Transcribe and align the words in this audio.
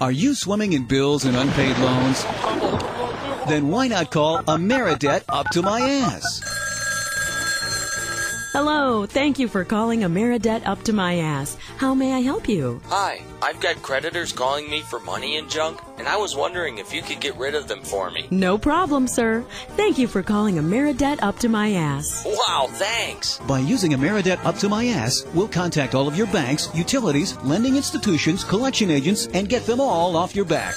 Are 0.00 0.12
you 0.12 0.34
swimming 0.34 0.72
in 0.72 0.84
bills 0.84 1.24
and 1.24 1.36
unpaid 1.36 1.78
loans? 1.78 2.24
Then 3.48 3.68
why 3.68 3.88
not 3.88 4.10
call 4.10 4.42
Ameridebt 4.44 5.24
up 5.28 5.48
to 5.50 5.62
my 5.62 5.80
ass? 5.80 6.51
Hello, 8.52 9.06
thank 9.06 9.38
you 9.38 9.48
for 9.48 9.64
calling 9.64 10.00
Ameridebt 10.00 10.66
up 10.66 10.82
to 10.82 10.92
my 10.92 11.16
ass. 11.20 11.56
How 11.78 11.94
may 11.94 12.12
I 12.12 12.20
help 12.20 12.46
you? 12.46 12.82
Hi, 12.88 13.22
I've 13.40 13.60
got 13.60 13.80
creditors 13.80 14.30
calling 14.30 14.68
me 14.68 14.82
for 14.82 15.00
money 15.00 15.38
and 15.38 15.48
junk, 15.48 15.80
and 15.96 16.06
I 16.06 16.18
was 16.18 16.36
wondering 16.36 16.76
if 16.76 16.92
you 16.92 17.00
could 17.00 17.18
get 17.18 17.34
rid 17.38 17.54
of 17.54 17.66
them 17.66 17.80
for 17.82 18.10
me. 18.10 18.28
No 18.30 18.58
problem, 18.58 19.08
sir. 19.08 19.42
Thank 19.70 19.96
you 19.96 20.06
for 20.06 20.22
calling 20.22 20.56
Ameridebt 20.56 21.22
up 21.22 21.38
to 21.38 21.48
my 21.48 21.72
ass. 21.72 22.26
Wow, 22.26 22.68
thanks. 22.72 23.38
By 23.48 23.60
using 23.60 23.92
Ameridebt 23.92 24.44
up 24.44 24.56
to 24.56 24.68
my 24.68 24.84
ass, 24.88 25.24
we'll 25.32 25.48
contact 25.48 25.94
all 25.94 26.06
of 26.06 26.18
your 26.18 26.26
banks, 26.26 26.68
utilities, 26.74 27.38
lending 27.38 27.76
institutions, 27.76 28.44
collection 28.44 28.90
agents, 28.90 29.28
and 29.32 29.48
get 29.48 29.64
them 29.64 29.80
all 29.80 30.14
off 30.14 30.36
your 30.36 30.44
back. 30.44 30.74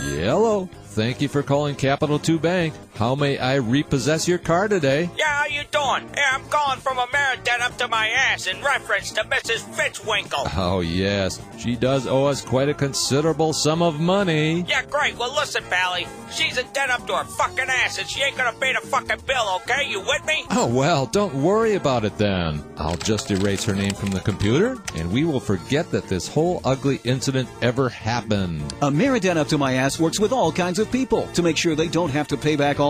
Hello. 0.00 0.66
Thank 0.90 1.20
you 1.20 1.28
for 1.28 1.42
calling 1.42 1.76
Capital 1.76 2.18
2 2.18 2.38
Bank. 2.40 2.74
How 3.00 3.14
may 3.14 3.38
I 3.38 3.54
repossess 3.54 4.28
your 4.28 4.36
car 4.36 4.68
today? 4.68 5.08
Yeah, 5.16 5.24
how 5.24 5.46
you 5.46 5.62
doing? 5.70 6.10
Yeah, 6.14 6.32
I'm 6.34 6.44
calling 6.50 6.80
from 6.80 6.98
a 6.98 7.06
Ameridebt 7.06 7.62
up 7.62 7.78
to 7.78 7.88
my 7.88 8.08
ass 8.08 8.46
in 8.46 8.62
reference 8.62 9.10
to 9.12 9.22
Mrs. 9.22 9.60
Fitzwinkle. 9.74 10.46
Oh, 10.54 10.80
yes. 10.80 11.40
She 11.58 11.76
does 11.76 12.06
owe 12.06 12.26
us 12.26 12.44
quite 12.44 12.68
a 12.68 12.74
considerable 12.74 13.54
sum 13.54 13.80
of 13.80 14.00
money. 14.00 14.66
Yeah, 14.68 14.82
great. 14.82 15.16
Well, 15.16 15.34
listen, 15.34 15.64
Pally. 15.70 16.06
She's 16.30 16.58
a 16.58 16.62
debt 16.74 16.90
up 16.90 17.06
to 17.06 17.16
her 17.16 17.24
fucking 17.24 17.70
ass, 17.70 17.98
and 17.98 18.08
she 18.08 18.22
ain't 18.22 18.36
gonna 18.36 18.52
pay 18.52 18.74
the 18.74 18.86
fucking 18.86 19.20
bill, 19.26 19.60
okay? 19.62 19.88
You 19.88 20.00
with 20.00 20.24
me? 20.26 20.44
Oh, 20.50 20.66
well, 20.66 21.06
don't 21.06 21.34
worry 21.42 21.76
about 21.76 22.04
it 22.04 22.16
then. 22.18 22.62
I'll 22.76 22.96
just 22.96 23.30
erase 23.30 23.64
her 23.64 23.74
name 23.74 23.94
from 23.94 24.10
the 24.10 24.20
computer, 24.20 24.76
and 24.94 25.10
we 25.10 25.24
will 25.24 25.40
forget 25.40 25.90
that 25.90 26.08
this 26.08 26.28
whole 26.28 26.60
ugly 26.64 27.00
incident 27.04 27.48
ever 27.62 27.88
happened. 27.88 28.62
A 28.82 28.90
Ameridebt 28.90 29.36
up 29.36 29.48
to 29.48 29.58
my 29.58 29.74
ass 29.74 29.98
works 29.98 30.20
with 30.20 30.32
all 30.32 30.52
kinds 30.52 30.78
of 30.78 30.92
people 30.92 31.26
to 31.28 31.42
make 31.42 31.56
sure 31.56 31.74
they 31.74 31.88
don't 31.88 32.10
have 32.10 32.28
to 32.28 32.36
pay 32.36 32.56
back 32.56 32.78
all 32.78 32.89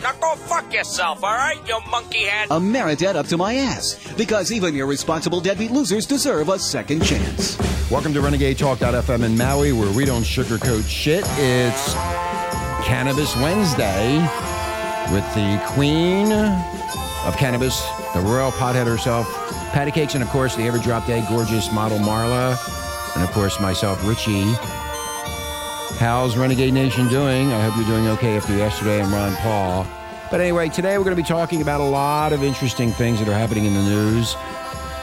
Now 0.00 0.12
go 0.20 0.34
fuck 0.36 0.72
yourself, 0.72 1.22
all 1.24 1.32
right, 1.32 1.58
you 1.66 1.78
monkey 1.90 2.24
head. 2.24 2.48
A 2.50 2.54
Ameridebt 2.54 3.14
up 3.14 3.26
to 3.28 3.36
my 3.36 3.54
ass. 3.54 4.12
Because 4.16 4.52
even 4.52 4.74
irresponsible 4.76 5.40
deadbeat 5.40 5.70
losers 5.70 6.06
deserve 6.06 6.48
a 6.48 6.58
second 6.58 7.02
chance. 7.04 7.58
Welcome 7.90 8.12
to 8.14 8.20
Renegade 8.20 8.58
Talk.fm 8.58 9.24
in 9.24 9.36
Maui, 9.36 9.72
where 9.72 9.90
we 9.92 10.04
don't 10.04 10.22
sugarcoat 10.22 10.88
shit. 10.88 11.24
It's 11.36 11.94
Cannabis 12.84 13.34
Wednesday 13.36 14.18
with 15.12 15.24
the 15.34 15.62
queen 15.68 16.32
of 16.32 17.36
cannabis, 17.36 17.82
the 18.14 18.20
royal 18.20 18.50
pothead 18.52 18.86
herself, 18.86 19.26
Patty 19.72 19.90
Cakes, 19.90 20.14
and 20.14 20.22
of 20.22 20.28
course, 20.30 20.56
the 20.56 20.62
ever 20.64 20.78
drop 20.78 21.06
dead 21.06 21.26
gorgeous 21.28 21.72
model 21.72 21.98
Marla, 21.98 22.58
and 23.14 23.24
of 23.24 23.30
course, 23.32 23.60
myself, 23.60 24.06
Richie. 24.06 24.54
How's 25.98 26.36
Renegade 26.36 26.74
Nation 26.74 27.08
doing? 27.08 27.52
I 27.52 27.62
hope 27.62 27.76
you're 27.76 27.86
doing 27.86 28.08
okay 28.08 28.36
after 28.36 28.54
yesterday 28.54 29.00
and 29.00 29.10
Ron 29.12 29.34
Paul. 29.36 29.86
But 30.30 30.40
anyway, 30.40 30.68
today 30.68 30.98
we're 30.98 31.04
going 31.04 31.16
to 31.16 31.22
be 31.22 31.26
talking 31.26 31.62
about 31.62 31.80
a 31.80 31.84
lot 31.84 32.32
of 32.32 32.42
interesting 32.42 32.90
things 32.90 33.20
that 33.20 33.28
are 33.28 33.34
happening 33.34 33.64
in 33.66 33.74
the 33.74 33.82
news, 33.82 34.34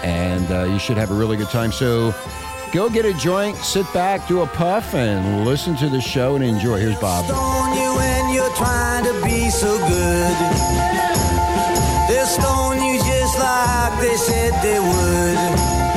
and 0.04 0.52
uh, 0.52 0.64
you 0.66 0.80
should 0.80 0.98
have 0.98 1.10
a 1.10 1.14
really 1.14 1.38
good 1.38 1.50
time. 1.50 1.72
So 1.72 2.14
go 2.74 2.90
get 2.90 3.06
a 3.06 3.14
joint, 3.14 3.56
sit 3.58 3.92
back, 3.94 4.28
do 4.28 4.42
a 4.42 4.48
puff, 4.48 4.94
and 4.94 5.46
listen 5.46 5.78
to 5.78 5.88
the 5.88 6.02
show 6.02 6.36
and 6.36 6.44
enjoy. 6.44 6.80
Here's 6.80 7.00
Bob. 7.00 7.26
Stone 7.26 7.78
you 7.78 7.96
when 7.96 8.34
you're 8.34 8.54
trying 8.56 9.06
to 9.06 9.14
be 9.24 9.50
so 9.50 9.78
good. 9.88 10.36
They'll 12.10 12.26
stone 12.26 12.84
you 12.84 12.98
just 12.98 13.40
like 13.40 14.02
they 14.02 14.16
said 14.18 14.52
they 14.62 14.80
would. 14.80 15.91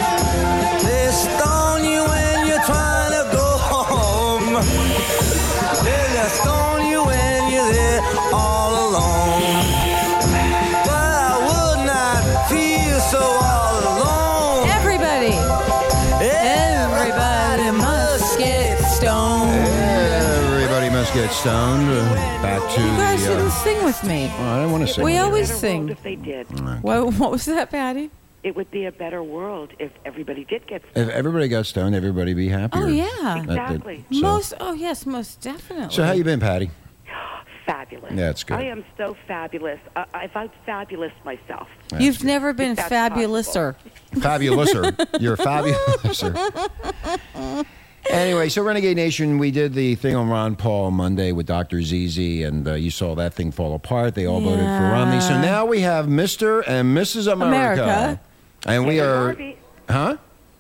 Get 21.15 21.31
stoned. 21.31 21.89
Uh, 21.89 22.43
back 22.43 22.61
to 22.75 22.81
You 22.81 22.87
guys 22.89 23.23
the. 23.23 23.29
didn't 23.31 23.47
Uh, 23.47 23.51
sing 23.51 23.85
with 23.85 24.05
me. 24.05 24.31
oh, 24.39 24.43
I 24.45 24.63
don't 24.63 24.73
want 24.73 24.87
to 24.87 24.93
sing. 24.93 25.05
We 25.05 25.19
always 25.19 25.53
sing. 25.55 25.89
if 25.89 26.03
they 26.03 26.17
did. 26.17 26.47
What, 26.83 27.15
what 27.15 27.31
was 27.31 27.45
that, 27.47 27.71
Patty? 27.71 28.11
It 28.43 28.55
would 28.57 28.71
be 28.71 28.85
a 28.85 28.93
better 28.93 29.23
world 29.23 29.71
if 29.79 29.91
everybody 30.05 30.45
did 30.45 30.67
get 30.67 30.83
Stoned. 30.91 31.09
If 31.09 31.15
everybody 31.15 31.49
got 31.49 31.65
stoned, 31.67 31.95
everybody 31.95 32.35
be 32.35 32.49
happier. 32.49 32.83
Oh 32.83 32.87
yeah, 32.89 33.07
That- 33.23 33.47
that- 33.47 33.71
Exactly. 33.71 34.05
so- 34.13 34.21
most. 34.21 34.55
Oh 34.61 34.75
yes, 34.75 35.07
most 35.07 35.41
definitely. 35.41 35.95
So 35.95 36.05
how 36.05 36.13
you 36.13 36.25
been, 36.25 36.41
Patty? 36.41 36.71
fabulous. 37.67 38.13
That's 38.15 38.45
good. 38.45 38.59
I 38.59 38.65
am 38.65 38.85
so 38.99 39.17
fabulous. 39.27 39.81
I, 39.97 40.05
I 40.13 40.27
found 40.29 40.51
fabulous 40.67 41.13
myself. 41.25 41.69
You've 41.99 42.23
never 42.23 42.53
been 42.53 42.73
If 42.73 42.87
that's 42.89 42.93
fabulouser. 43.15 43.77
Fabulouser. 44.17 45.21
You're 45.23 45.37
fabulouser. 45.39 46.35
Anyway, 48.11 48.49
so 48.49 48.63
Renegade 48.63 48.97
Nation, 48.97 49.39
we 49.39 49.51
did 49.51 49.73
the 49.75 49.95
thing 49.95 50.15
on 50.15 50.29
Ron 50.29 50.57
Paul 50.57 50.91
Monday 50.91 51.33
with 51.33 51.47
Dr. 51.47 51.83
ZZ, 51.83 52.19
and 52.45 52.69
uh, 52.69 52.75
you 52.75 52.91
saw 52.91 53.15
that 53.15 53.35
thing 53.35 53.51
fall 53.51 53.75
apart. 53.75 54.15
They 54.15 54.27
all 54.27 54.41
voted 54.41 54.59
for 54.61 54.65
Yeah. 54.65 54.93
Romney. 54.93 55.21
So 55.21 55.41
now 55.41 55.65
we 55.65 55.81
have 55.81 56.07
Mr. 56.07 56.63
and 56.67 56.97
Mrs. 56.97 57.31
America. 57.33 57.83
America. 57.83 58.21
And 58.67 58.87
we 58.87 58.97
Ken 58.97 59.03
and 59.05 59.11
are, 59.11 59.27
Barbie. 59.35 59.57
huh? 59.89 60.17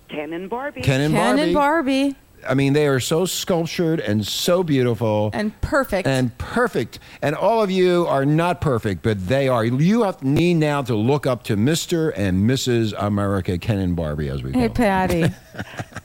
Ken 0.09 0.33
and 0.33 0.51
Barbie. 0.51 0.81
Ken 0.83 1.01
and 1.03 1.15
Ken 1.15 1.23
Barbie. 1.37 1.43
and 1.43 1.55
Barbie, 1.55 2.17
I 2.47 2.55
mean, 2.55 2.73
they 2.73 2.87
are 2.87 3.01
so 3.01 3.27
sculptured 3.27 4.01
and 4.01 4.27
so 4.27 4.63
beautiful. 4.63 5.31
and 5.33 5.59
perfect. 5.61 6.07
and 6.07 6.37
perfect. 6.39 6.99
And 7.23 7.35
all 7.35 7.63
of 7.63 7.71
you 7.71 8.07
are 8.07 8.25
not 8.25 8.61
perfect, 8.61 9.03
but 9.03 9.27
they 9.27 9.49
are. 9.49 9.65
You 9.65 10.03
have 10.03 10.23
need 10.23 10.55
now 10.55 10.83
to 10.83 10.95
look 10.95 11.27
up 11.27 11.45
to 11.45 11.57
Mr. 11.57 12.13
and 12.17 12.49
Mrs. 12.49 12.95
America, 12.97 13.59
Ken 13.59 13.79
and 13.79 13.97
Barbie, 13.97 14.29
as 14.29 14.43
we 14.43 14.53
call 14.53 14.61
hey, 14.61 14.69
them. 14.69 14.75
Patty. 14.75 15.35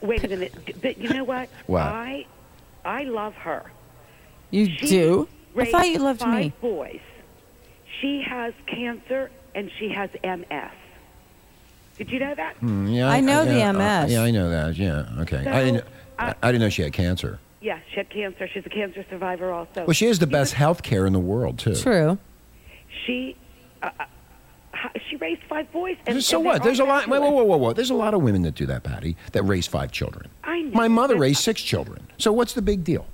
Wait 0.02 0.24
a 0.24 0.28
minute. 0.28 0.80
But 0.80 0.98
you 0.98 1.08
know 1.10 1.24
what? 1.24 1.48
What? 1.66 1.82
I, 1.82 2.26
I 2.84 3.04
love 3.04 3.34
her. 3.34 3.70
You 4.50 4.66
She 4.66 4.86
do? 4.86 5.28
I 5.56 5.64
thought 5.70 5.88
you 5.88 5.98
loved 5.98 6.20
five 6.20 6.36
me. 6.36 6.52
boys. 6.60 7.00
She 8.00 8.22
has 8.22 8.54
cancer 8.66 9.30
and 9.54 9.70
she 9.78 9.90
has 9.90 10.10
MS. 10.24 10.72
Did 11.98 12.10
you 12.10 12.18
know 12.18 12.34
that? 12.34 12.56
Yeah, 12.62 13.10
I 13.10 13.20
know 13.20 13.44
the 13.44 13.58
yeah, 13.58 13.70
uh, 13.70 14.04
MS. 14.04 14.12
yeah, 14.12 14.22
I 14.22 14.30
know 14.30 14.48
that. 14.48 14.76
Yeah, 14.76 15.04
okay. 15.18 15.44
So, 15.44 15.50
I 15.52 15.64
didn't. 15.64 15.84
I, 15.84 15.99
uh, 16.28 16.34
I 16.42 16.52
didn't 16.52 16.62
know 16.62 16.68
she 16.68 16.82
had 16.82 16.92
cancer. 16.92 17.38
Yeah, 17.60 17.78
she 17.90 17.96
had 17.96 18.10
cancer. 18.10 18.48
She's 18.52 18.64
a 18.64 18.70
cancer 18.70 19.04
survivor 19.10 19.52
also. 19.52 19.84
Well, 19.84 19.92
she 19.92 20.06
has 20.06 20.18
the 20.18 20.26
best 20.26 20.54
health 20.54 20.82
care 20.82 21.06
in 21.06 21.12
the 21.12 21.18
world 21.20 21.58
too. 21.58 21.74
True. 21.74 22.18
She, 23.06 23.36
uh, 23.82 23.90
uh, 23.98 24.04
she 25.08 25.16
raised 25.16 25.42
five 25.48 25.70
boys. 25.72 25.96
And, 26.06 26.22
So 26.24 26.38
and 26.38 26.46
what? 26.46 26.62
There's 26.62 26.80
a 26.80 26.84
lot. 26.84 27.06
Wait, 27.08 27.20
whoa, 27.20 27.30
whoa, 27.30 27.44
whoa, 27.44 27.56
whoa. 27.58 27.72
There's 27.72 27.90
a 27.90 27.94
lot 27.94 28.14
of 28.14 28.22
women 28.22 28.42
that 28.42 28.54
do 28.54 28.66
that, 28.66 28.82
Patty, 28.82 29.16
that 29.32 29.42
raise 29.42 29.66
five 29.66 29.92
children. 29.92 30.28
I 30.44 30.62
know. 30.62 30.70
My 30.72 30.88
mother 30.88 31.16
raised 31.16 31.40
six 31.42 31.60
children. 31.60 32.06
So 32.18 32.32
what's 32.32 32.54
the 32.54 32.62
big 32.62 32.82
deal? 32.84 33.06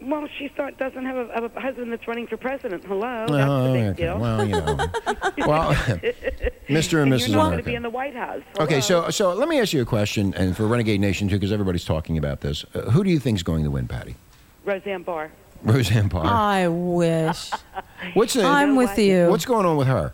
Well, 0.00 0.28
she 0.38 0.48
thought 0.48 0.76
doesn't 0.78 1.06
have 1.06 1.16
a, 1.16 1.50
a 1.56 1.60
husband 1.60 1.90
that's 1.90 2.06
running 2.06 2.26
for 2.26 2.36
president. 2.36 2.84
Hello, 2.84 3.26
that's 3.28 3.48
Oh, 3.48 3.66
the 3.68 3.72
big 3.72 3.84
okay. 3.88 4.02
deal. 4.02 4.18
Well, 4.18 4.44
you 4.46 4.52
know. 4.52 4.76
well, 5.46 5.72
Mr. 6.68 7.02
and 7.02 7.12
And 7.12 7.20
Mrs. 7.20 7.28
you're 7.28 7.36
not 7.36 7.46
going 7.46 7.56
to 7.58 7.62
be 7.64 7.74
in 7.74 7.82
the 7.82 7.88
White 7.90 8.14
House. 8.14 8.42
Okay, 8.58 8.80
so 8.82 9.08
so 9.10 9.32
let 9.32 9.48
me 9.48 9.58
ask 9.58 9.72
you 9.72 9.80
a 9.80 9.86
question, 9.86 10.34
and 10.34 10.54
for 10.56 10.66
Renegade 10.66 11.00
Nation 11.00 11.28
too, 11.28 11.36
because 11.36 11.50
everybody's 11.50 11.84
talking 11.84 12.18
about 12.18 12.42
this. 12.42 12.64
Uh, 12.74 12.82
who 12.90 13.02
do 13.04 13.10
you 13.10 13.18
think 13.18 13.36
is 13.36 13.42
going 13.42 13.64
to 13.64 13.70
win, 13.70 13.88
Patty? 13.88 14.16
Roseanne 14.64 15.02
Barr. 15.02 15.32
Roseanne 15.62 16.08
Barr. 16.08 16.26
I 16.26 16.68
wish. 16.68 17.50
what's 18.14 18.34
the, 18.34 18.44
I'm 18.44 18.70
know 18.74 18.76
with 18.80 18.90
what? 18.90 18.98
you. 18.98 19.28
what's 19.30 19.46
going 19.46 19.64
on 19.64 19.78
with 19.78 19.86
her? 19.88 20.12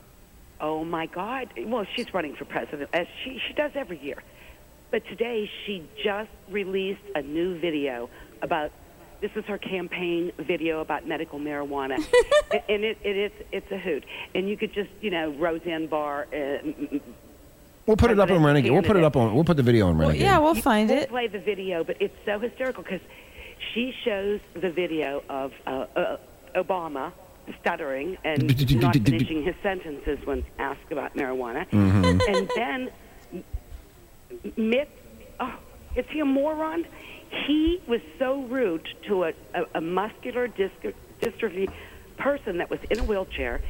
Oh 0.60 0.84
my 0.84 1.06
God! 1.06 1.48
Well, 1.66 1.84
she's 1.96 2.14
running 2.14 2.36
for 2.36 2.44
president 2.44 2.88
as 2.92 3.08
she 3.24 3.40
she 3.48 3.52
does 3.54 3.72
every 3.74 3.98
year. 3.98 4.22
But 4.92 5.04
today 5.06 5.50
she 5.66 5.82
just 6.04 6.30
released 6.48 7.00
a 7.16 7.22
new 7.22 7.58
video 7.58 8.08
about. 8.42 8.70
This 9.22 9.30
is 9.36 9.44
her 9.46 9.56
campaign 9.56 10.32
video 10.36 10.80
about 10.80 11.06
medical 11.06 11.38
marijuana, 11.38 11.94
and, 12.50 12.62
and 12.68 12.84
it, 12.84 12.98
it 13.04 13.16
is 13.16 13.32
it's 13.52 13.70
a 13.70 13.78
hoot. 13.78 14.04
And 14.34 14.48
you 14.48 14.56
could 14.56 14.74
just 14.74 14.90
you 15.00 15.10
know 15.10 15.30
Roseanne 15.38 15.86
Barr. 15.86 16.26
Uh, 16.32 16.36
m- 16.36 16.88
m- 16.92 17.00
We'll 17.86 17.96
put 17.96 18.10
it 18.10 18.18
up 18.18 18.22
on 18.24 18.26
President 18.42 18.46
Renegade. 18.46 18.72
We'll 18.72 18.82
put 18.82 18.96
it 18.96 19.02
up 19.04 19.16
on. 19.16 19.34
We'll 19.34 19.42
put 19.44 19.56
the 19.56 19.62
video 19.62 19.88
on 19.88 19.96
Well, 19.98 20.14
yeah, 20.14 20.38
we'll 20.38 20.54
you- 20.56 20.62
find 20.62 20.88
we'll 20.90 20.98
it. 21.02 21.08
play 21.08 21.26
the 21.28 21.38
video, 21.40 21.82
but 21.84 21.96
it's 22.00 22.16
so 22.26 22.38
hysterical 22.38 22.82
because 22.82 23.00
She 23.72 23.94
shows 24.04 24.40
the 24.54 24.70
video 24.70 25.22
of 25.28 25.52
uh, 25.66 25.86
uh, 25.96 26.16
Obama 26.56 27.12
stuttering 27.60 28.18
and 28.24 28.42
not 28.80 28.94
finishing 28.96 29.42
his 29.44 29.54
sentences 29.62 30.18
when 30.26 30.44
asked 30.58 30.90
about 30.90 31.14
marijuana. 31.14 31.64
And 31.72 32.48
then 32.56 32.90
Mitt, 34.56 34.88
oh, 35.40 35.54
is 35.96 36.04
he 36.10 36.20
a 36.20 36.24
moron? 36.24 36.84
He 37.32 37.80
was 37.86 38.00
so 38.18 38.42
rude 38.42 38.86
to 39.04 39.24
a, 39.24 39.32
a, 39.54 39.64
a 39.76 39.80
muscular 39.80 40.48
dystro- 40.48 40.94
dystrophy 41.20 41.72
person 42.18 42.58
that 42.58 42.68
was 42.70 42.78
in 42.90 43.00
a 43.00 43.04
wheelchair, 43.04 43.60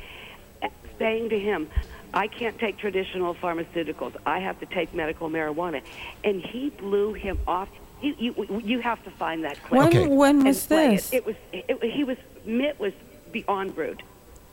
saying 0.98 1.30
to 1.30 1.38
him, 1.38 1.70
I 2.12 2.26
can't 2.26 2.58
take 2.58 2.76
traditional 2.76 3.34
pharmaceuticals. 3.34 4.14
I 4.26 4.40
have 4.40 4.60
to 4.60 4.66
take 4.66 4.92
medical 4.92 5.30
marijuana. 5.30 5.82
And 6.24 6.42
he 6.42 6.70
blew 6.70 7.14
him 7.14 7.38
off. 7.46 7.68
You, 8.02 8.14
you, 8.18 8.62
you 8.64 8.80
have 8.80 9.02
to 9.04 9.10
find 9.12 9.44
that 9.44 9.62
clip. 9.62 9.78
When, 9.78 9.88
Okay. 9.88 10.08
when 10.08 10.36
and 10.36 10.44
was 10.44 10.66
this? 10.66 11.12
It. 11.12 11.18
it 11.18 11.26
was, 11.26 11.36
it, 11.52 11.84
he 11.84 12.04
was, 12.04 12.18
Mitt 12.44 12.78
was 12.80 12.92
beyond 13.30 13.76
rude. 13.76 14.02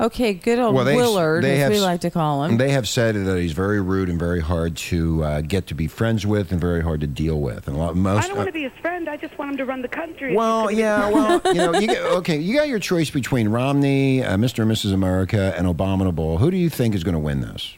Okay, 0.02 0.34
good 0.34 0.60
old 0.60 0.76
Well, 0.76 0.86
they- 0.86 0.96
Willard, 0.96 1.44
they 1.44 1.56
as 1.56 1.60
have 1.64 1.72
we 1.72 1.80
like 1.82 2.02
to 2.02 2.10
call 2.10 2.46
him. 2.46 2.58
They 2.58 2.70
have 2.72 2.88
said 2.88 3.16
that 3.16 3.38
he's 3.38 3.52
very 3.52 3.82
rude 3.82 4.08
and 4.08 4.18
very 4.18 4.40
hard 4.40 4.78
to 4.78 5.24
uh, 5.26 5.42
get 5.42 5.68
to 5.68 5.74
be 5.76 5.88
friends 5.88 6.26
with 6.26 6.52
and 6.54 6.62
very 6.62 6.82
hard 6.82 7.02
to 7.02 7.08
deal 7.08 7.40
with. 7.42 7.68
And 7.68 7.76
a 7.76 7.80
lot, 7.80 7.96
most. 7.98 8.24
I 8.24 8.28
don't 8.30 8.38
want 8.38 8.48
to 8.48 8.54
be 8.54 8.64
his 8.64 8.72
friend. 8.82 9.10
I 9.10 9.18
just 9.18 9.38
want 9.38 9.52
him 9.52 9.58
to 9.58 9.66
run 9.66 9.82
the 9.82 9.90
country. 9.90 10.36
Well, 10.36 10.72
yeah, 10.72 11.10
well, 11.10 11.42
you 11.48 11.56
know, 11.56 11.74
you 11.78 11.88
get, 11.94 12.02
okay, 12.02 12.38
you 12.38 12.56
got 12.56 12.70
your 12.70 12.80
choice 12.80 13.10
between 13.10 13.50
Romney, 13.50 14.24
uh, 14.24 14.38
Mr. 14.38 14.64
and 14.64 14.72
Mrs. 14.72 14.94
America, 14.94 15.54
and 15.58 15.68
Abominable. 15.68 16.38
Who 16.38 16.50
do 16.50 16.56
you 16.58 16.70
think 16.70 16.96
is 16.96 17.04
going 17.04 17.14
to 17.14 17.20
win 17.20 17.42
this? 17.42 17.76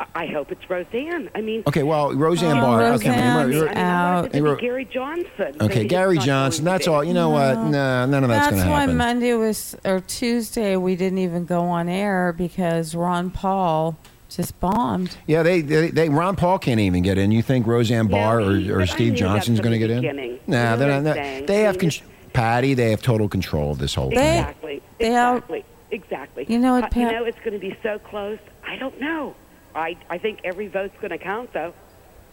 I, 0.00 0.06
I 0.14 0.26
hope 0.26 0.50
it's 0.50 0.68
Roseanne. 0.68 1.28
I 1.34 1.40
mean, 1.42 1.62
Okay, 1.66 1.82
well, 1.82 2.12
Roseanne 2.14 2.56
Oh, 2.58 2.60
Barr. 2.62 2.80
Okay, 2.82 2.90
Roseanne's 2.90 3.16
remember- 3.16 3.40
I 3.40 3.46
mean, 3.46 3.56
I 3.56 3.60
want 3.66 3.70
it 3.70 3.78
out. 3.78 4.22
to 4.22 4.28
Hey, 4.32 4.38
be 4.40 4.48
Ro- 4.48 4.56
Gary 4.56 4.84
Johnson. 4.86 5.56
okay, 5.60 5.84
Gary 5.86 6.18
Johnson. 6.18 6.64
That's 6.64 6.88
all. 6.88 7.04
You 7.04 7.12
know 7.14 7.28
what? 7.28 7.54
Nah, 7.58 8.06
none 8.06 8.24
of 8.24 8.30
that's, 8.30 8.46
That's 8.46 8.56
going 8.56 8.66
to 8.66 8.74
happen. 8.74 8.96
That's 8.96 9.06
why. 9.06 9.12
Monday 9.12 9.34
was 9.34 9.76
or 9.84 10.00
Tuesday 10.00 10.76
we 10.76 10.96
didn't 10.96 11.18
even 11.18 11.44
go 11.44 11.60
on 11.62 11.88
air 11.88 12.32
because 12.36 12.94
Ron 12.94 13.30
Paul 13.30 13.96
just 14.30 14.58
bombed. 14.60 15.16
yeah, 15.26 15.42
they, 15.42 15.60
they, 15.60 15.90
they, 15.90 16.08
Ron 16.08 16.36
Paul 16.36 16.58
can't 16.58 16.80
even 16.80 17.02
get 17.02 17.18
in. 17.18 17.30
You 17.32 17.42
think 17.42 17.66
Roseanne 17.66 18.06
Yeah, 18.08 18.10
Barr 18.24 18.40
or, 18.40 18.56
he- 18.56 18.70
or 18.70 18.78
but 18.78 18.88
Steve 18.88 19.12
knew 19.12 19.18
that 19.18 19.18
Johnson's 19.18 19.60
going 19.60 19.72
to 19.72 19.78
get 19.78 19.90
in? 19.90 20.00
beginning. 20.00 20.38
Nah, 20.46 20.72
You 20.72 20.78
they're 20.78 21.02
not. 21.02 21.04
They, 21.04 21.10
I'm 21.10 21.14
saying? 21.16 21.46
they 21.46 21.60
have, 21.62 21.80
mean, 21.82 21.90
con- 21.90 22.08
Patty. 22.32 22.74
They 22.74 22.90
have 22.90 23.02
total 23.02 23.28
control 23.28 23.72
of 23.72 23.78
this 23.78 23.94
whole 23.94 24.08
thing. 24.10 24.18
Exactly. 24.18 24.82
They 24.98 25.14
are- 25.16 25.36
exactly. 25.36 25.64
Exactly. 25.92 26.46
You 26.48 26.60
know 26.60 26.74
what, 26.74 26.84
Uh, 26.96 27.00
you 27.00 27.10
know 27.10 27.24
it's 27.24 27.38
going 27.40 27.52
to 27.52 27.58
be 27.58 27.76
so 27.82 27.98
close. 27.98 28.38
I 28.64 28.76
don't 28.76 28.98
know. 29.00 29.34
I 29.74 29.96
I 30.08 30.18
think 30.18 30.40
every 30.44 30.68
vote's 30.68 30.96
going 31.00 31.10
to 31.10 31.18
count, 31.18 31.52
though. 31.52 31.72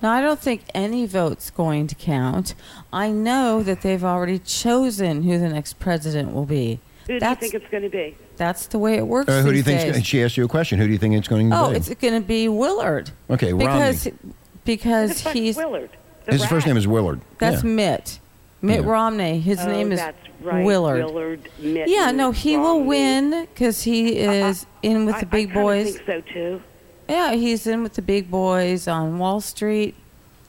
Now 0.01 0.11
I 0.11 0.21
don't 0.21 0.39
think 0.39 0.61
any 0.75 1.05
vote's 1.07 1.49
going 1.49 1.87
to 1.87 1.95
count. 1.95 2.53
I 2.93 3.09
know 3.09 3.63
that 3.63 3.81
they've 3.81 4.03
already 4.03 4.37
chosen 4.39 5.23
who 5.23 5.37
the 5.39 5.49
next 5.49 5.79
president 5.79 6.33
will 6.33 6.45
be. 6.45 6.79
Who 7.07 7.13
do 7.13 7.19
That's 7.19 7.41
you 7.41 7.49
think 7.51 7.63
it's 7.63 7.71
going 7.71 7.83
to 7.83 7.89
be? 7.89 8.15
that's 8.35 8.67
the 8.67 8.77
way 8.77 8.95
it 8.97 9.07
works. 9.07 9.29
Uh, 9.29 9.41
who 9.41 9.49
do 9.51 9.57
you 9.57 9.63
these 9.63 9.81
think? 9.81 9.93
days. 9.95 10.05
She 10.05 10.21
asked 10.21 10.37
you 10.37 10.45
a 10.45 10.47
question. 10.47 10.77
Who 10.77 10.85
do 10.85 10.91
you 10.91 10.99
think 10.99 11.15
it's 11.15 11.27
going 11.27 11.49
to 11.49 11.55
Oh, 11.57 11.69
be? 11.69 11.73
Oh, 11.73 11.77
it's 11.77 11.89
going 11.95 12.13
to 12.21 12.27
be 12.27 12.47
Willard 12.49 13.09
okay, 13.29 13.53
because 13.53 14.05
Romney. 14.05 14.33
because 14.65 15.11
It's 15.11 15.25
like 15.25 15.35
he's 15.35 15.57
Willard. 15.57 15.89
the 16.25 16.33
His 16.33 16.45
first 16.45 16.67
name 16.67 16.77
is 16.77 16.87
Willard. 16.87 17.21
that's 17.39 17.63
yeah. 17.63 17.69
Mitt 17.69 18.19
Mitt 18.61 18.81
Yeah. 18.83 18.89
Romney. 18.91 19.39
His 19.39 19.59
Oh, 19.61 19.67
name 19.67 19.91
is 19.91 19.99
that's 19.99 20.17
right. 20.41 20.63
Willard. 20.65 21.05
Willard 21.05 21.49
Mitt 21.59 21.87
Yeah, 21.87 22.11
no, 22.11 22.31
he 22.31 22.57
will 22.57 22.83
win 22.83 23.47
because 23.53 23.81
he 23.83 24.17
is 24.19 24.65
in 24.83 25.05
with 25.07 25.15
I- 25.15 25.19
the 25.21 25.25
big 25.27 25.53
boys. 25.53 25.95
I 25.95 25.97
kinda 25.97 26.05
think 26.13 26.25
so 26.27 26.33
too. 26.33 26.61
Yeah, 27.07 27.33
he's 27.33 27.67
in 27.67 27.83
with 27.83 27.93
the 27.93 28.01
big 28.01 28.29
boys 28.29 28.87
on 28.87 29.17
Wall 29.17 29.41
Street. 29.41 29.95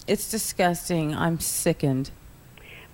It's 0.07 0.31
disgusting. 0.31 1.15
I'm 1.15 1.39
sickened. 1.39 2.11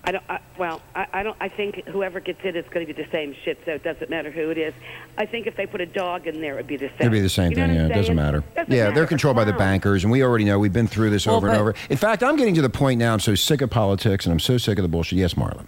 I 0.07 0.11
don't. 0.11 0.23
I, 0.29 0.39
well, 0.59 0.81
I, 0.93 1.07
I 1.13 1.23
don't. 1.23 1.35
I 1.39 1.49
think 1.49 1.83
whoever 1.87 2.19
gets 2.19 2.39
in 2.43 2.55
is 2.55 2.65
going 2.69 2.85
to 2.85 2.93
be 2.93 3.01
the 3.01 3.09
same 3.11 3.35
shit. 3.43 3.59
So 3.65 3.71
it 3.71 3.83
doesn't 3.83 4.09
matter 4.09 4.29
who 4.29 4.51
it 4.51 4.57
is. 4.57 4.73
I 5.17 5.25
think 5.25 5.47
if 5.47 5.55
they 5.55 5.65
put 5.65 5.81
a 5.81 5.85
dog 5.87 6.27
in 6.27 6.41
there, 6.41 6.53
it 6.53 6.57
would 6.57 6.67
be 6.67 6.77
the 6.77 6.89
same. 6.89 6.97
It'd 6.99 7.11
be 7.11 7.21
the 7.21 7.29
same 7.29 7.51
You 7.51 7.57
know 7.57 7.67
thing. 7.67 7.75
Yeah, 7.75 7.85
I'm 7.85 7.91
it 7.91 7.95
doesn't 7.95 8.15
matter. 8.15 8.43
Doesn't 8.55 8.71
yeah, 8.71 8.83
matter. 8.83 8.95
they're 8.95 9.07
controlled 9.07 9.35
by 9.35 9.45
the 9.45 9.53
bankers, 9.53 10.03
and 10.03 10.11
we 10.11 10.23
already 10.23 10.45
know. 10.45 10.59
We've 10.59 10.71
been 10.71 10.87
through 10.87 11.09
this 11.09 11.25
Well, 11.25 11.37
over 11.37 11.47
and 11.47 11.57
over. 11.57 11.73
In 11.89 11.97
fact, 11.97 12.21
I'm 12.21 12.35
getting 12.35 12.53
to 12.53 12.61
the 12.61 12.69
point 12.69 12.99
now. 12.99 13.13
I'm 13.13 13.19
so 13.19 13.33
sick 13.33 13.61
of 13.61 13.71
politics, 13.71 14.25
and 14.25 14.33
I'm 14.33 14.39
so 14.39 14.57
sick 14.57 14.77
of 14.77 14.83
the 14.83 14.89
bullshit. 14.89 15.17
Yes, 15.17 15.33
Marlon. 15.33 15.65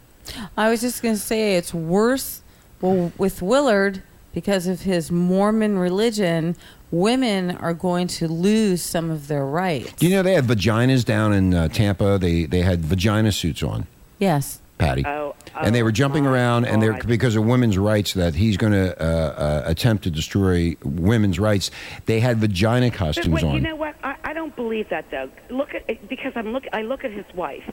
I 0.56 0.70
was 0.70 0.82
just 0.82 1.02
going 1.02 1.16
to 1.16 1.22
say 1.22 1.56
it's 1.56 1.74
worse 1.74 2.44
well, 2.82 3.12
with 3.18 3.42
Willard 3.42 4.04
because 4.34 4.68
of 4.68 4.82
his 4.82 5.12
Mormon 5.12 5.80
religion. 5.80 6.56
Women 6.92 7.52
are 7.58 7.74
going 7.74 8.08
to 8.08 8.28
lose 8.28 8.82
some 8.82 9.10
of 9.12 9.28
their 9.28 9.46
rights. 9.46 10.02
You 10.02 10.10
know 10.10 10.24
they 10.24 10.34
had 10.36 10.46
vaginas 10.46 11.04
down 11.04 11.34
in 11.34 11.54
uh, 11.54 11.68
Tampa? 11.68 12.18
They 12.18 12.46
they 12.46 12.62
had 12.62 12.86
vagina 12.86 13.32
suits 13.32 13.62
on, 13.62 13.88
Yes. 14.20 14.62
Patty. 14.78 15.04
Oh, 15.08 15.34
and 15.60 15.74
they 15.74 15.82
oh 15.82 15.86
were 15.86 15.92
jumping 15.92 16.24
my 16.26 16.30
around, 16.32 16.66
and 16.66 16.82
they're 16.82 16.94
God. 16.94 17.08
because 17.08 17.36
of 17.36 17.44
women's 17.46 17.80
rights 17.80 18.14
that 18.14 18.36
he's 18.36 18.58
going 18.58 18.74
to 18.74 18.96
uh, 19.02 19.06
uh, 19.06 19.64
attempt 19.66 20.04
to 20.04 20.12
destroy 20.12 20.76
women's 20.84 21.40
rights. 21.40 21.72
They 22.06 22.20
had 22.20 22.38
vagina 22.38 22.90
But 22.90 22.98
costumes 22.98 23.28
wait, 23.30 23.44
on. 23.44 23.56
you 23.56 23.62
know 23.62 23.76
what? 23.76 23.96
I, 24.04 24.16
I 24.24 24.34
don't 24.34 24.56
believe 24.56 24.88
that 24.90 25.10
though. 25.10 25.30
Look 25.50 25.74
at 25.74 26.08
because 26.08 26.34
I'm 26.36 26.54
look. 26.54 26.66
I 26.74 26.84
look 26.84 27.04
at 27.04 27.12
his 27.12 27.26
wife. 27.34 27.70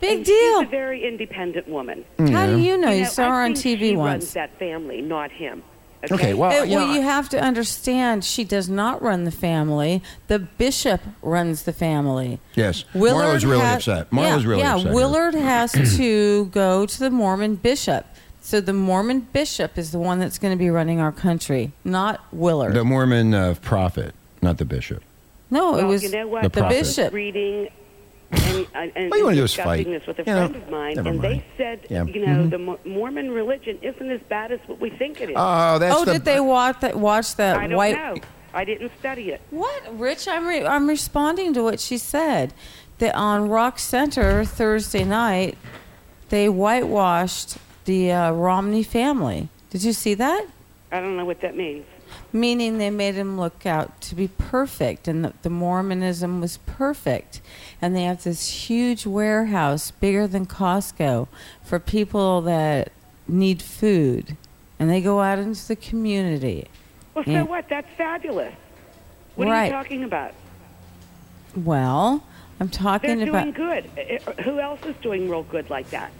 Big 0.00 0.16
and 0.18 0.26
deal. 0.26 0.60
She's 0.60 0.66
a 0.66 0.70
very 0.70 1.06
independent 1.06 1.68
woman. 1.68 2.04
How 2.18 2.46
do 2.46 2.58
you 2.58 2.76
know? 2.76 2.90
You, 2.90 3.02
know, 3.02 3.08
saw 3.08 3.30
her 3.30 3.44
on 3.44 3.52
TV 3.52 3.78
she 3.90 3.96
once. 3.96 4.24
runs 4.24 4.32
that 4.34 4.58
family, 4.58 5.00
not 5.00 5.30
him. 5.30 5.62
Okay, 6.12 6.34
well, 6.34 6.50
Uh, 6.50 6.64
you 6.64 6.76
well, 6.76 6.86
know, 6.88 6.94
you 6.94 7.02
have 7.02 7.28
to 7.30 7.40
understand 7.40 8.24
she 8.24 8.44
does 8.44 8.68
not 8.68 9.02
run 9.02 9.24
the 9.24 9.30
family. 9.30 10.02
The 10.28 10.38
bishop 10.38 11.00
runs 11.22 11.62
the 11.62 11.72
family. 11.72 12.38
yes, 12.54 12.84
Willard 12.94 13.24
Marlo's 13.24 13.44
really 13.44 13.60
ha- 13.64 13.74
upset. 13.74 14.06
yeah, 14.12 14.34
really 14.36 14.58
yeah, 14.60 14.74
upset. 14.74 14.86
here. 14.86 14.94
Willard 14.94 15.34
has 15.34 15.72
to 15.96 16.46
go 16.46 16.86
to 16.86 16.98
the 16.98 17.10
Mormon 17.10 17.56
bishop. 17.56 18.06
So 18.42 18.60
the 18.60 18.72
Mormon 18.72 19.20
bishop 19.32 19.76
is 19.76 19.90
the 19.90 19.98
one 19.98 20.20
that's 20.20 20.38
going 20.38 20.52
to 20.52 20.58
be 20.58 20.70
running 20.70 21.00
our 21.00 21.10
country, 21.12 21.72
not 21.84 22.20
Willard. 22.32 22.74
the 22.74 22.84
Mormon 22.84 23.34
uh, 23.34 23.54
prophet, 23.60 24.14
not 24.40 24.58
the 24.58 24.64
bishop. 24.64 25.02
no, 25.50 25.74
it 25.74 25.78
Well, 25.82 25.86
was 25.88 26.02
you 26.04 26.10
know 26.10 26.28
what? 26.28 26.42
the 26.44 26.48
the 26.60 26.68
bishop. 26.68 27.12
reading 27.12 27.68
and, 28.44 28.66
and, 28.74 28.92
and 28.96 29.12
All 29.12 29.18
you 29.18 29.24
wanna 29.24 29.36
do 29.36 29.44
is 29.44 29.54
fight. 29.54 29.86
this 29.86 30.06
with 30.06 30.18
a 30.18 30.22
You 30.22 30.32
know, 30.32 30.48
friend 30.48 30.56
of 30.62 30.70
mine, 30.70 30.94
never 30.96 31.08
and 31.08 31.20
mind. 31.22 31.40
they 31.40 31.44
said, 31.56 31.86
Yeah. 31.88 32.04
you 32.04 32.24
know, 32.26 32.32
Mhm. 32.44 32.50
the 32.50 32.58
Mo- 32.58 32.78
Mormon 32.84 33.30
religion 33.30 33.78
isn't 33.82 34.10
as 34.10 34.20
bad 34.28 34.52
as 34.52 34.60
what 34.66 34.80
we 34.80 34.90
think 34.90 35.20
it 35.20 35.30
is. 35.30 35.36
Oh, 35.38 35.78
that's 35.78 35.96
oh, 35.96 36.04
the. 36.04 36.14
did 36.14 36.24
they 36.24 36.40
watch 36.40 36.80
that? 36.80 36.96
Watch 36.96 37.36
that 37.36 37.56
I 37.58 37.66
don't 37.66 37.76
white? 37.76 37.96
know. 37.96 38.16
I 38.54 38.64
didn't 38.64 38.90
study 38.98 39.30
it. 39.30 39.40
What, 39.50 39.98
Rich? 39.98 40.26
I'm 40.28 40.46
re- 40.46 40.64
I'm 40.66 40.88
responding 40.88 41.52
to 41.54 41.62
what 41.62 41.78
she 41.80 41.98
said. 41.98 42.54
That 42.98 43.14
on 43.14 43.50
Rock 43.50 43.78
Center 43.78 44.42
Thursday 44.46 45.04
night, 45.04 45.58
they 46.30 46.48
whitewashed 46.48 47.58
the 47.84 48.10
uh, 48.10 48.30
Romney 48.32 48.82
family. 48.82 49.48
Did 49.68 49.84
you 49.84 49.92
see 49.92 50.14
that? 50.14 50.46
I 50.90 51.00
don't 51.00 51.16
know 51.18 51.26
what 51.26 51.40
that 51.42 51.54
means. 51.56 51.84
Meaning 52.32 52.78
they 52.78 52.90
made 52.90 53.14
him 53.14 53.38
look 53.38 53.66
out 53.66 54.00
to 54.02 54.14
be 54.14 54.28
perfect, 54.28 55.08
and 55.08 55.24
the, 55.24 55.32
the 55.42 55.50
Mormonism 55.50 56.40
was 56.40 56.58
perfect. 56.66 57.40
And 57.80 57.94
they 57.94 58.04
have 58.04 58.24
this 58.24 58.68
huge 58.68 59.06
warehouse, 59.06 59.90
bigger 59.90 60.26
than 60.26 60.46
Costco, 60.46 61.28
for 61.62 61.78
people 61.78 62.42
that 62.42 62.92
need 63.28 63.62
food. 63.62 64.36
And 64.78 64.90
they 64.90 65.00
go 65.00 65.20
out 65.20 65.38
into 65.38 65.66
the 65.66 65.76
community. 65.76 66.68
Well, 67.14 67.24
so 67.24 67.44
what? 67.44 67.68
That's 67.68 67.88
fabulous. 67.96 68.54
What 69.36 69.48
are 69.48 69.64
you 69.64 69.70
talking 69.70 70.04
about? 70.04 70.34
Well, 71.54 72.22
I'm 72.60 72.68
talking 72.68 73.18
They're 73.18 73.26
talking 73.26 73.52
doing 73.52 73.82
about. 73.84 73.96
good. 73.96 74.44
Who 74.44 74.60
else 74.60 74.84
is 74.84 74.96
doing 74.96 75.28
real 75.28 75.42
good 75.42 75.70
like 75.70 75.90
that? 75.90 76.10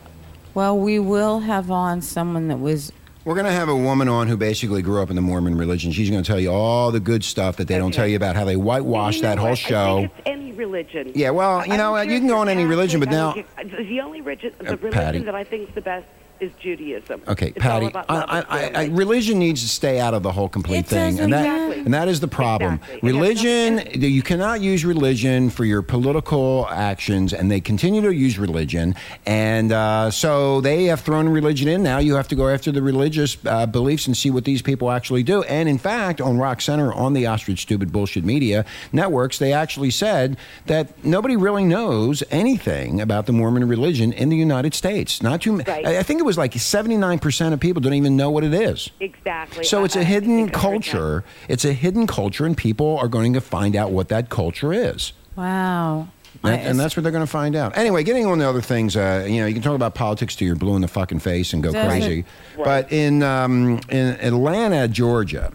Well, 0.54 0.78
we 0.78 0.98
will 0.98 1.40
have 1.40 1.70
on 1.70 2.00
someone 2.00 2.48
that 2.48 2.58
was. 2.58 2.92
We're 3.26 3.34
going 3.34 3.46
to 3.46 3.50
have 3.52 3.68
a 3.68 3.74
woman 3.74 4.08
on 4.08 4.28
who 4.28 4.36
basically 4.36 4.82
grew 4.82 5.02
up 5.02 5.10
in 5.10 5.16
the 5.16 5.20
Mormon 5.20 5.58
religion. 5.58 5.90
She's 5.90 6.08
going 6.08 6.22
to 6.22 6.26
tell 6.26 6.38
you 6.38 6.52
all 6.52 6.92
the 6.92 7.00
good 7.00 7.24
stuff 7.24 7.56
that 7.56 7.66
they 7.66 7.76
don't 7.76 7.90
tell 7.92 8.06
you 8.06 8.14
about 8.14 8.36
how 8.36 8.44
they 8.44 8.54
whitewash 8.54 9.16
You 9.16 9.22
know 9.22 9.28
that 9.30 9.38
whole 9.38 9.56
show. 9.56 9.96
I 9.96 10.00
think 10.02 10.12
it's 10.18 10.26
any 10.26 10.52
religion. 10.52 11.10
Yeah, 11.12 11.30
well, 11.30 11.66
you 11.66 11.76
know 11.76 11.96
You 12.00 12.20
can 12.20 12.28
go 12.28 12.38
on 12.38 12.48
any 12.48 12.64
religion, 12.64 13.00
but 13.00 13.10
now- 13.10 13.30
I 13.30 13.64
don't 13.64 13.70
care- 13.72 13.84
the 13.84 14.00
only 14.00 14.20
religion, 14.20 14.52
the 14.60 14.66
Uh, 14.74 14.76
religion 14.76 14.90
Patty. 14.92 15.18
that 15.24 15.34
I 15.34 15.42
think 15.42 15.68
is 15.70 15.74
the 15.74 15.80
best 15.80 16.06
is 16.40 16.52
Judaism. 16.60 17.22
Okay, 17.26 17.48
It's 17.48 17.58
Patty, 17.58 17.90
I, 17.94 18.02
I, 18.08 18.70
I, 18.74 18.84
religion 18.86 19.38
needs 19.38 19.62
to 19.62 19.68
stay 19.68 20.00
out 20.00 20.14
of 20.14 20.22
the 20.22 20.32
whole 20.32 20.48
complete 20.48 20.80
It 20.80 20.86
thing, 20.86 21.16
doesn't 21.16 21.24
and 21.24 21.32
that 21.32 21.46
Exactly. 21.46 21.84
and 21.84 21.94
that 21.94 22.08
is 22.08 22.20
the 22.20 22.28
problem. 22.28 22.74
Exactly. 22.74 23.12
Religion, 23.12 23.76
nothing 23.76 24.00
you 24.02 24.22
cannot 24.22 24.60
use 24.60 24.84
religion 24.84 25.50
for 25.50 25.64
your 25.64 25.82
political 25.82 26.66
actions, 26.70 27.32
and 27.32 27.50
they 27.50 27.60
continue 27.60 28.00
to 28.02 28.14
use 28.14 28.38
religion, 28.38 28.94
and 29.24 29.72
uh, 29.72 30.10
so 30.10 30.60
they 30.60 30.84
have 30.84 31.00
thrown 31.00 31.28
religion 31.28 31.68
in. 31.68 31.82
Now 31.82 31.98
you 31.98 32.14
have 32.14 32.28
to 32.28 32.34
go 32.34 32.48
after 32.48 32.70
the 32.72 32.82
religious 32.82 33.36
uh, 33.46 33.66
beliefs 33.66 34.06
and 34.06 34.16
see 34.16 34.30
what 34.30 34.44
these 34.44 34.62
people 34.62 34.90
actually 34.90 35.22
do. 35.22 35.42
And 35.44 35.68
in 35.68 35.78
fact, 35.78 36.20
on 36.20 36.38
Rock 36.38 36.60
Center, 36.60 36.92
on 36.92 37.12
the 37.12 37.26
Ostrich 37.26 37.60
Stupid 37.62 37.92
Bullshit 37.92 38.24
Media 38.24 38.64
networks, 38.92 39.38
they 39.38 39.52
actually 39.52 39.90
said 39.90 40.36
that 40.66 41.04
nobody 41.04 41.36
really 41.36 41.64
knows 41.64 42.22
anything 42.30 43.00
about 43.00 43.26
the 43.26 43.32
Mormon 43.32 43.66
religion 43.68 44.12
in 44.12 44.28
the 44.28 44.36
United 44.36 44.74
States. 44.74 45.22
Not 45.22 45.42
too. 45.42 45.56
Right. 45.58 45.86
I 45.86 45.98
I 45.98 46.02
think 46.02 46.20
it 46.20 46.25
was 46.26 46.36
like 46.36 46.52
seventy 46.54 46.96
nine 46.96 47.18
percent 47.18 47.54
of 47.54 47.60
people 47.60 47.80
don't 47.80 47.94
even 47.94 48.16
know 48.16 48.30
what 48.30 48.44
it 48.44 48.52
is. 48.52 48.90
exactly. 49.00 49.64
So 49.64 49.84
it's 49.84 49.96
a 49.96 50.04
hidden 50.04 50.46
think 50.46 50.56
I 50.56 50.60
heard 50.60 50.82
that. 50.82 50.90
culture. 50.90 51.24
It's 51.48 51.64
a 51.64 51.72
hidden 51.72 52.06
culture, 52.06 52.44
and 52.44 52.56
people 52.56 52.98
are 52.98 53.08
going 53.08 53.32
to 53.32 53.40
find 53.40 53.74
out 53.74 53.90
what 53.92 54.08
that 54.08 54.28
culture 54.28 54.72
is. 54.72 55.12
Wow. 55.36 56.08
And, 56.44 56.60
and 56.60 56.80
that's 56.80 56.96
what 56.96 57.02
they're 57.02 57.12
going 57.12 57.24
to 57.24 57.30
find 57.30 57.56
out. 57.56 57.76
Anyway, 57.76 58.04
getting 58.04 58.26
on 58.26 58.38
the 58.38 58.48
other 58.48 58.60
things, 58.60 58.96
uh, 58.96 59.26
you 59.28 59.40
know, 59.40 59.46
you 59.46 59.54
can 59.54 59.62
talk 59.62 59.74
about 59.74 59.94
politics 59.94 60.36
till 60.36 60.46
you're 60.46 60.54
blue 60.54 60.76
in 60.76 60.82
the 60.82 60.88
fucking 60.88 61.18
face 61.18 61.52
and 61.52 61.62
go 61.62 61.72
Does 61.72 61.82
it? 61.82 61.88
crazy. 61.88 62.24
But 62.56 62.92
in 62.92 63.22
um, 63.22 63.80
in 63.88 64.08
Atlanta, 64.20 64.86
Georgia, 64.86 65.52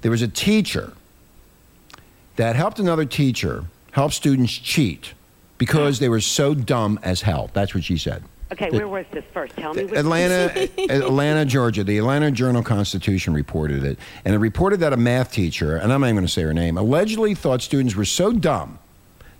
there 0.00 0.10
was 0.10 0.22
a 0.22 0.28
teacher 0.28 0.94
that 2.36 2.56
helped 2.56 2.78
another 2.78 3.04
teacher 3.04 3.64
help 3.92 4.12
students 4.12 4.52
cheat 4.52 5.12
because 5.58 5.98
they 5.98 6.08
were 6.08 6.20
so 6.20 6.54
dumb 6.54 6.98
as 7.02 7.22
hell. 7.22 7.50
That's 7.52 7.74
what 7.74 7.84
she 7.84 7.96
said. 7.96 8.24
Okay, 8.54 8.70
The- 8.70 8.78
where 8.78 8.88
was 8.88 9.06
this 9.10 9.24
first? 9.32 9.56
Tell 9.56 9.74
me. 9.74 9.84
Which 9.84 9.98
Atlanta, 9.98 10.68
Atlanta, 10.90 11.44
Georgia. 11.44 11.82
The 11.84 11.98
Atlanta 11.98 12.30
Journal 12.30 12.62
Constitution 12.62 13.34
reported 13.34 13.84
it, 13.84 13.98
and 14.24 14.34
it 14.34 14.38
reported 14.38 14.80
that 14.80 14.92
a 14.92 14.96
math 14.96 15.32
teacher, 15.32 15.76
and 15.76 15.92
I'm 15.92 16.00
not 16.00 16.06
even 16.06 16.16
going 16.16 16.26
to 16.26 16.32
say 16.32 16.42
her 16.42 16.54
name, 16.54 16.78
allegedly 16.78 17.34
thought 17.34 17.62
students 17.62 17.94
were 17.96 18.04
so 18.04 18.32
dumb 18.32 18.78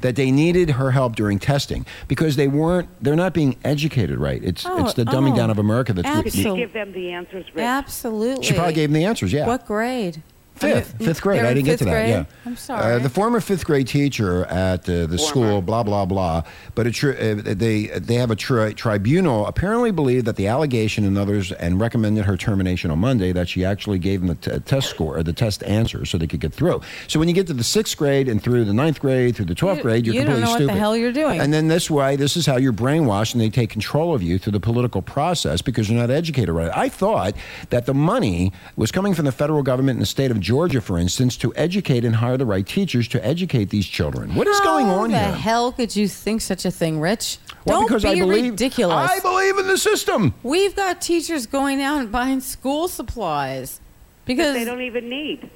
that 0.00 0.16
they 0.16 0.30
needed 0.30 0.70
her 0.70 0.90
help 0.90 1.16
during 1.16 1.38
testing 1.38 1.86
because 2.08 2.36
they 2.36 2.48
weren't, 2.48 2.88
they're 3.02 3.16
not 3.16 3.32
being 3.32 3.56
educated 3.64 4.18
right. 4.18 4.42
It's 4.44 4.66
Oh, 4.66 4.84
it's 4.84 4.94
the 4.94 5.04
dumbing 5.04 5.32
oh, 5.32 5.36
down 5.36 5.50
of 5.50 5.58
America 5.58 5.92
that's. 5.92 6.06
Did 6.06 6.32
she 6.32 6.40
absolutely. 6.40 6.60
give 6.60 6.72
them 6.72 6.92
the 6.92 7.10
answers, 7.12 7.46
Rick? 7.54 7.64
Absolutely. 7.64 8.44
She 8.44 8.52
probably 8.54 8.74
gave 8.74 8.90
them 8.90 8.94
the 9.00 9.04
answers. 9.04 9.32
Yeah. 9.32 9.46
What 9.46 9.64
grade? 9.64 10.22
Fifth, 10.56 10.94
fifth 10.98 11.20
grade. 11.20 11.40
I 11.44 11.52
didn't 11.52 11.66
get 11.66 11.78
to 11.80 11.84
that. 11.84 11.90
grade? 11.90 12.08
Yeah, 12.10 12.24
I'm 12.46 12.56
sorry. 12.56 12.94
Uh, 12.94 12.98
the 13.00 13.10
former 13.10 13.40
fifth 13.40 13.64
grade 13.64 13.88
teacher 13.88 14.44
at 14.46 14.88
uh, 14.88 15.06
the 15.06 15.18
school, 15.18 15.60
blah 15.60 15.82
blah 15.82 16.04
blah. 16.06 16.42
But 16.76 16.92
tri- 16.94 17.16
uh, 17.16 17.34
they 17.44 17.86
they 17.86 18.14
have 18.14 18.30
a 18.30 18.36
tri- 18.36 18.72
tribunal 18.72 19.46
apparently 19.46 19.90
believed 19.90 20.26
that 20.26 20.36
the 20.36 20.46
allegation 20.46 21.04
and 21.04 21.18
others 21.18 21.50
and 21.52 21.80
recommended 21.80 22.24
her 22.26 22.36
termination 22.36 22.90
on 22.92 23.00
Monday. 23.00 23.32
That 23.32 23.48
she 23.48 23.64
actually 23.64 23.98
gave 23.98 24.20
them 24.20 24.28
the 24.28 24.34
t- 24.36 24.58
test 24.60 24.90
score, 24.90 25.18
or 25.18 25.22
the 25.24 25.32
test 25.32 25.64
answers, 25.64 26.08
so 26.10 26.18
they 26.18 26.28
could 26.28 26.40
get 26.40 26.54
through. 26.54 26.80
So 27.08 27.18
when 27.18 27.28
you 27.28 27.34
get 27.34 27.48
to 27.48 27.54
the 27.54 27.64
sixth 27.64 27.96
grade 27.96 28.28
and 28.28 28.40
through 28.40 28.64
the 28.64 28.72
ninth 28.72 29.00
grade, 29.00 29.34
through 29.34 29.46
the 29.46 29.54
twelfth 29.56 29.78
You- 29.78 29.82
grade, 29.82 30.06
you're 30.06 30.14
you 30.14 30.20
don't 30.24 30.36
completely 30.36 30.44
know 30.46 30.50
what 30.52 30.58
the 30.60 30.64
stupid. 30.66 30.78
hell 30.78 30.96
you're 30.96 31.12
doing. 31.12 31.40
And 31.40 31.52
then 31.52 31.66
this 31.66 31.90
way, 31.90 32.14
this 32.14 32.36
is 32.36 32.46
how 32.46 32.56
you're 32.58 32.72
brainwashed, 32.72 33.32
and 33.34 33.40
they 33.40 33.50
take 33.50 33.70
control 33.70 34.14
of 34.14 34.22
you 34.22 34.38
through 34.38 34.52
the 34.52 34.60
political 34.60 35.02
process 35.02 35.62
because 35.62 35.90
you're 35.90 36.00
not 36.00 36.10
educated 36.12 36.50
right. 36.54 36.70
I 36.72 36.88
thought 36.88 37.34
that 37.70 37.86
the 37.86 37.94
money 37.94 38.52
was 38.76 38.92
coming 38.92 39.14
from 39.14 39.24
the 39.24 39.32
federal 39.32 39.64
government 39.64 39.96
and 39.96 40.02
the 40.02 40.06
state 40.06 40.30
of 40.30 40.38
Georgia, 40.44 40.80
for 40.80 40.98
instance, 40.98 41.36
to 41.38 41.52
educate 41.56 42.04
and 42.04 42.16
hire 42.16 42.36
the 42.36 42.46
right 42.46 42.66
teachers 42.66 43.08
to 43.08 43.24
educate 43.26 43.70
these 43.70 43.86
children. 43.86 44.34
What 44.34 44.46
is 44.46 44.60
going 44.60 44.86
on 44.86 45.10
the 45.10 45.18
here? 45.18 45.30
The 45.32 45.36
hell 45.38 45.72
could 45.72 45.96
you 45.96 46.06
think 46.06 46.42
such 46.42 46.64
a 46.64 46.70
thing, 46.70 47.00
Rich? 47.00 47.38
Well, 47.64 47.80
Don't 47.80 47.88
because 47.88 48.02
be 48.02 48.10
I 48.10 48.14
believe 48.16 48.50
ridiculous. 48.52 49.10
I 49.10 49.20
believe 49.20 49.58
in 49.58 49.66
the 49.66 49.78
system. 49.78 50.34
We've 50.42 50.76
got 50.76 51.00
teachers 51.00 51.46
going 51.46 51.80
out 51.82 52.00
and 52.00 52.12
buying 52.12 52.40
school 52.40 52.88
supplies 52.88 53.80
because 54.26 54.54
they 54.54 54.64
don't 54.64 54.82
even 54.82 55.08
need. 55.08 55.50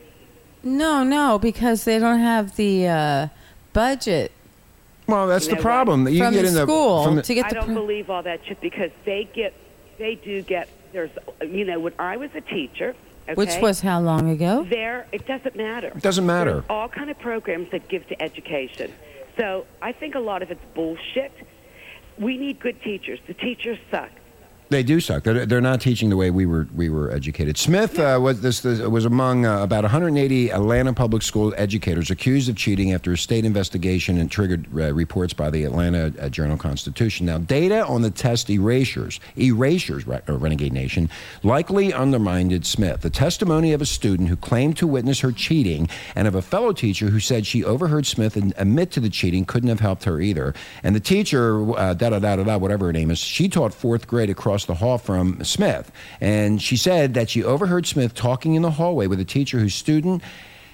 no, 0.64 1.04
no, 1.04 1.38
because 1.38 1.84
they 1.84 1.98
don't 1.98 2.20
have 2.20 2.56
the 2.56 2.88
uh, 2.88 3.28
budget 3.74 4.32
Well, 5.06 5.26
that's 5.28 5.44
You 5.46 5.50
the 5.50 5.56
know 5.56 5.62
problem. 5.62 6.08
You 6.08 6.18
from 6.24 6.32
get 6.34 6.42
the 6.42 6.48
in 6.48 6.54
the 6.54 6.62
school 6.62 7.04
from 7.04 7.16
the, 7.16 7.22
to 7.22 7.34
get 7.34 7.44
I 7.44 7.48
the. 7.50 7.54
don't 7.56 7.64
pro- 7.66 7.74
believe 7.74 8.08
all 8.10 8.22
that 8.22 8.40
shit 8.46 8.60
because 8.62 8.90
they 9.04 9.24
get, 9.32 9.52
they 9.98 10.14
do 10.16 10.40
get. 10.42 10.68
There's, 10.92 11.10
you 11.42 11.66
know, 11.66 11.78
when 11.78 11.92
I 11.98 12.16
was 12.16 12.30
a 12.34 12.40
teacher, 12.40 12.94
okay, 13.28 13.34
Which 13.34 13.60
was 13.60 13.80
how 13.80 14.00
long 14.00 14.30
ago? 14.30 14.66
there. 14.68 15.06
It 15.12 15.26
doesn't 15.26 15.56
matter. 15.56 15.88
It 15.88 16.02
doesn't 16.02 16.26
matter. 16.26 16.52
There's 16.54 16.64
all 16.70 16.88
kind 16.88 17.10
of 17.10 17.18
programs 17.18 17.70
that 17.70 17.88
give 17.88 18.06
to 18.08 18.22
education. 18.22 18.92
So 19.36 19.66
I 19.80 19.92
think 19.92 20.14
a 20.14 20.20
lot 20.20 20.42
of 20.42 20.50
it's 20.50 20.60
bullshit. 20.74 21.32
We 22.18 22.36
need 22.36 22.58
good 22.58 22.80
teachers. 22.82 23.20
The 23.26 23.34
teachers 23.34 23.78
suck. 23.90 24.10
They 24.70 24.82
do 24.82 25.00
suck. 25.00 25.22
They're, 25.22 25.46
they're 25.46 25.62
not 25.62 25.80
teaching 25.80 26.10
the 26.10 26.16
way 26.16 26.30
we 26.30 26.44
were 26.44 26.68
we 26.74 26.90
were 26.90 27.10
educated. 27.10 27.56
Smith 27.56 27.98
uh, 27.98 28.18
was 28.20 28.42
this, 28.42 28.60
this 28.60 28.80
was 28.80 29.06
among 29.06 29.46
uh, 29.46 29.62
about 29.62 29.82
180 29.84 30.50
Atlanta 30.52 30.92
public 30.92 31.22
school 31.22 31.54
educators 31.56 32.10
accused 32.10 32.50
of 32.50 32.56
cheating 32.56 32.92
after 32.92 33.12
a 33.12 33.16
state 33.16 33.46
investigation 33.46 34.18
and 34.18 34.30
triggered 34.30 34.66
uh, 34.66 34.92
reports 34.92 35.32
by 35.32 35.48
the 35.48 35.64
Atlanta 35.64 36.12
uh, 36.20 36.28
Journal 36.28 36.58
Constitution. 36.58 37.24
Now, 37.24 37.38
data 37.38 37.86
on 37.86 38.02
the 38.02 38.10
test 38.10 38.50
erasures, 38.50 39.20
erasures, 39.36 40.06
re- 40.06 40.20
Renegade 40.26 40.74
Nation, 40.74 41.08
likely 41.42 41.94
undermined 41.94 42.66
Smith. 42.66 43.00
The 43.00 43.10
testimony 43.10 43.72
of 43.72 43.80
a 43.80 43.86
student 43.86 44.28
who 44.28 44.36
claimed 44.36 44.76
to 44.78 44.86
witness 44.86 45.20
her 45.20 45.32
cheating 45.32 45.88
and 46.14 46.28
of 46.28 46.34
a 46.34 46.42
fellow 46.42 46.72
teacher 46.72 47.06
who 47.06 47.20
said 47.20 47.46
she 47.46 47.64
overheard 47.64 48.04
Smith 48.04 48.36
admit 48.36 48.90
to 48.90 49.00
the 49.00 49.08
cheating 49.08 49.46
couldn't 49.46 49.70
have 49.70 49.80
helped 49.80 50.04
her 50.04 50.20
either. 50.20 50.54
And 50.82 50.94
the 50.94 51.00
teacher, 51.00 51.62
uh, 51.78 51.94
da 51.94 52.10
da 52.10 52.18
da 52.18 52.36
da 52.36 52.44
da, 52.44 52.58
whatever 52.58 52.86
her 52.86 52.92
name 52.92 53.10
is, 53.10 53.18
she 53.18 53.48
taught 53.48 53.72
fourth 53.72 54.06
grade 54.06 54.28
across 54.28 54.57
the 54.64 54.74
hall 54.74 54.98
from 54.98 55.42
Smith, 55.44 55.90
and 56.20 56.60
she 56.60 56.76
said 56.76 57.14
that 57.14 57.30
she 57.30 57.42
overheard 57.42 57.86
Smith 57.86 58.14
talking 58.14 58.54
in 58.54 58.62
the 58.62 58.72
hallway 58.72 59.06
with 59.06 59.20
a 59.20 59.24
teacher 59.24 59.58
whose 59.58 59.74
student 59.74 60.22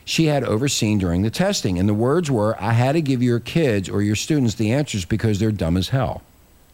she 0.05 0.27
had 0.27 0.45
overseen 0.45 0.99
during 0.99 1.23
the 1.23 1.31
testing. 1.31 1.79
And 1.79 1.89
the 1.89 1.95
words 1.95 2.31
were, 2.31 2.61
"I 2.63 2.73
had 2.73 2.93
to 2.93 3.03
give 3.03 3.23
your 3.23 3.41
kids 3.41 3.89
or 3.89 4.03
your 4.03 4.17
students 4.17 4.55
the 4.55 4.73
answers 4.73 5.05
because 5.05 5.39
they're 5.39 5.53
dumb 5.53 5.77
as 5.77 5.89
hell." 5.89 6.23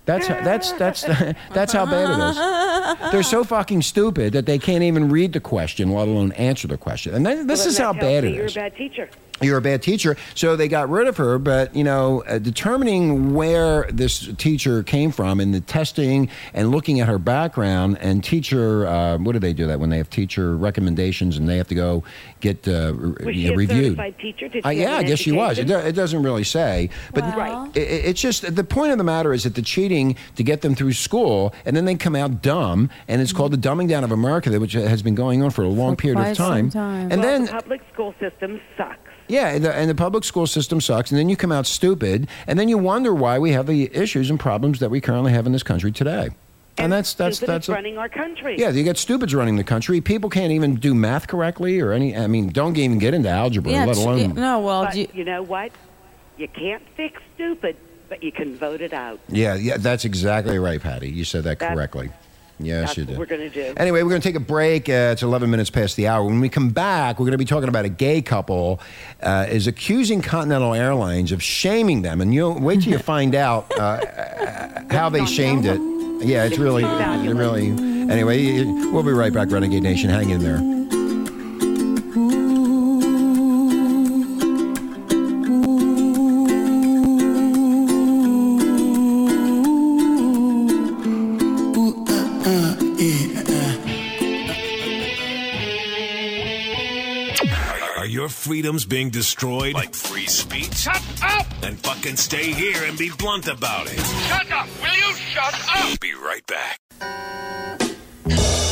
That's 0.07 0.27
that's 0.27 0.73
that's 0.73 1.03
that's 1.55 1.73
how 1.73 1.87
bad 1.87 2.11
it 2.11 2.31
is. 2.31 3.13
They're 3.13 3.23
so 3.23 3.45
fucking 3.45 3.83
stupid 3.83 4.33
that 4.33 4.47
they 4.47 4.59
can't 4.59 4.83
even 4.83 5.09
read 5.09 5.33
the 5.33 5.41
question, 5.41 5.93
let 5.93 6.09
alone 6.09 6.33
answer 6.33 6.67
the 6.67 6.77
question. 6.77 7.15
And 7.15 7.25
that, 7.27 7.47
this 7.47 7.61
Well, 7.61 7.69
is 7.69 7.79
how 7.79 7.93
bad 7.93 8.25
it 8.25 8.35
is. 8.35 8.55
You're 8.55 8.65
a 8.65 8.71
bad 8.71 8.77
teacher. 8.77 9.09
You're 9.41 9.59
a 9.59 9.63
bad 9.63 9.83
teacher. 9.83 10.17
So 10.35 10.57
they 10.57 10.69
got 10.69 10.89
rid 10.91 11.07
of 11.07 11.17
her, 11.17 11.39
but 11.39 11.75
you 11.75 11.85
know, 11.85 12.23
uh, 12.27 12.39
determining 12.39 13.35
where 13.35 13.89
this 13.93 14.29
teacher 14.37 14.83
came 14.83 15.11
from 15.13 15.41
and 15.41 15.55
the 15.55 15.61
testing 15.61 16.29
and 16.55 16.71
looking 16.71 17.01
at 17.01 17.09
her 17.09 17.19
background 17.19 17.99
and 18.01 18.23
teacher, 18.23 18.87
uh, 18.87 19.19
what 19.19 19.33
do 19.33 19.39
they 19.39 19.53
do 19.53 19.67
that 19.67 19.81
when 19.81 19.91
they 19.91 19.97
have 19.99 20.11
teacher 20.11 20.57
recommendations 20.57 21.37
and 21.37 21.49
they 21.49 21.57
have 21.57 21.69
to 21.69 21.75
go 21.75 22.03
get 22.41 22.67
uh, 22.69 22.93
Was 22.97 23.17
you 23.27 23.33
she 23.33 23.45
know, 23.49 23.53
a 23.53 23.57
reviewed? 23.57 23.85
certified 23.97 24.19
teacher? 24.19 24.49
Did 24.49 24.65
Uh, 24.65 24.71
she 24.71 24.79
have 24.81 24.89
yeah, 24.91 24.97
I 24.97 25.01
an 25.01 25.07
guess 25.07 25.19
she 25.19 25.33
was. 25.33 25.59
It, 25.59 25.71
it 25.71 25.93
doesn't 25.95 26.23
really 26.23 26.45
say, 26.45 26.91
but 27.15 27.25
Well- 27.37 27.71
it, 27.75 27.81
it- 27.83 28.05
it's 28.11 28.21
just 28.21 28.55
the 28.55 28.65
point 28.65 28.93
of 28.93 28.99
the 28.99 29.05
matter 29.05 29.33
is 29.33 29.45
that 29.45 29.55
the 29.55 29.63
cheating 29.63 30.17
to 30.37 30.43
get 30.43 30.61
them 30.63 30.75
through 30.75 30.93
school, 30.93 31.55
and 31.65 31.77
then 31.77 31.85
they 31.85 31.95
come 31.95 32.17
out 32.17 32.43
dumb, 32.43 32.91
and 33.09 33.21
it's 33.23 33.33
called 33.33 33.53
the 33.53 33.59
dumbing 33.59 33.89
down 33.89 34.05
of 34.05 34.11
America, 34.13 34.51
which 34.59 34.73
has 34.73 35.03
been 35.03 35.15
going 35.15 35.43
on 35.43 35.51
for 35.51 35.63
a 35.63 35.69
long 35.69 35.93
For 35.97 36.03
period 36.03 36.19
of 36.31 36.37
time. 36.37 36.71
time. 36.71 37.11
And 37.13 37.21
Well, 37.21 37.31
then 37.31 37.45
the 37.47 37.53
public 37.53 37.81
school 37.93 38.15
systems 38.21 38.61
sucks. 38.77 38.99
Yeah, 39.31 39.49
and 39.49 39.65
the, 39.65 39.75
and 39.75 39.89
the 39.89 39.95
public 39.95 40.25
school 40.25 40.47
system 40.47 40.81
sucks, 40.81 41.11
and 41.11 41.19
then 41.19 41.29
you 41.29 41.37
come 41.37 41.53
out 41.53 41.67
stupid, 41.67 42.29
and 42.47 42.59
then 42.59 42.69
you 42.69 42.77
wonder 42.79 43.15
why 43.15 43.39
we 43.39 43.53
have 43.53 43.67
the 43.67 43.91
issues 43.95 44.29
and 44.31 44.39
problems 44.39 44.81
that 44.81 44.91
we 44.91 45.01
currently 45.01 45.33
have 45.33 45.47
in 45.47 45.53
this 45.53 45.63
country 45.63 45.93
today. 45.93 46.31
And, 46.79 46.91
that's 46.91 47.13
that's 47.15 47.39
that's 47.41 47.69
is 47.69 47.75
running 47.75 47.99
our 47.99 48.09
country. 48.09 48.57
yeah. 48.59 48.71
You 48.71 48.85
got 48.85 48.97
stupids 48.97 49.35
running 49.35 49.57
the 49.57 49.65
country. 49.65 50.01
People 50.01 50.31
can't 50.31 50.51
even 50.53 50.77
do 50.77 50.95
math 50.95 51.27
correctly 51.29 51.79
or 51.79 51.93
any. 51.93 52.17
I 52.17 52.27
mean, 52.27 52.49
don't 52.49 52.77
even 52.79 52.99
get 52.99 53.13
into 53.13 53.29
algebra, 53.29 53.71
Yeah, 53.73 53.85
let 53.85 53.99
alone. 53.99 54.19
yeah, 54.19 54.27
no, 54.29 54.61
well, 54.61 54.85
But 54.85 54.95
do 54.95 55.01
you- 55.01 55.09
you 55.13 55.25
know 55.25 55.43
what? 55.43 55.73
You 56.39 56.49
can't 56.49 56.83
fix 56.97 57.21
stupid, 57.35 57.77
but 58.09 58.23
you 58.23 58.33
can 58.33 58.57
vote 58.57 58.81
it 58.81 58.95
out. 58.95 59.21
Yeah, 59.29 59.57
yeah, 59.57 59.77
that's 59.77 60.07
exactly 60.07 60.59
right, 60.59 60.81
Patty. 60.81 61.11
You 61.11 61.25
said 61.25 61.45
that 61.45 61.59
That's- 61.59 61.77
correctly. 61.77 62.11
Yes, 62.63 62.89
That's 62.89 62.99
you 62.99 63.05
did. 63.07 63.19
we're 63.19 63.27
going 63.27 63.41
to 63.41 63.51
do. 63.51 63.75
Anyway, 63.77 64.03
we're 64.03 64.11
going 64.11 64.21
to 64.21 64.29
take 64.29 64.37
a 64.37 64.41
break. 64.41 64.89
Uh, 64.89 65.11
it's 65.13 65.23
11 65.23 65.51
minutes 65.51 65.71
past 65.71 65.97
the 65.97 66.07
hour. 66.09 66.25
When 66.25 66.41
we 66.41 66.49
come 66.49 66.71
back, 66.71 67.19
we're 67.19 67.25
going 67.27 67.33
to 67.33 67.39
be 67.39 67.45
talking 67.45 67.69
about 67.69 67.85
a 67.85 67.89
gay 67.89 68.23
couple 68.23 68.81
uh, 69.23 69.47
is 69.49 69.67
accusing 69.67 70.21
Continental 70.23 70.75
Airlines 70.75 71.33
of 71.33 71.43
shaming 71.43 72.03
them, 72.03 72.21
and 72.21 72.35
you'll 72.35 72.59
wait 72.59 72.83
till 72.83 72.93
you 72.93 72.99
find 72.99 73.35
out 73.35 73.71
uh, 73.79 74.01
how 74.91 75.09
they 75.09 75.25
shamed 75.27 75.65
it. 75.67 75.81
Yeah, 76.27 76.45
it's 76.45 76.59
really, 76.59 76.85
it 76.85 77.35
really. 77.35 77.69
Anyway, 78.11 78.65
we'll 78.93 79.03
be 79.03 79.13
right 79.13 79.33
back, 79.33 79.51
Renegade 79.51 79.83
Nation. 79.83 80.11
Hang 80.11 80.31
in 80.31 80.41
there. 80.43 80.80
Freedoms 98.81 98.85
being 98.85 99.11
destroyed? 99.11 99.75
Like 99.75 99.95
free 99.95 100.27
speech? 100.27 100.75
Shut 100.75 101.03
up! 101.23 101.47
Then 101.61 101.77
fucking 101.77 102.17
stay 102.17 102.53
here 102.53 102.85
and 102.85 102.97
be 102.99 103.11
blunt 103.19 103.49
about 103.49 103.87
it. 103.87 103.99
Shut 103.99 104.51
up! 104.53 104.69
Will 104.83 104.95
you 104.95 105.15
shut 105.15 105.55
up? 105.69 106.01
Be 106.01 106.15
right 106.15 106.47
back. 106.47 106.81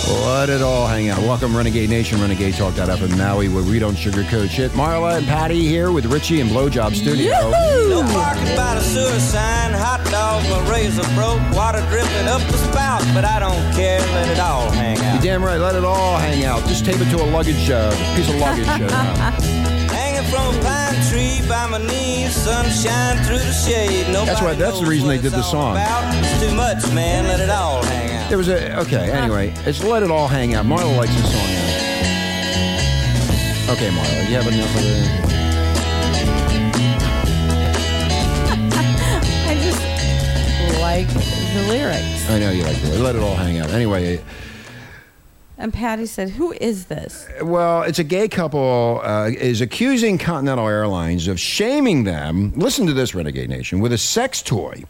Let 0.09 0.49
it 0.49 0.63
all 0.63 0.87
hang 0.87 1.09
out. 1.11 1.19
Welcome, 1.21 1.57
Renegade 1.57 1.91
Nation, 1.91 2.21
Renegade 2.21 2.55
Talk.fm 2.55 3.17
Maui, 3.19 3.49
where 3.49 3.63
we 3.63 3.79
don't 3.79 3.95
sugarcoat 3.95 4.49
shit. 4.49 4.71
Marla 4.73 5.19
and 5.19 5.27
Patty 5.27 5.67
here 5.67 5.91
with 5.93 6.07
Richie 6.07 6.41
and 6.41 6.51
Blowjob 6.51 6.95
Studio. 6.95 7.33
No 7.33 8.03
parking 8.13 8.57
by 8.57 8.75
the 8.75 8.81
sewer 8.81 9.19
sign, 9.19 9.73
hot 9.73 10.05
dogs, 10.11 10.49
my 10.49 10.71
razor 10.71 11.03
broke, 11.15 11.41
water 11.55 11.81
dripping 11.91 12.29
up 12.29 12.41
the 12.51 12.57
spout, 12.57 13.03
but 13.15 13.25
I 13.25 13.39
don't 13.39 13.75
care, 13.75 14.01
let 14.01 14.29
it 14.29 14.39
all 14.39 14.71
hang 14.71 14.99
out. 14.99 15.15
You're 15.15 15.23
damn 15.23 15.45
right. 15.45 15.59
Let 15.59 15.75
it 15.75 15.85
all 15.85 16.17
hang 16.19 16.45
out. 16.45 16.61
Just 16.69 16.85
tape 16.85 17.01
it 17.01 17.11
to 17.11 17.23
a 17.23 17.27
luggage, 17.31 17.69
uh, 17.71 17.91
piece 18.15 18.29
of 18.29 18.37
luggage. 18.37 18.67
Uh, 18.69 19.69
Hanging 19.69 19.78
from 20.31 20.55
a 20.55 20.59
pine 20.63 20.95
tree 21.11 21.41
by 21.49 21.67
my 21.67 21.79
knees, 21.79 22.35
sunshine 22.35 23.17
through 23.25 23.39
the 23.39 23.53
shade. 23.53 24.07
Nobody 24.09 24.27
That's 24.27 24.43
why- 24.43 24.55
that's 24.55 24.81
the 24.81 24.87
reason 24.87 25.09
they 25.09 25.19
did 25.19 25.33
the 25.33 25.43
song. 25.43 25.77
It's 25.77 26.41
too 26.41 26.55
much, 26.55 26.87
man, 26.93 27.27
let 27.27 27.41
it 27.41 27.51
all 27.51 27.83
hang 27.85 28.13
out. 28.17 28.29
there 28.29 28.39
was 28.39 28.49
a 28.49 28.79
okay. 28.81 29.11
Anyway, 29.11 29.53
it's 29.65 29.83
let 29.83 30.03
it 30.03 30.11
all 30.11 30.29
hang 30.29 30.55
out. 30.55 30.67
Marla 30.67 30.95
likes 30.97 31.15
this 31.15 31.31
song. 31.33 31.49
Yeah. 31.49 31.65
Okay, 33.73 33.89
Marla, 33.91 34.29
you 34.29 34.35
have 34.37 34.47
enough 34.47 34.77
of 34.77 34.85
it. 34.85 35.19
I 39.49 39.55
just 39.63 39.81
like 40.81 41.09
the 41.55 41.63
lyrics. 41.69 42.29
I 42.31 42.39
know 42.39 42.51
you 42.51 42.63
like 42.65 42.77
it. 42.83 43.01
Let 43.01 43.17
it 43.17 43.23
all 43.23 43.35
hang 43.37 43.59
out. 43.59 43.71
Anyway, 43.71 44.21
And 45.61 45.75
Patty 45.75 46.07
said, 46.07 46.31
"Who 46.31 46.53
is 46.53 46.87
this?" 46.87 47.27
well, 47.43 47.83
it's 47.83 47.99
a 47.99 48.05
gay 48.05 48.29
couple 48.29 49.01
uh, 49.03 49.31
is 49.31 49.61
accusing 49.61 50.17
Continental 50.17 50.69
Airlines 50.69 51.27
of 51.27 51.41
shaming 51.41 52.05
them. 52.05 52.53
Listen 52.55 52.87
to 52.87 52.93
this, 52.93 53.13
Renegade 53.15 53.51
Nation, 53.51 53.81
with 53.81 53.93
a 53.93 53.99
sex 53.99 54.41
toy. 54.41 54.85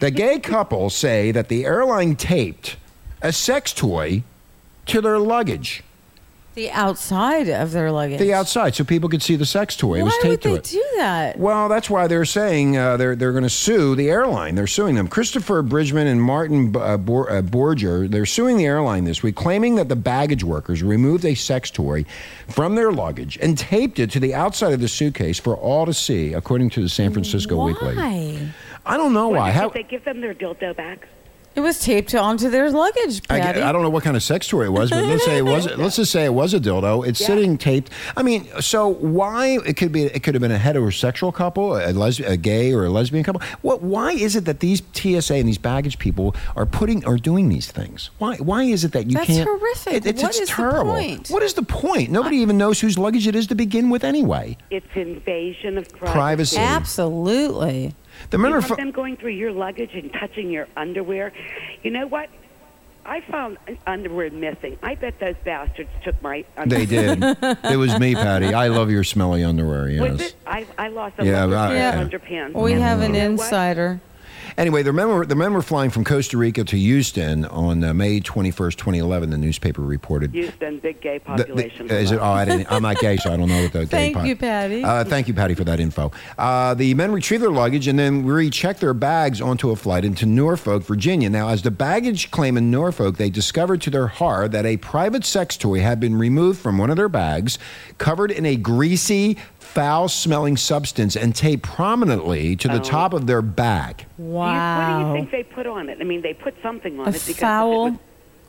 The 0.00 0.10
gay 0.10 0.38
couple 0.54 0.88
say 0.88 1.30
that 1.32 1.48
the 1.48 1.66
airline 1.66 2.16
taped 2.16 2.76
a 3.20 3.32
sex 3.32 3.74
toy 3.74 4.22
to 4.86 5.02
their 5.02 5.18
luggage, 5.18 5.82
The 6.58 6.72
outside 6.72 7.48
of 7.48 7.70
their 7.70 7.92
luggage. 7.92 8.18
the 8.18 8.34
outside, 8.34 8.74
so 8.74 8.82
people 8.82 9.08
could 9.08 9.22
see 9.22 9.36
the 9.36 9.46
sex 9.46 9.76
toy. 9.76 10.00
it 10.00 10.02
was 10.02 10.12
Why 10.24 10.30
would 10.30 10.42
taped 10.42 10.42
to 10.42 10.48
they 10.48 10.78
it. 10.80 10.82
do 10.82 10.96
that? 10.96 11.38
Well, 11.38 11.68
that's 11.68 11.88
why 11.88 12.08
they're 12.08 12.24
saying 12.24 12.76
uh, 12.76 12.96
they're 12.96 13.14
they're 13.14 13.30
going 13.30 13.44
to 13.44 13.48
sue 13.48 13.94
the 13.94 14.10
airline. 14.10 14.56
They're 14.56 14.66
suing 14.66 14.96
them. 14.96 15.06
Christopher 15.06 15.62
Bridgman 15.62 16.08
and 16.08 16.20
Martin 16.20 16.74
uh, 16.76 16.96
Bor- 16.96 17.30
uh, 17.30 17.42
Borger. 17.42 18.10
They're 18.10 18.26
suing 18.26 18.56
the 18.56 18.66
airline 18.66 19.04
this 19.04 19.22
week, 19.22 19.36
claiming 19.36 19.76
that 19.76 19.88
the 19.88 19.94
baggage 19.94 20.42
workers 20.42 20.82
removed 20.82 21.24
a 21.24 21.36
sex 21.36 21.70
toy 21.70 22.04
from 22.48 22.74
their 22.74 22.90
luggage 22.90 23.38
and 23.40 23.56
taped 23.56 24.00
it 24.00 24.10
to 24.10 24.18
the 24.18 24.34
outside 24.34 24.72
of 24.72 24.80
the 24.80 24.88
suitcase 24.88 25.38
for 25.38 25.56
all 25.56 25.86
to 25.86 25.94
see, 25.94 26.32
according 26.32 26.70
to 26.70 26.82
the 26.82 26.88
San 26.88 27.12
Francisco 27.12 27.64
Weekly. 27.66 27.94
Why? 27.94 28.48
I 28.84 28.96
don't 28.96 29.12
know 29.12 29.28
why. 29.28 29.38
Wonder 29.38 29.52
How, 29.52 29.66
if 29.68 29.74
they 29.74 29.82
give 29.84 30.04
them 30.04 30.20
their 30.20 30.34
dildo 30.34 30.74
back? 30.76 31.06
It 31.54 31.60
was 31.60 31.80
taped 31.80 32.14
onto 32.14 32.50
their 32.50 32.70
luggage, 32.70 33.20
I, 33.28 33.40
Patty. 33.40 33.62
I 33.62 33.72
don't 33.72 33.82
know 33.82 33.90
what 33.90 34.04
kind 34.04 34.16
of 34.16 34.22
sex 34.22 34.46
toy 34.46 34.64
it 34.66 34.72
was, 34.72 34.90
but 34.90 35.04
let's 35.04 35.24
say 35.24 35.38
it 35.38 35.44
was. 35.44 35.66
Let's 35.76 35.96
just 35.96 36.12
say 36.12 36.24
it 36.24 36.32
was 36.32 36.54
a 36.54 36.60
dildo. 36.60 37.04
It's 37.04 37.20
Yeah. 37.20 37.26
sitting 37.26 37.58
taped. 37.58 37.90
I 38.16 38.22
mean, 38.22 38.46
so 38.60 38.86
why 38.86 39.58
it 39.66 39.76
could 39.76 39.90
be? 39.90 40.04
It 40.04 40.22
could 40.22 40.34
have 40.34 40.40
been 40.42 40.52
a 40.52 40.58
heterosexual 40.58 41.34
couple, 41.34 41.74
a, 41.76 41.90
les- 41.92 42.20
a 42.20 42.36
gay 42.36 42.72
or 42.72 42.84
a 42.84 42.90
lesbian 42.90 43.24
couple. 43.24 43.40
What? 43.62 43.82
Why 43.82 44.12
is 44.12 44.36
it 44.36 44.44
that 44.44 44.60
these 44.60 44.82
TSA 44.94 45.34
and 45.34 45.48
these 45.48 45.58
baggage 45.58 45.98
people 45.98 46.36
are 46.54 46.64
putting 46.66 47.04
are 47.06 47.16
doing 47.16 47.48
these 47.48 47.70
things? 47.72 48.10
Why? 48.18 48.36
Why 48.36 48.62
is 48.62 48.84
it 48.84 48.92
that 48.92 49.06
you 49.06 49.14
That's 49.14 49.26
can't? 49.26 49.48
horrific. 49.48 49.94
It, 49.94 50.06
it's 50.06 50.22
What 50.22 50.28
it's 50.30 50.40
is 50.40 50.48
the 50.50 50.54
terrible. 50.54 50.92
point? 50.92 51.28
What 51.28 51.42
is 51.42 51.54
the 51.54 51.62
point? 51.64 52.10
Nobody 52.10 52.36
even 52.36 52.56
knows 52.56 52.78
whose 52.78 52.96
luggage 52.98 53.26
it 53.26 53.34
is 53.34 53.48
to 53.48 53.56
begin 53.56 53.90
with, 53.90 54.04
anyway. 54.04 54.56
It's 54.70 54.86
invasion 54.94 55.76
of 55.76 55.88
privacy. 55.88 56.12
Privacy. 56.12 56.58
Absolutely. 56.58 57.94
The 58.30 58.38
You 58.38 58.44
remember. 58.44 58.76
them 58.76 58.90
going 58.90 59.16
through 59.16 59.32
your 59.32 59.52
luggage 59.52 59.94
and 59.94 60.12
touching 60.12 60.50
your 60.50 60.66
underwear. 60.76 61.32
You 61.82 61.90
know 61.90 62.06
what? 62.06 62.28
I 63.06 63.22
found 63.22 63.56
underwear 63.86 64.30
missing. 64.30 64.78
I 64.82 64.94
bet 64.94 65.18
those 65.18 65.36
bastards 65.42 65.88
took 66.04 66.20
my 66.20 66.44
underwear. 66.58 66.84
they 66.84 66.94
did. 66.94 67.22
it 67.64 67.76
was 67.78 67.98
me, 67.98 68.14
Patty. 68.14 68.52
I 68.52 68.68
love 68.68 68.90
your 68.90 69.02
smelly 69.02 69.42
underwear. 69.42 69.88
Yes. 69.88 70.10
Was 70.10 70.20
it? 70.20 70.34
I, 70.46 70.66
I 70.76 70.88
lost 70.88 71.14
a 71.18 71.24
Yeah, 71.24 71.46
yeah, 71.46 71.54
right, 71.54 71.74
yeah. 71.74 72.04
underpants. 72.04 72.52
We 72.52 72.72
have 72.72 73.00
an 73.00 73.14
You 73.14 73.20
know 73.20 73.30
what? 73.32 73.40
insider. 73.44 74.00
Anyway, 74.58 74.82
the 74.82 74.92
men, 74.92 75.06
were, 75.08 75.24
the 75.24 75.36
men 75.36 75.54
were 75.54 75.62
flying 75.62 75.88
from 75.88 76.02
Costa 76.02 76.36
Rica 76.36 76.64
to 76.64 76.76
Houston 76.76 77.44
on 77.44 77.84
uh, 77.84 77.94
May 77.94 78.18
21st, 78.18 78.74
2011, 78.74 79.30
the 79.30 79.38
newspaper 79.38 79.82
reported. 79.82 80.32
Houston, 80.32 80.80
big 80.80 81.00
gay 81.00 81.18
The- 81.18 81.36
the- 81.36 81.44
population. 81.44 81.88
is 81.88 82.10
it, 82.10 82.18
oh, 82.18 82.24
I 82.24 82.44
didn't, 82.44 82.66
I'm 82.68 82.82
not 82.82 82.98
gay, 82.98 83.18
so 83.18 83.32
I 83.32 83.36
don't 83.36 83.48
know 83.48 83.62
what 83.62 83.72
the 83.72 83.80
gay 83.86 83.86
Thank 83.86 84.16
po- 84.16 84.24
you, 84.24 84.34
Patty. 84.34 84.82
Uh, 84.82 85.04
thank 85.04 85.28
you, 85.28 85.34
Patty, 85.34 85.54
for 85.54 85.62
that 85.62 85.78
info. 85.78 86.10
Uh, 86.36 86.74
the 86.74 86.92
men 86.94 87.12
retrieved 87.12 87.44
their 87.44 87.52
luggage 87.52 87.86
and 87.86 87.96
then 87.96 88.26
rechecked 88.26 88.80
their 88.80 88.94
bags 88.94 89.40
onto 89.40 89.70
a 89.70 89.76
flight 89.76 90.04
into 90.04 90.26
Norfolk, 90.26 90.82
Virginia. 90.82 91.30
Now, 91.30 91.50
as 91.50 91.62
the 91.62 91.70
baggage 91.70 92.32
claim 92.32 92.56
in 92.56 92.68
Norfolk, 92.68 93.16
they 93.16 93.30
discovered 93.30 93.80
to 93.82 93.90
their 93.90 94.08
horror 94.08 94.48
that 94.48 94.66
a 94.66 94.76
private 94.78 95.24
sex 95.24 95.56
toy 95.56 95.82
had 95.82 96.00
been 96.00 96.16
removed 96.16 96.58
from 96.58 96.78
one 96.78 96.90
of 96.90 96.96
their 96.96 97.08
bags, 97.08 97.60
covered 97.98 98.32
in 98.32 98.44
a 98.44 98.56
greasy, 98.56 99.36
foul 99.74 100.08
smelling 100.08 100.56
substance, 100.56 101.14
and 101.16 101.34
taped 101.34 101.62
prominently 101.62 102.56
to 102.56 102.68
the 102.68 102.74
Oh. 102.80 102.82
top 102.82 103.12
of 103.12 103.26
their 103.26 103.42
bag. 103.42 103.98
Do 104.16 104.22
you- 104.24 104.28
Wow. 104.30 104.78
what 104.98 105.02
do 105.02 105.08
you 105.08 105.14
think 105.14 105.30
they 105.30 105.42
put 105.42 105.66
on 105.66 105.88
it? 105.88 105.98
I 106.00 106.04
mean, 106.04 106.22
they 106.22 106.34
put 106.34 106.54
something 106.62 106.98
on 106.98 107.06
a 107.06 107.10
it 107.10 107.12
because 107.12 107.28
if 107.28 107.36
it 107.36 107.40
foul, 107.40 107.84
was- 107.90 107.98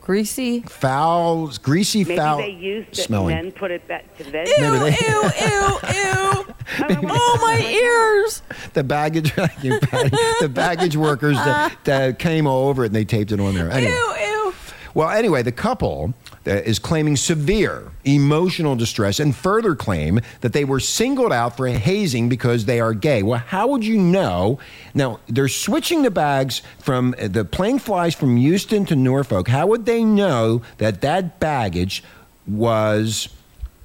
greasy. 0.02 0.60
Foul, 0.62 1.52
greasy, 1.62 2.04
maybe 2.04 2.16
foul 2.16 2.38
they 2.38 2.48
used 2.50 2.88
it 2.88 2.96
smelling. 2.96 3.36
and 3.36 3.44
then 3.46 3.52
put 3.52 3.70
it 3.70 3.86
back 3.86 4.16
to 4.18 4.24
then. 4.24 4.46
Ew, 4.46 4.54
Maybe 4.58 4.76
ew, 4.76 4.80
they- 4.80 5.46
ew, 5.46 5.78
ew. 5.94 6.46
Oh, 7.12 7.38
my 7.42 7.60
ears. 7.68 8.42
the 8.74 8.82
baggage 8.96 9.34
the 9.34 10.50
baggage 10.52 10.96
workers 10.96 11.36
that, 11.36 11.72
that 11.84 12.18
came 12.18 12.46
over 12.46 12.84
it 12.84 12.88
and 12.88 12.94
they 12.96 13.04
taped 13.04 13.30
it 13.32 13.40
on 13.40 13.54
there. 13.54 13.70
Anyway. 13.70 13.92
Ew, 13.92 14.14
ew. 14.20 14.54
Well, 14.94 15.10
anyway, 15.10 15.42
the 15.42 15.52
couple 15.52 16.14
is 16.46 16.78
claiming 16.78 17.16
severe 17.16 17.90
emotional 18.04 18.74
distress 18.74 19.20
and 19.20 19.36
further 19.36 19.74
claim 19.74 20.20
that 20.40 20.52
they 20.54 20.64
were 20.64 20.80
singled 20.80 21.32
out 21.32 21.56
for 21.56 21.66
hazing 21.68 22.28
because 22.28 22.64
they 22.64 22.80
are 22.80 22.94
gay. 22.94 23.22
Well, 23.22 23.40
how 23.40 23.68
would 23.68 23.84
you 23.84 23.98
know? 23.98 24.58
Now, 24.94 25.20
they're 25.28 25.48
switching 25.48 26.02
the 26.02 26.10
bags 26.10 26.62
from 26.78 27.14
uh, 27.20 27.28
the 27.28 27.44
plane 27.44 27.78
flies 27.78 28.14
from 28.14 28.36
Houston 28.36 28.86
to 28.86 28.96
Norfolk. 28.96 29.48
How 29.48 29.66
would 29.66 29.84
they 29.84 30.02
know 30.02 30.62
that 30.78 31.02
that 31.02 31.40
baggage 31.40 32.02
was 32.46 33.28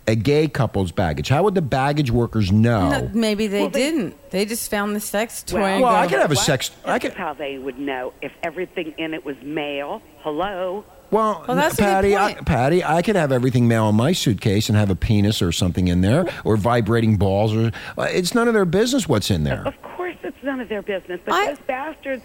a 0.08 0.16
gay 0.16 0.48
couple's 0.48 0.92
baggage? 0.92 1.28
How 1.30 1.44
would 1.44 1.56
the 1.56 1.62
baggage 1.62 2.12
workers 2.12 2.52
know? 2.52 2.90
No, 2.90 3.10
maybe 3.14 3.48
they 3.48 3.62
Well, 3.62 3.70
they- 3.70 3.80
didn't. 3.92 4.30
They 4.32 4.46
just 4.46 4.70
found 4.70 4.96
the 4.96 5.00
sex 5.00 5.44
toy. 5.44 5.58
Well, 5.60 5.66
and 5.66 5.82
Well, 5.82 5.92
go, 5.92 5.98
I 5.98 6.08
could 6.08 6.20
have 6.20 6.32
a 6.32 6.36
What? 6.36 6.44
sex. 6.46 6.72
I 6.86 7.00
could. 7.00 7.12
is 7.12 7.18
how 7.18 7.34
they 7.34 7.58
would 7.58 7.80
know 7.80 8.14
if 8.22 8.32
everything 8.44 8.94
in 8.98 9.14
it 9.14 9.26
was 9.26 9.36
male. 9.44 10.02
Hello. 10.20 10.84
Well, 11.12 11.46
Well, 11.48 11.56
that's 11.56 11.76
a 11.76 11.78
good 11.78 11.84
Patty, 11.84 12.16
I. 12.16 12.34
Patty, 12.34 12.84
I 12.84 13.02
could 13.02 13.16
have 13.16 13.32
everything 13.32 13.68
male 13.68 13.88
in 13.90 13.96
my 13.96 14.12
suitcase 14.12 14.70
and 14.70 14.78
have 14.78 14.90
a 14.90 14.96
penis 14.96 15.42
or 15.42 15.52
something 15.52 15.88
in 15.88 16.02
there, 16.02 16.26
or 16.44 16.58
vibrating 16.58 17.18
balls, 17.18 17.54
or 17.56 17.72
uh, 17.98 18.04
it's 18.04 18.34
none 18.34 18.48
of 18.48 18.54
their 18.54 18.66
business 18.66 19.08
what's 19.08 19.30
in 19.32 19.44
there. 19.44 19.66
Of 19.68 19.82
course, 19.82 20.16
it's 20.24 20.42
none 20.44 20.60
of 20.60 20.68
their 20.70 20.82
business. 20.82 21.20
But 21.26 21.34
I- 21.34 21.48
those 21.48 21.60
bastards, 21.68 22.24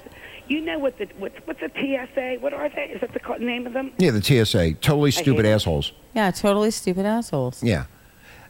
you 0.49 0.61
know 0.63 0.79
what 0.79 0.99
the 0.99 1.07
what's 1.19 1.37
what's 1.47 1.63
a 1.63 1.69
TSA? 1.69 2.39
What 2.41 2.53
are 2.53 2.69
they? 2.69 2.87
Is 2.87 3.01
that 3.03 3.13
the 3.13 3.39
name 3.45 3.67
of 3.67 3.73
them? 3.73 3.93
Yeah, 3.99 4.11
the 4.11 4.23
TSA, 4.23 4.75
totally 4.81 5.11
stupid 5.13 5.45
hate 5.45 5.51
it. 5.53 5.55
assholes. 5.55 5.93
Yeah, 6.15 6.31
totally 6.33 6.71
stupid 6.73 7.07
assholes. 7.07 7.63
Yeah. 7.63 7.85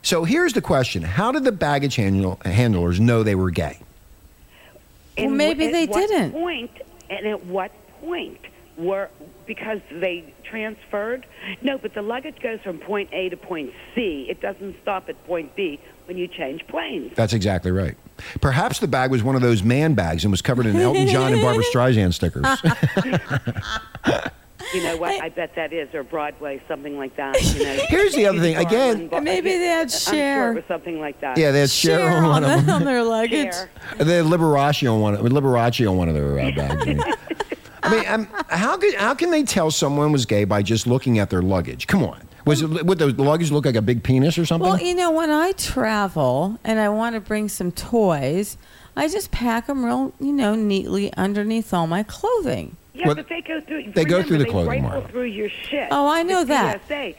So 0.02 0.24
here's 0.24 0.54
the 0.54 0.62
question: 0.62 1.02
How 1.02 1.30
did 1.32 1.44
the 1.44 1.52
baggage 1.52 1.96
handle, 1.96 2.40
handlers 2.44 2.98
know 3.00 3.22
they 3.22 3.34
were 3.34 3.50
gay? 3.50 3.78
Well, 5.18 5.26
And 5.28 5.36
maybe 5.36 5.66
at 5.66 5.72
they 5.72 5.86
what 5.86 6.08
didn't. 6.08 6.30
Point 6.32 6.70
and 7.10 7.26
at 7.26 7.44
what 7.44 7.70
point 8.00 8.38
were 8.80 9.08
because 9.46 9.80
they 9.90 10.32
transferred? 10.44 11.26
No, 11.62 11.78
but 11.78 11.94
the 11.94 12.02
luggage 12.02 12.40
goes 12.40 12.60
from 12.60 12.78
point 12.78 13.10
A 13.12 13.28
to 13.28 13.36
point 13.36 13.72
C. 13.94 14.26
It 14.28 14.40
doesn't 14.40 14.76
stop 14.82 15.08
at 15.08 15.24
point 15.26 15.54
B 15.54 15.80
when 16.06 16.16
you 16.16 16.26
change 16.26 16.66
planes. 16.66 17.12
That's 17.14 17.32
exactly 17.32 17.70
right. 17.70 17.96
Perhaps 18.40 18.80
the 18.80 18.88
bag 18.88 19.10
was 19.10 19.22
one 19.22 19.34
of 19.34 19.42
those 19.42 19.62
man 19.62 19.94
bags 19.94 20.24
and 20.24 20.30
was 20.30 20.42
covered 20.42 20.66
in 20.66 20.76
Elton 20.76 21.06
John 21.08 21.32
and 21.32 21.40
Barbra 21.42 21.64
Streisand 21.64 22.14
stickers. 22.14 22.46
You 24.74 24.82
know 24.84 24.96
what? 24.98 25.20
I 25.20 25.30
bet 25.30 25.56
that 25.56 25.72
is 25.72 25.92
or 25.94 26.04
Broadway, 26.04 26.62
something 26.68 26.96
like 26.96 27.16
that. 27.16 27.42
You 27.54 27.64
know, 27.64 27.78
Here's 27.88 28.14
the 28.14 28.26
other 28.26 28.38
thing. 28.38 28.54
Judy 28.54 28.66
Again- 28.66 29.08
Garland, 29.08 29.24
Maybe 29.24 29.50
they 29.50 29.64
had 29.64 29.82
I'm 29.84 29.88
sure 29.88 30.52
it 30.52 30.54
was 30.54 30.64
something 30.68 31.00
like 31.00 31.20
that. 31.22 31.36
yeah, 31.38 31.50
they 31.50 31.60
had 31.60 31.70
Cher 31.70 32.08
on 32.08 32.28
one 32.28 32.44
of 32.44 32.50
them. 32.66 32.70
on 32.76 32.84
their 32.84 33.02
luggage. 33.02 33.52
Cher. 33.52 33.70
They 33.98 34.16
had 34.18 34.26
Liberace 34.26 34.88
on 34.92 35.00
one. 35.00 35.16
Liberace 35.16 35.88
on 35.90 35.96
one 35.96 36.08
of 36.08 36.14
their 36.14 36.38
uh, 36.38 36.50
bags. 36.52 37.02
I 37.82 37.90
mean, 37.90 38.06
um, 38.08 38.28
how 38.48 38.76
could 38.76 38.94
how 38.94 39.14
can 39.14 39.30
they 39.30 39.42
tell 39.42 39.70
someone 39.70 40.12
was 40.12 40.26
gay 40.26 40.44
by 40.44 40.62
just 40.62 40.86
looking 40.86 41.18
at 41.18 41.30
their 41.30 41.42
luggage? 41.42 41.86
Come 41.86 42.04
on, 42.04 42.20
was 42.44 42.62
it 42.62 42.84
would 42.86 42.98
the 42.98 43.06
luggage 43.12 43.50
look 43.50 43.64
like 43.66 43.74
a 43.76 43.82
big 43.82 44.02
penis 44.02 44.38
or 44.38 44.44
something? 44.46 44.68
Well, 44.68 44.80
you 44.80 44.94
know, 44.94 45.10
when 45.10 45.30
I 45.30 45.52
travel 45.52 46.58
and 46.64 46.78
I 46.78 46.88
want 46.88 47.14
to 47.14 47.20
bring 47.20 47.48
some 47.48 47.72
toys, 47.72 48.56
I 48.96 49.08
just 49.08 49.30
pack 49.30 49.66
them 49.66 49.84
real, 49.84 50.12
you 50.20 50.32
know, 50.32 50.54
neatly 50.54 51.12
underneath 51.14 51.72
all 51.72 51.86
my 51.86 52.02
clothing. 52.02 52.76
Yeah, 52.92 53.06
Well, 53.06 53.16
but 53.16 53.28
they 53.28 53.40
go 53.40 53.60
through. 53.60 53.92
they 53.92 54.04
go 54.04 54.22
through 54.22 54.38
the 54.38 54.44
they 54.44 54.50
clothing, 54.50 54.84
rifle 54.84 55.08
through 55.08 55.24
your 55.24 55.48
shit. 55.48 55.88
Oh, 55.90 56.06
I 56.08 56.22
know 56.22 56.44
that. 56.44 56.82
TSA. 56.86 57.14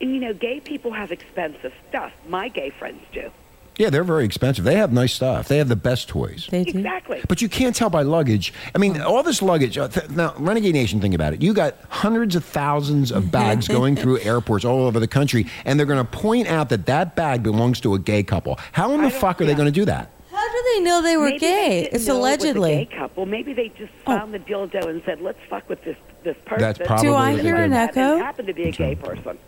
And 0.00 0.12
you 0.14 0.20
know, 0.20 0.34
gay 0.34 0.60
people 0.60 0.92
have 0.92 1.12
expensive 1.12 1.72
stuff. 1.88 2.12
My 2.28 2.48
gay 2.48 2.70
friends 2.70 3.00
do. 3.12 3.30
Yeah, 3.78 3.90
they're 3.90 4.04
very 4.04 4.24
expensive. 4.24 4.64
They 4.64 4.76
have 4.76 4.92
nice 4.92 5.12
stuff. 5.12 5.48
They 5.48 5.58
have 5.58 5.68
the 5.68 5.76
best 5.76 6.08
toys. 6.08 6.48
They 6.50 6.64
do. 6.64 6.78
Exactly. 6.78 7.20
But 7.28 7.40
you 7.42 7.48
can't 7.48 7.74
tell 7.74 7.90
by 7.90 8.02
luggage. 8.02 8.52
I 8.74 8.78
mean, 8.78 9.00
all 9.00 9.22
this 9.22 9.40
luggage. 9.42 9.78
uh, 9.78 9.88
th- 9.88 10.10
Now, 10.10 10.34
Renegade 10.38 10.74
Nation, 10.74 11.00
think 11.00 11.14
about 11.14 11.32
it. 11.32 11.42
You 11.42 11.54
got 11.54 11.76
hundreds 11.88 12.36
of 12.36 12.44
thousands 12.44 13.10
of 13.10 13.30
bags 13.30 13.68
going 13.68 13.96
through 13.96 14.18
airports 14.22 14.64
all 14.64 14.84
over 14.86 15.00
the 15.00 15.08
country, 15.08 15.46
and 15.64 15.78
they're 15.78 15.86
going 15.86 16.04
to 16.04 16.10
point 16.10 16.48
out 16.48 16.68
that 16.68 16.86
that 16.86 17.16
bag 17.16 17.42
belongs 17.42 17.80
to 17.80 17.94
a 17.94 17.98
gay 17.98 18.22
couple. 18.22 18.58
How 18.72 18.92
in 18.92 19.02
the 19.02 19.10
fuck 19.10 19.40
are 19.40 19.46
they 19.46 19.54
going 19.54 19.66
to 19.66 19.72
do 19.72 19.84
that? 19.86 20.10
How 20.30 20.48
do 20.52 20.64
they 20.74 20.80
know 20.80 21.02
they 21.02 21.16
were 21.16 21.26
Maybe 21.26 21.38
gay? 21.38 21.68
They 21.68 21.80
didn't 21.84 21.94
it's 21.96 22.06
know 22.06 22.18
allegedly. 22.20 22.72
It 22.72 22.78
was 22.78 22.86
a 22.86 22.90
gay 22.90 22.96
couple. 22.98 23.26
Maybe 23.26 23.52
they 23.52 23.68
just 23.68 23.92
Oh. 24.06 24.16
found 24.18 24.34
the 24.34 24.38
dildo 24.38 24.88
and 24.88 25.02
said, 25.04 25.20
"Let's 25.20 25.38
fuck 25.48 25.68
with 25.68 25.82
this 25.84 25.96
this 26.24 26.36
person." 26.46 26.60
That's 26.62 26.78
probably 26.78 27.06
Do 27.08 27.14
I 27.14 27.38
hear 27.40 27.54
an 27.56 27.70
Happened- 27.72 27.98
echo? 27.98 28.18
Happened 28.18 28.48
to 28.48 28.54
be 28.54 28.64
a 28.64 28.72
gay 28.72 28.94
person. 28.94 29.38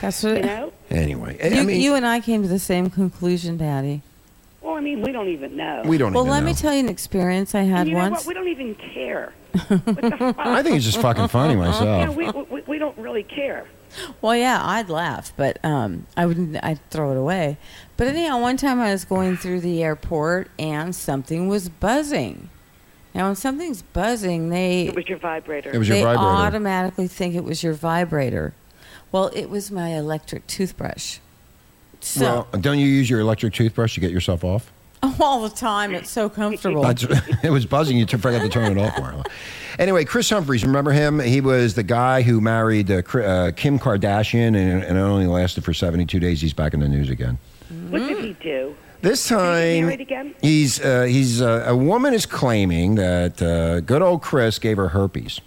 That's 0.00 0.22
what. 0.22 0.36
You 0.36 0.42
know. 0.42 0.72
Anyway, 0.90 1.38
I- 1.42 1.46
you, 1.48 1.60
I 1.60 1.64
mean, 1.64 1.80
you 1.80 1.94
and 1.94 2.06
I 2.06 2.20
came 2.20 2.42
to 2.42 2.48
the 2.48 2.58
same 2.58 2.90
conclusion, 2.90 3.58
Patty. 3.58 4.02
Well, 4.60 4.74
I 4.74 4.80
mean, 4.80 5.00
we 5.02 5.12
don't 5.12 5.28
even 5.28 5.56
know. 5.56 5.82
we 5.84 5.96
don't 5.96 6.12
Well, 6.12 6.24
even 6.24 6.32
let 6.32 6.40
know. 6.40 6.46
me 6.46 6.54
tell 6.54 6.74
you 6.74 6.80
an 6.80 6.88
experience 6.88 7.54
I 7.54 7.60
And 7.60 7.70
had 7.70 7.86
you 7.88 7.94
know 7.94 8.00
once. 8.00 8.16
what? 8.18 8.26
We 8.26 8.34
don't 8.34 8.48
even 8.48 8.74
care. 8.74 9.32
what 9.68 9.84
the 9.84 10.10
fuck? 10.18 10.38
I 10.38 10.62
think 10.62 10.76
it's 10.76 10.84
just 10.84 11.00
fucking 11.00 11.28
funny 11.28 11.52
You 11.54 11.58
myself. 11.60 12.06
know, 12.06 12.12
we, 12.12 12.30
we 12.30 12.60
we 12.62 12.78
don't 12.78 12.96
really 12.98 13.22
care. 13.22 13.66
Well, 14.20 14.34
yeah, 14.34 14.60
I'd 14.62 14.90
laugh, 14.90 15.32
but 15.36 15.64
um, 15.64 16.06
I 16.16 16.26
wouldn't. 16.26 16.58
I'd 16.64 16.80
throw 16.90 17.12
it 17.12 17.16
away. 17.16 17.56
But 17.96 18.08
anyhow, 18.08 18.40
one 18.40 18.56
time 18.56 18.80
I 18.80 18.90
was 18.92 19.04
going 19.04 19.36
through 19.36 19.60
the 19.60 19.82
airport 19.84 20.50
and 20.58 20.94
something 20.94 21.46
was 21.48 21.68
buzzing, 21.68 22.50
Now, 23.14 23.26
when 23.26 23.36
something's 23.36 23.82
buzzing, 23.82 24.48
they 24.50 24.88
It 24.88 24.96
was 24.96 25.08
your 25.08 25.18
vibrator. 25.18 25.70
It 25.72 25.78
was 25.78 25.88
your 25.88 25.96
they 25.98 26.02
vibrator. 26.04 26.26
automatically 26.28 27.06
think 27.06 27.36
it 27.36 27.44
was 27.44 27.62
your 27.62 27.72
vibrator. 27.72 28.52
Well, 29.16 29.30
it 29.32 29.48
was 29.48 29.70
my 29.70 29.96
electric 29.96 30.46
toothbrush. 30.46 31.20
So 32.00 32.20
Well, 32.20 32.60
don't 32.60 32.78
you 32.78 32.86
use 32.86 33.08
your 33.08 33.20
electric 33.20 33.54
toothbrush 33.54 33.94
to 33.94 34.00
get 34.00 34.10
yourself 34.10 34.44
off? 34.44 34.70
all 35.20 35.40
the 35.40 35.56
time, 35.56 35.94
it's 35.94 36.10
so 36.10 36.28
comfortable. 36.28 36.82
That's- 36.82 37.22
it 37.42 37.48
was 37.48 37.64
buzzing. 37.64 37.96
You 37.96 38.06
forgot 38.06 38.42
to 38.42 38.50
turn 38.50 38.76
it 38.76 38.78
off, 38.78 38.94
Marla. 38.96 39.26
Anyway, 39.78 40.04
Kris 40.04 40.28
Humphries, 40.28 40.66
remember 40.66 40.90
him? 40.90 41.18
He 41.18 41.40
was 41.40 41.72
the 41.72 41.82
guy 41.82 42.20
who 42.20 42.42
married 42.42 42.90
uh, 42.90 42.96
uh, 42.96 43.52
Kim 43.52 43.78
Kardashian, 43.78 44.48
and, 44.48 44.84
and 44.84 44.98
it 44.98 45.00
only 45.00 45.26
lasted 45.26 45.64
for 45.64 45.72
72 45.72 46.20
days. 46.20 46.42
He's 46.42 46.52
back 46.52 46.74
in 46.74 46.80
the 46.80 46.88
news 46.88 47.08
again. 47.08 47.38
What 47.88 48.00
did 48.00 48.22
he 48.22 48.34
do? 48.34 48.76
This 49.00 49.26
Did 49.26 49.34
he 49.34 49.40
get 49.40 49.40
time, 49.40 49.84
married 49.86 50.00
again? 50.02 50.34
he's 50.42 50.78
uh, 50.78 51.04
he's 51.04 51.40
uh, 51.40 51.64
a 51.66 51.76
woman 51.76 52.12
is 52.12 52.26
claiming 52.26 52.96
that 52.96 53.40
uh, 53.40 53.80
good 53.80 54.02
old 54.02 54.20
Kris 54.20 54.58
gave 54.58 54.76
her 54.76 54.88
herpes. 54.88 55.40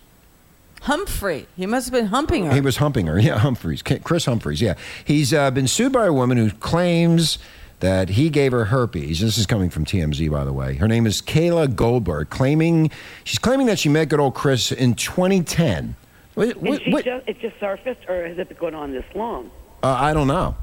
Humphrey, 0.82 1.48
he 1.56 1.66
must 1.66 1.88
have 1.88 1.94
been 1.94 2.08
humping 2.08 2.46
her. 2.46 2.54
He 2.54 2.62
was 2.62 2.78
humping 2.78 3.08
her. 3.08 3.20
Yeah, 3.20 3.38
Humphries. 3.40 3.82
Kris 3.82 4.26
Humphries. 4.26 4.62
Yeah. 4.62 4.76
He's 5.04 5.34
uh, 5.34 5.52
been 5.52 5.68
sued 5.68 5.92
by 5.92 6.06
a 6.06 6.14
woman 6.14 6.38
who 6.38 6.52
claims 6.52 7.38
that 7.82 8.10
he 8.10 8.30
gave 8.30 8.52
her 8.52 8.66
herpes. 8.66 9.20
This 9.22 9.38
is 9.38 9.46
coming 9.46 9.70
from 9.70 9.86
TMZ, 9.86 10.30
by 10.32 10.44
the 10.44 10.52
way. 10.54 10.76
Her 10.76 10.88
name 10.88 11.06
is 11.08 11.22
Kayla 11.22 11.76
Goldberg, 11.76 12.30
claiming 12.30 12.92
she's 13.24 13.40
claiming 13.40 13.68
that 13.68 13.80
she 13.80 13.88
met 13.90 14.10
good 14.10 14.20
old 14.20 14.36
Kris 14.36 14.72
in 14.72 14.96
2010. 14.96 15.96
What, 16.36 16.58
what, 16.58 16.82
what- 16.88 17.06
just, 17.06 17.28
it 17.28 17.40
just 17.40 17.60
surfaced, 17.60 18.02
or 18.08 18.28
has 18.28 18.38
it 18.38 18.48
been 18.50 18.58
going 18.58 18.76
on 18.76 18.92
this 18.92 19.06
long? 19.16 19.52
uh, 19.84 19.88
I 19.88 20.14
don't 20.14 20.28
know, 20.28 20.56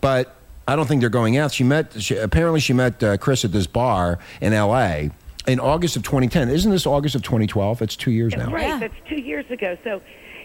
but 0.00 0.36
I 0.66 0.76
don't 0.76 0.86
think 0.86 1.00
they're 1.00 1.08
going 1.10 1.36
out. 1.36 1.52
She 1.52 1.64
met. 1.64 2.00
She, 2.02 2.16
apparently, 2.16 2.60
she 2.60 2.72
met 2.72 3.02
uh, 3.02 3.16
Kris 3.16 3.44
at 3.44 3.50
this 3.52 3.66
bar 3.66 4.18
in 4.40 4.52
L.A. 4.52 5.10
in 5.46 5.60
August 5.60 5.96
of 5.96 6.02
2010. 6.02 6.48
Isn't 6.50 6.70
this 6.70 6.86
August 6.86 7.14
of 7.14 7.22
2012? 7.22 7.82
It's 7.82 7.96
two 7.96 8.10
years 8.10 8.36
now. 8.36 8.50
Right, 8.50 8.68
Yeah. 8.68 8.78
that's 8.78 8.94
two 9.08 9.20
years 9.20 9.50
ago. 9.50 9.76
So, 9.84 10.00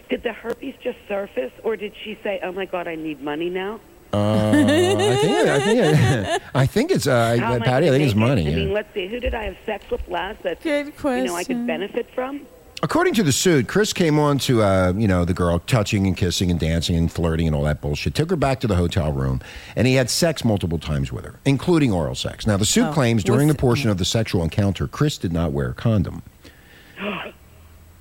did 0.08 0.22
the 0.22 0.32
herpes 0.32 0.74
just 0.82 0.98
surface, 1.08 1.52
or 1.64 1.76
did 1.76 1.92
she 2.04 2.16
say, 2.22 2.40
"Oh 2.42 2.52
my 2.52 2.64
God, 2.64 2.86
I 2.86 2.94
need 2.94 3.22
money 3.22 3.50
now"? 3.50 3.80
Uh, 4.12 4.50
I 4.52 4.64
think. 4.64 5.48
I 5.48 5.60
think. 5.60 6.42
I 6.54 6.66
think 6.66 6.90
it's. 6.92 7.06
Uh, 7.06 7.36
How 7.38 7.58
Patty. 7.58 7.88
I 7.88 7.90
think 7.90 8.04
it's 8.04 8.14
money. 8.14 8.46
I 8.46 8.50
yeah. 8.50 8.56
mean, 8.56 8.72
let's 8.72 8.92
see. 8.94 9.08
Who 9.08 9.18
did 9.20 9.34
I 9.34 9.44
have 9.44 9.56
sex 9.66 9.90
with 9.90 10.06
last? 10.08 10.42
That 10.44 10.62
Good 10.62 10.92
you 11.04 11.24
know 11.24 11.34
I 11.34 11.44
could 11.44 11.66
benefit 11.66 12.08
from. 12.14 12.46
According 12.82 13.14
to 13.14 13.22
the 13.22 13.32
suit, 13.32 13.68
Kris 13.68 13.92
came 13.92 14.18
on 14.18 14.38
to, 14.40 14.62
uh, 14.62 14.92
you 14.94 15.08
know, 15.08 15.24
the 15.24 15.32
girl 15.32 15.58
touching 15.60 16.06
and 16.06 16.14
kissing 16.16 16.50
and 16.50 16.60
dancing 16.60 16.94
and 16.94 17.10
flirting 17.10 17.46
and 17.46 17.56
all 17.56 17.62
that 17.64 17.80
bullshit. 17.80 18.14
Took 18.14 18.30
her 18.30 18.36
back 18.36 18.60
to 18.60 18.66
the 18.66 18.76
hotel 18.76 19.12
room, 19.12 19.40
and 19.74 19.86
he 19.86 19.94
had 19.94 20.10
sex 20.10 20.44
multiple 20.44 20.78
times 20.78 21.10
with 21.10 21.24
her, 21.24 21.40
including 21.46 21.90
oral 21.90 22.14
sex. 22.14 22.46
Now, 22.46 22.58
the 22.58 22.66
suit 22.66 22.88
Oh, 22.88 22.92
claims 22.92 23.24
during 23.24 23.48
the 23.48 23.54
portion 23.54 23.88
of 23.88 23.96
the 23.96 24.04
sexual 24.04 24.42
encounter, 24.42 24.86
Kris 24.86 25.16
did 25.16 25.32
not 25.32 25.52
wear 25.52 25.70
a 25.70 25.74
condom. 25.74 26.22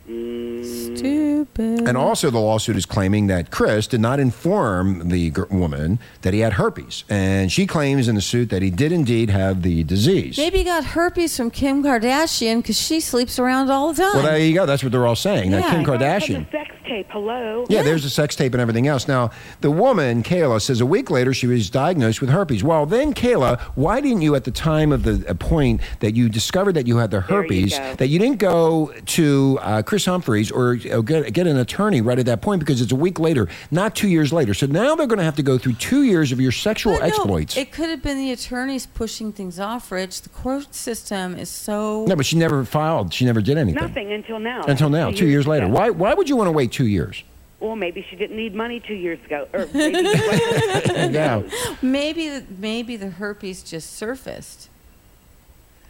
Stupid. 0.05 1.87
And 1.87 1.97
also, 1.97 2.29
the 2.29 2.39
lawsuit 2.39 2.75
is 2.75 2.85
claiming 2.85 3.27
that 3.27 3.49
Kris 3.51 3.87
did 3.87 4.01
not 4.01 4.19
inform 4.19 5.09
the 5.09 5.29
gr- 5.31 5.45
woman 5.49 5.99
that 6.21 6.33
he 6.33 6.41
had 6.41 6.53
herpes. 6.53 7.03
And 7.09 7.51
she 7.51 7.65
claims 7.65 8.07
in 8.07 8.15
the 8.15 8.21
suit 8.21 8.49
that 8.49 8.61
he 8.61 8.69
did 8.69 8.91
indeed 8.91 9.29
have 9.29 9.61
the 9.61 9.83
disease. 9.83 10.37
Maybe 10.37 10.59
he 10.59 10.63
got 10.63 10.83
herpes 10.85 11.35
from 11.35 11.49
Kim 11.51 11.83
Kardashian 11.83 12.57
because 12.57 12.79
she 12.79 12.99
sleeps 12.99 13.39
around 13.39 13.69
all 13.71 13.93
the 13.93 14.03
time. 14.03 14.13
Well, 14.13 14.23
there 14.23 14.37
you 14.37 14.53
go. 14.53 14.65
That's 14.65 14.83
what 14.83 14.91
they're 14.91 15.07
all 15.07 15.15
saying. 15.15 15.51
That 15.51 15.63
Yeah. 15.63 15.71
Kim 15.71 15.83
Kardashian. 15.85 16.45
the 16.51 16.57
sex 16.57 16.75
tape. 16.85 17.07
Hello. 17.09 17.65
Yeah, 17.69 17.81
there's 17.81 18.05
a 18.05 18.09
sex 18.09 18.35
tape 18.35 18.53
and 18.53 18.61
everything 18.61 18.87
else. 18.87 19.07
Now, 19.07 19.31
the 19.61 19.71
woman, 19.71 20.21
Kayla, 20.23 20.61
says 20.61 20.81
a 20.81 20.85
week 20.85 21.09
later 21.09 21.33
she 21.33 21.47
was 21.47 21.69
diagnosed 21.69 22.21
with 22.21 22.29
herpes. 22.29 22.63
Well, 22.63 22.85
then, 22.85 23.13
Kayla, 23.13 23.59
why 23.75 24.01
didn't 24.01 24.21
you, 24.21 24.35
at 24.35 24.43
the 24.43 24.51
time 24.51 24.91
of 24.91 25.03
the 25.03 25.25
uh, 25.27 25.33
point 25.33 25.81
that 26.01 26.15
you 26.15 26.29
discovered 26.29 26.73
that 26.73 26.85
you 26.85 26.97
had 26.97 27.09
the 27.11 27.21
There 27.21 27.37
you 27.37 27.43
herpes, 27.43 27.97
that 27.97 28.07
you 28.07 28.19
didn't 28.19 28.37
go 28.39 28.93
to 29.05 29.59
uh, 29.61 29.81
Kris 29.81 29.94
Humphries 30.03 30.51
or 30.51 30.77
uh, 30.91 30.99
get, 30.99 31.31
get 31.31 31.47
an 31.47 31.55
attorney 31.55 32.01
right 32.01 32.19
at 32.19 32.25
that 32.25 32.41
point 32.41 32.59
because 32.59 32.81
it's 32.81 32.91
a 32.91 32.95
week 32.97 33.17
later, 33.19 33.47
not 33.71 33.95
two 33.95 34.09
years 34.09 34.33
later. 34.33 34.53
So 34.53 34.65
now 34.65 34.95
they're 34.95 35.07
going 35.07 35.19
to 35.19 35.23
have 35.23 35.37
to 35.37 35.43
go 35.43 35.57
through 35.57 35.75
two 35.75 36.03
years 36.03 36.33
of 36.33 36.41
your 36.41 36.51
sexual 36.51 36.93
But 36.95 36.99
no, 37.01 37.05
exploits. 37.05 37.55
it 37.55 37.71
could 37.71 37.89
have 37.89 38.01
been 38.01 38.17
the 38.17 38.31
attorneys 38.31 38.85
pushing 38.87 39.31
things 39.31 39.59
off, 39.59 39.89
Rich. 39.91 40.23
The 40.23 40.29
court 40.29 40.75
system 40.75 41.37
is 41.37 41.47
so. 41.49 42.03
no, 42.05 42.15
but 42.17 42.25
she 42.25 42.35
never 42.37 42.65
filed. 42.65 43.13
She 43.13 43.23
never 43.23 43.39
did 43.39 43.57
anything. 43.57 43.81
Nothing 43.81 44.11
until 44.11 44.39
now. 44.39 44.63
Until 44.63 44.89
now, 44.89 45.11
two 45.11 45.27
years 45.27 45.47
later. 45.47 45.69
Why, 45.69 45.91
why 45.91 46.13
would 46.13 46.27
you 46.27 46.35
want 46.35 46.47
to 46.47 46.51
wait 46.51 46.73
two 46.73 46.87
years? 46.87 47.23
Well, 47.61 47.77
maybe 47.77 48.05
she 48.09 48.17
didn't 48.17 48.35
need 48.35 48.53
money 48.53 48.81
two 48.81 48.95
years 48.95 49.17
ago, 49.25 49.47
or 49.53 49.65
maybe. 49.73 50.09
Yeah. 51.13 51.41
Maybe, 51.81 52.45
maybe 52.59 52.97
the 52.97 53.09
herpes 53.11 53.63
just 53.63 53.93
surfaced. 53.95 54.69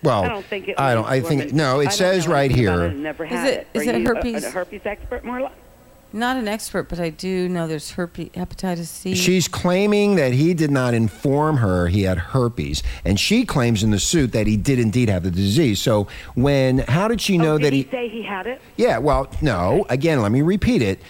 Well, 0.05 0.23
I 0.23 0.27
don't 0.29 0.45
think 0.45 0.67
it. 0.67 0.79
I 0.79 0.93
don't. 0.93 1.03
was 1.03 1.11
I 1.11 1.19
think 1.21 1.53
no. 1.53 1.79
It 1.79 1.85
don't 1.85 1.93
says 1.93 2.27
right 2.27 2.45
anything 2.51 2.67
about 2.67 2.79
here. 2.79 2.85
it. 2.87 2.91
I've 2.91 2.97
Never 2.97 3.25
Is 3.25 3.31
had 3.31 3.47
it- 3.47 3.67
is 3.73 3.87
it 3.87 3.95
you 3.95 4.03
a- 4.03 4.07
herpes? 4.15 4.43
A, 4.43 4.51
herpes 4.51 4.81
expert, 4.85 5.23
Marla? 5.23 5.51
Not 6.13 6.37
an 6.37 6.47
expert, 6.47 6.87
but 6.87 6.97
I 6.97 7.09
do 7.09 7.49
know 7.49 7.67
there's 7.67 7.91
herpes, 7.91 8.29
hepatitis 8.29 8.85
C. 8.85 9.15
She's 9.15 9.49
claiming 9.49 10.15
that 10.15 10.31
he 10.31 10.53
did 10.53 10.71
not 10.71 10.93
inform 10.93 11.57
her 11.57 11.87
he 11.87 12.03
had 12.03 12.17
herpes, 12.17 12.83
and 13.03 13.19
she 13.19 13.43
claims 13.45 13.83
in 13.83 13.91
the 13.91 13.99
suit 13.99 14.31
that 14.31 14.47
he 14.47 14.55
did 14.55 14.79
indeed 14.79 15.09
have 15.09 15.23
the 15.23 15.31
disease. 15.31 15.81
So 15.81 16.07
when, 16.35 16.79
how 16.79 17.09
did 17.09 17.19
she 17.19 17.37
know 17.37 17.55
oh, 17.55 17.57
that 17.57 17.73
he? 17.73 17.81
he 17.81 17.91
say 17.91 18.07
he 18.07 18.23
had 18.23 18.47
it? 18.47 18.61
Yeah, 18.77 18.97
well, 18.99 19.27
no. 19.41 19.85
Again, 19.89 20.21
let 20.21 20.31
me 20.31 20.41
repeat 20.41 20.81
it. 20.81 21.01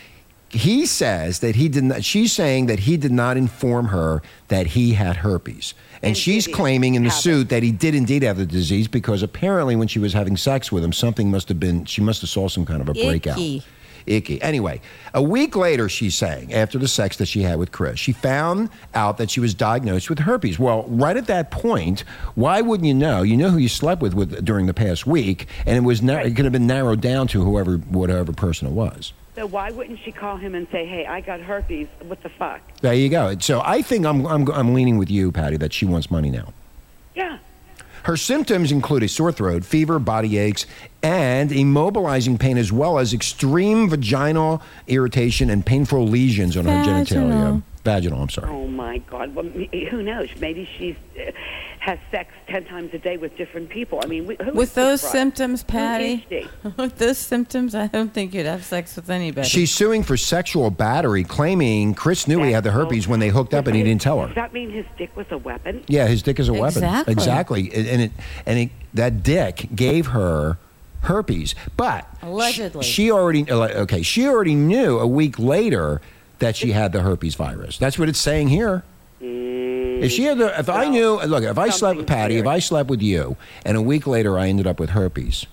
He 0.55 0.85
says 0.85 1.39
that 1.39 1.55
he 1.55 1.67
did 1.67 1.83
not. 1.83 2.03
She's 2.03 2.31
saying 2.31 2.67
that 2.67 2.79
he 2.79 2.95
did 2.97 3.11
not 3.11 3.35
inform 3.35 3.87
her 3.87 4.21
that 4.47 4.67
he 4.67 4.93
had 4.93 5.17
herpes, 5.17 5.73
and, 5.95 6.03
And 6.05 6.17
she's 6.17 6.47
claiming 6.47 6.95
in 6.95 7.03
the 7.03 7.09
have 7.09 7.19
it? 7.19 7.21
suit 7.21 7.49
that 7.49 7.61
he 7.61 7.71
did 7.71 7.93
indeed 7.93 8.23
have 8.23 8.37
the 8.37 8.45
disease 8.45 8.87
because 8.87 9.21
apparently 9.21 9.75
when 9.75 9.87
she 9.87 9.99
was 9.99 10.13
having 10.13 10.37
sex 10.37 10.71
with 10.71 10.83
him, 10.83 10.93
something 10.93 11.29
must 11.29 11.49
have 11.49 11.59
been. 11.59 11.83
She 11.85 12.01
must 12.01 12.21
have 12.21 12.29
saw 12.29 12.47
some 12.47 12.65
kind 12.65 12.81
of 12.81 12.87
a 12.87 12.93
breakout. 12.93 13.37
Icky. 13.37 13.63
Icky. 14.07 14.41
Anyway, 14.41 14.81
a 15.13 15.21
week 15.21 15.55
later, 15.55 15.89
she's 15.89 16.15
saying, 16.15 16.53
after 16.53 16.77
the 16.77 16.87
sex 16.87 17.17
that 17.17 17.25
she 17.25 17.41
had 17.41 17.57
with 17.57 17.71
Kris, 17.71 17.99
she 17.99 18.11
found 18.11 18.69
out 18.93 19.17
that 19.17 19.31
she 19.31 19.39
was 19.39 19.53
diagnosed 19.53 20.09
with 20.09 20.19
herpes. 20.19 20.59
Well, 20.59 20.83
right 20.87 21.17
at 21.17 21.25
that 21.25 21.49
point, 21.49 22.03
why 22.35 22.61
wouldn't 22.61 22.87
you 22.87 22.93
know? 22.93 23.23
You 23.23 23.35
know 23.35 23.49
who 23.49 23.57
you 23.57 23.67
slept 23.67 24.01
with, 24.01 24.13
with 24.13 24.45
during 24.45 24.67
the 24.67 24.73
past 24.75 25.07
week, 25.07 25.47
and 25.65 25.75
it 25.75 25.81
was 25.81 26.01
it 26.01 26.35
could 26.35 26.45
have 26.45 26.51
been 26.51 26.67
narrowed 26.67 27.01
down 27.01 27.27
to 27.29 27.43
whoever, 27.43 27.77
whatever 27.77 28.31
person 28.31 28.67
it 28.67 28.73
was. 28.73 29.11
So 29.35 29.45
why 29.45 29.69
wouldn't 29.71 29.99
she 29.99 30.11
call 30.11 30.37
him 30.37 30.55
and 30.55 30.67
say, 30.71 30.85
"Hey, 30.85 31.05
I 31.05 31.21
got 31.21 31.41
herpes. 31.41 31.87
What 32.03 32.23
the 32.23 32.29
fuck?" 32.29 32.61
There 32.81 32.93
you 32.93 33.09
go. 33.09 33.37
So 33.39 33.61
I 33.63 33.81
think 33.81 34.05
I'm, 34.05 34.25
I'm, 34.25 34.49
I'm 34.51 34.73
leaning 34.73 34.97
with 34.97 35.11
you, 35.11 35.31
Patty, 35.31 35.57
that 35.57 35.73
she 35.73 35.85
wants 35.85 36.09
money 36.09 36.29
now. 36.29 36.53
Yeah. 37.15 37.39
Her 38.03 38.15
symptoms 38.17 38.71
include 38.71 39.03
a 39.03 39.07
sore 39.07 39.31
throat, 39.31 39.65
fever, 39.65 39.97
body 39.99 40.37
aches, 40.37 40.67
and 41.01 41.49
immobilizing 41.49 42.39
pain, 42.39 42.57
as 42.57 42.71
well 42.71 42.99
as 42.99 43.13
extreme 43.13 43.89
vaginal 43.89 44.61
irritation 44.87 45.49
and 45.49 45.65
painful 45.65 46.07
lesions 46.07 46.55
on 46.55 46.65
her 46.65 46.83
genitalia. 46.83 47.03
Vaginal. 47.03 47.63
Vaginal, 47.83 48.21
I'm 48.21 48.29
sorry. 48.29 48.49
Oh 48.51 48.67
my 48.67 48.99
God. 48.99 49.33
Well, 49.35 49.45
who 49.45 50.03
knows? 50.03 50.29
Maybe 50.39 50.69
she's 50.77 50.95
uh, 51.19 51.31
has 51.85 51.99
sex 52.09 52.33
ten 52.47 52.65
times 52.65 52.91
a 52.95 52.97
day 52.97 53.15
with 53.15 53.37
different 53.37 53.69
people. 53.69 53.99
I 54.03 54.07
mean, 54.07 54.23
wh- 54.25 54.43
who 54.43 54.49
is 54.49 54.55
With 54.55 54.73
those 54.73 55.01
broad? 55.01 55.11
symptoms, 55.11 55.63
Patty. 55.63 56.25
With 56.77 56.97
those 56.97 57.19
symptoms, 57.19 57.75
I 57.75 57.85
don't 57.85 58.11
think 58.11 58.33
you'd 58.33 58.47
have 58.47 58.65
sex 58.65 58.95
with 58.95 59.07
anybody. 59.11 59.47
She's 59.47 59.71
suing 59.71 60.01
for 60.01 60.17
sexual 60.17 60.71
battery, 60.71 61.23
claiming 61.23 61.93
Kris 61.93 62.27
knew 62.27 62.41
he 62.41 62.53
had 62.53 62.63
the 62.63 62.71
herpes 62.71 63.07
when 63.07 63.19
they 63.19 63.29
hooked 63.29 63.53
up 63.53 63.67
and 63.67 63.75
he 63.75 63.83
didn't 63.83 64.01
tell 64.01 64.19
her. 64.19 64.25
Does 64.25 64.35
that 64.35 64.51
mean 64.51 64.71
his 64.71 64.85
dick 64.97 65.15
was 65.15 65.27
a 65.29 65.37
weapon? 65.37 65.83
Yeah, 65.87 66.07
his 66.07 66.23
dick 66.23 66.39
is 66.39 66.49
a 66.49 66.53
weapon. 66.53 66.83
Exactly. 66.83 67.13
Exactly. 67.13 67.73
And 67.91 68.01
it 68.01 68.11
and 68.47 68.59
it, 68.59 68.69
that 68.95 69.21
dick 69.21 69.69
gave 69.75 70.07
her 70.07 70.57
herpes. 71.01 71.53
But 71.77 72.07
Allegedly. 72.23 72.83
she, 72.83 72.91
she 73.03 73.11
already 73.11 73.47
uh, 73.47 73.81
okay, 73.83 74.01
she 74.01 74.25
already 74.27 74.55
knew 74.55 74.97
a 74.97 75.05
week 75.07 75.37
later 75.37 76.01
that 76.39 76.55
she 76.55 76.71
had 76.71 76.93
the 76.93 77.01
herpes 77.01 77.35
virus. 77.35 77.77
That's 77.77 77.99
what 77.99 78.09
it's 78.09 78.19
saying 78.19 78.47
here. 78.47 78.83
Mm. 79.21 79.84
If 80.05 80.11
she 80.11 80.23
had 80.23 80.37
the, 80.37 80.57
if 80.59 80.69
I 80.69 80.87
knew, 80.89 81.19
look, 81.21 81.43
if 81.43 81.57
I 81.57 81.69
slept 81.69 81.97
with 81.97 82.07
something's 82.07 82.07
Patty, 82.07 82.37
if. 82.37 82.47
I 82.47 82.59
slept 82.59 82.89
with 82.89 83.01
you, 83.01 83.35
and 83.65 83.75
a 83.77 83.81
week 83.81 84.07
later 84.07 84.37
I 84.39 84.47
ended 84.47 84.67
up 84.67 84.79
with 84.79 84.91
herpes, 84.91 85.45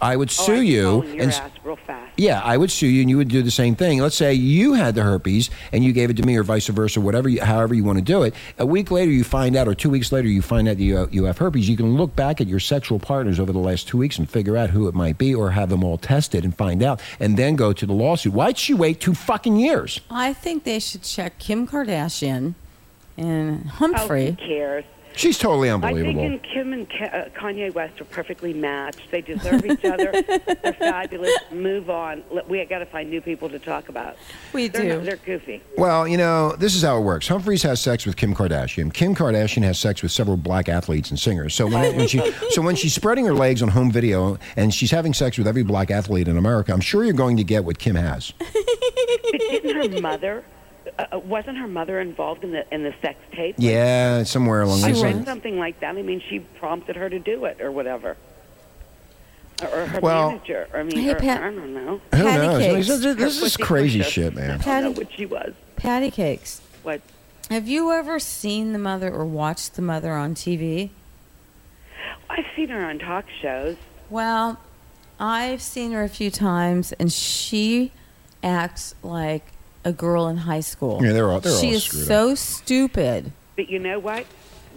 I 0.00 0.14
would 0.14 0.28
Oh, 0.28 0.44
sue 0.46 0.54
I'm 0.58 0.62
you 0.64 0.84
following 0.84 1.14
your 1.14 1.22
and 1.24 1.32
ass 1.32 1.50
real 1.64 1.74
fast. 1.74 2.12
yeah, 2.16 2.40
I 2.44 2.56
would 2.56 2.70
sue 2.70 2.86
you, 2.86 3.00
and 3.00 3.10
you 3.10 3.16
would 3.16 3.26
do 3.26 3.42
the 3.42 3.50
same 3.50 3.74
thing. 3.74 3.98
Let's 3.98 4.14
say 4.14 4.32
you 4.32 4.74
had 4.74 4.94
the 4.94 5.02
herpes 5.02 5.50
and 5.72 5.82
you 5.82 5.92
gave 5.92 6.08
it 6.08 6.16
to 6.18 6.22
me, 6.22 6.36
or 6.36 6.44
vice 6.44 6.68
versa, 6.68 7.00
whatever, 7.00 7.28
you, 7.28 7.40
however 7.42 7.74
you 7.74 7.82
want 7.82 7.98
to 7.98 8.04
do 8.04 8.22
it. 8.22 8.32
A 8.60 8.64
week 8.64 8.92
later, 8.92 9.10
you 9.10 9.24
find 9.24 9.56
out, 9.56 9.66
or 9.66 9.74
two 9.74 9.90
weeks 9.90 10.12
later, 10.12 10.28
you 10.28 10.40
find 10.40 10.68
out 10.68 10.76
that 10.76 10.82
you, 10.84 11.08
you 11.10 11.24
have 11.24 11.38
herpes. 11.38 11.68
You 11.68 11.76
can 11.76 11.96
look 11.96 12.14
back 12.14 12.40
at 12.40 12.46
your 12.46 12.60
sexual 12.60 13.00
partners 13.00 13.40
over 13.40 13.52
the 13.52 13.58
last 13.58 13.88
two 13.88 13.98
weeks 13.98 14.18
and 14.18 14.30
figure 14.30 14.56
out 14.56 14.70
who 14.70 14.86
it 14.86 14.94
might 14.94 15.18
be, 15.18 15.34
or 15.34 15.50
have 15.50 15.68
them 15.68 15.82
all 15.82 15.98
tested 15.98 16.44
and 16.44 16.56
find 16.56 16.80
out, 16.80 17.00
and 17.18 17.36
then 17.36 17.56
go 17.56 17.72
to 17.72 17.84
the 17.84 17.92
lawsuit. 17.92 18.32
Why'd 18.32 18.56
she 18.56 18.74
wait 18.74 19.00
two 19.00 19.14
fucking 19.14 19.56
years? 19.56 20.00
I 20.12 20.32
think 20.32 20.62
they 20.62 20.78
should 20.78 21.02
check 21.02 21.40
Kim 21.40 21.66
Kardashian 21.66 22.54
and 23.18 23.64
Oh, 23.66 23.68
who 23.70 23.92
Humphrey. 23.94 24.36
cares? 24.38 24.84
She's 25.16 25.36
totally 25.36 25.68
unbelievable. 25.68 26.20
I 26.20 26.24
unbelievable. 26.26 26.38
think 26.46 26.54
Kim 26.54 26.72
and 26.72 26.86
uh, 27.12 27.28
Kanye 27.36 27.74
West 27.74 28.00
are 28.00 28.04
perfectly 28.04 28.54
matched. 28.54 29.10
They 29.10 29.20
deserve 29.20 29.66
each 29.66 29.84
other. 29.84 30.12
They're 30.62 30.72
fabulous. 30.74 31.34
Move 31.50 31.90
on. 31.90 32.22
We 32.46 32.64
got 32.66 32.78
to 32.78 32.86
find 32.86 33.10
new 33.10 33.20
people 33.20 33.48
to 33.48 33.58
talk 33.58 33.88
about. 33.88 34.16
We 34.52 34.68
they're 34.68 34.82
do. 34.82 34.88
Not, 34.98 35.04
they're 35.06 35.16
goofy. 35.16 35.60
Well, 35.76 36.06
you 36.06 36.18
know, 36.18 36.54
this 36.54 36.76
is 36.76 36.82
how 36.82 36.98
it 36.98 37.00
works. 37.00 37.26
Humphries 37.26 37.64
has 37.64 37.80
sex 37.80 38.06
with 38.06 38.16
Kim 38.16 38.32
Kardashian. 38.32 38.94
Kim 38.94 39.16
Kardashian 39.16 39.64
has 39.64 39.76
sex 39.76 40.02
with 40.02 40.12
several 40.12 40.36
black 40.36 40.68
athletes 40.68 41.10
and 41.10 41.18
singers. 41.18 41.52
So 41.52 41.66
when, 41.66 41.96
when 41.96 42.06
she, 42.06 42.20
so 42.50 42.62
when 42.62 42.76
she's 42.76 42.94
spreading 42.94 43.24
her 43.26 43.34
legs 43.34 43.60
on 43.60 43.70
home 43.70 43.90
video 43.90 44.38
and 44.54 44.72
she's 44.72 44.92
having 44.92 45.14
sex 45.14 45.36
with 45.36 45.48
every 45.48 45.64
black 45.64 45.90
athlete 45.90 46.28
in 46.28 46.36
America, 46.36 46.72
I'm 46.72 46.80
sure 46.80 47.02
you're 47.02 47.12
going 47.12 47.38
to 47.38 47.44
get 47.44 47.64
what 47.64 47.80
Kim 47.80 47.96
has. 47.96 48.32
But 48.38 48.52
didn't 49.40 49.94
her 49.94 50.00
mother? 50.00 50.44
Uh, 50.98 51.06
uh, 51.12 51.18
wasn't 51.20 51.56
her 51.58 51.68
mother 51.68 52.00
involved 52.00 52.42
in 52.44 52.50
the 52.50 52.64
in 52.74 52.82
the 52.82 52.92
sex 53.00 53.18
tape? 53.32 53.54
Yeah, 53.58 54.24
somewhere 54.24 54.62
along 54.62 54.82
I 54.84 54.92
those 54.92 55.02
read 55.02 55.14
lines. 55.14 55.26
something 55.26 55.58
like 55.58 55.78
that. 55.80 55.96
I 55.96 56.02
mean, 56.02 56.20
she 56.28 56.40
prompted 56.40 56.96
her 56.96 57.08
to 57.08 57.18
do 57.18 57.44
it 57.44 57.60
or 57.60 57.70
whatever. 57.70 58.16
Or, 59.62 59.68
or 59.68 59.86
her 59.86 60.00
Well- 60.00 60.30
manager. 60.30 60.68
I 60.74 60.82
mean, 60.82 60.98
Hey, 61.00 61.10
or, 61.10 61.14
Pat- 61.16 61.42
I 61.42 61.50
don't 61.50 61.74
know. 61.74 62.00
Who 62.14 62.22
Patty 62.24 62.46
knows? 62.46 62.58
cakes. 62.62 62.86
This 62.88 63.04
is, 63.04 63.16
this 63.16 63.40
Her 63.40 63.46
is 63.46 63.56
crazy 63.56 64.02
shit, 64.02 64.34
man. 64.34 64.44
I 64.44 64.48
don't 64.56 64.58
know 64.58 64.64
Patty- 64.64 64.94
what 65.04 65.12
she 65.12 65.26
was. 65.26 65.54
Patty 65.76 66.10
cakes. 66.10 66.60
What? 66.82 67.00
Have 67.50 67.66
you 67.68 67.92
ever 67.92 68.18
seen 68.18 68.72
the 68.72 68.78
mother 68.78 69.10
or 69.12 69.24
watched 69.24 69.74
the 69.74 69.82
mother 69.82 70.12
on 70.14 70.34
TV? 70.34 70.90
I've 72.30 72.44
seen 72.54 72.68
her 72.68 72.84
on 72.84 72.98
talk 72.98 73.24
shows. 73.40 73.76
Well, 74.10 74.58
I've 75.18 75.62
seen 75.62 75.92
her 75.92 76.02
a 76.04 76.08
few 76.08 76.30
times, 76.30 76.92
and 76.92 77.12
she 77.12 77.90
acts 78.42 78.94
like 79.02 79.44
a 79.88 79.92
girl 79.92 80.28
in 80.28 80.36
high 80.36 80.60
school. 80.60 81.00
Yeah, 81.02 81.12
they're 81.12 81.30
all- 81.30 81.40
they're 81.40 81.58
she 81.58 81.68
all 81.68 81.74
is 81.74 81.84
screwed 81.84 82.04
so 82.06 82.34
stupid. 82.34 83.32
But 83.56 83.68
you 83.70 83.78
know 83.78 83.98
what? 83.98 84.24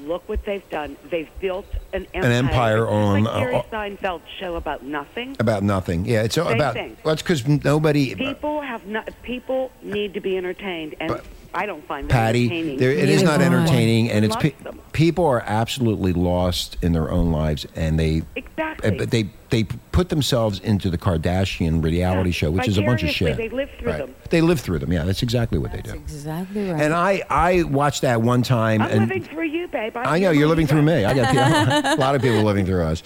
Look 0.05 0.27
what 0.27 0.43
they've 0.45 0.67
done. 0.71 0.97
They've 1.11 1.29
built 1.39 1.67
an 1.93 2.07
empire. 2.15 2.31
empire 2.31 2.77
It's 2.85 2.89
just 2.89 2.93
on, 2.93 3.23
like 3.25 3.33
Jerry 3.43 3.55
uh, 3.55 3.63
Seinfeld's 3.71 4.23
show 4.39 4.55
about 4.55 4.83
nothing. 4.83 5.35
About 5.39 5.61
nothing. 5.61 6.05
Yeah, 6.05 6.23
it's 6.23 6.37
all 6.39 6.47
Same 6.47 6.55
about. 6.55 6.73
thing. 6.73 6.97
Well, 7.03 7.13
it's 7.13 7.21
because 7.21 7.47
nobody. 7.47 8.15
People 8.15 8.61
have 8.61 8.87
not. 8.87 9.09
People 9.21 9.71
need 9.83 10.15
to 10.15 10.19
be 10.21 10.37
entertained, 10.37 10.95
and 10.99 11.09
But- 11.09 11.25
I 11.53 11.65
don't 11.65 11.85
find 11.85 12.05
them 12.09 12.15
Patty, 12.15 12.45
entertaining. 12.45 12.77
there, 12.77 12.91
it 12.91 13.09
is 13.09 13.23
not 13.23 13.41
entertaining, 13.41 14.09
and 14.09 14.23
it's 14.23 14.35
pe- 14.37 14.53
people 14.93 15.25
are 15.25 15.41
absolutely 15.45 16.13
lost 16.13 16.77
in 16.81 16.93
their 16.93 17.11
own 17.11 17.31
lives, 17.31 17.65
and 17.75 17.99
they 17.99 18.21
Exactly. 18.35 18.89
uh, 18.89 18.97
but 18.97 19.11
they 19.11 19.29
they 19.49 19.65
put 19.91 20.07
themselves 20.07 20.59
into 20.61 20.89
the 20.89 20.97
Kardashian 20.97 21.83
reality 21.83 22.29
Yeah. 22.29 22.33
show, 22.33 22.51
which 22.51 22.69
is 22.69 22.77
a 22.77 22.81
bunch 22.83 23.03
of 23.03 23.09
shit. 23.09 23.35
they 23.35 23.49
live 23.49 23.69
through 23.77 23.91
them. 23.91 24.15
They 24.29 24.39
live 24.39 24.61
through 24.61 24.79
them. 24.79 24.93
Yeah, 24.93 25.03
that's 25.03 25.23
exactly 25.23 25.57
what 25.57 25.73
they 25.73 25.81
do. 25.81 25.91
Exactly 25.91 26.71
right. 26.71 26.81
And 26.81 26.93
I 26.93 27.21
I 27.29 27.63
watched 27.63 28.03
that 28.03 28.21
one 28.21 28.43
time, 28.43 28.81
I'm 28.81 28.89
and 28.89 28.99
living 29.01 29.23
through 29.23 29.47
you, 29.47 29.67
babe. 29.67 29.97
I 29.97 30.19
know 30.19 30.31
you're 30.31 30.47
living 30.47 30.67
through 30.67 30.83
me. 30.83 31.03
I 31.03 31.13
got 31.13 31.35
a 31.97 31.99
lot 31.99 32.15
of 32.15 32.21
people 32.21 32.43
living 32.43 32.65
through 32.65 32.83
us. 32.83 33.03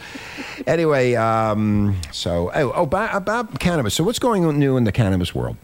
Anyway, 0.68 1.16
um, 1.16 1.96
so 2.12 2.52
oh, 2.54 2.72
oh 2.76 2.84
about, 2.84 3.16
about 3.16 3.60
cannabis. 3.60 3.96
So 3.96 4.04
what's 4.04 4.20
going 4.20 4.46
on 4.46 4.60
new 4.60 4.78
in 4.78 4.84
the 4.84 4.92
cannabis 4.92 5.34
world? 5.34 5.58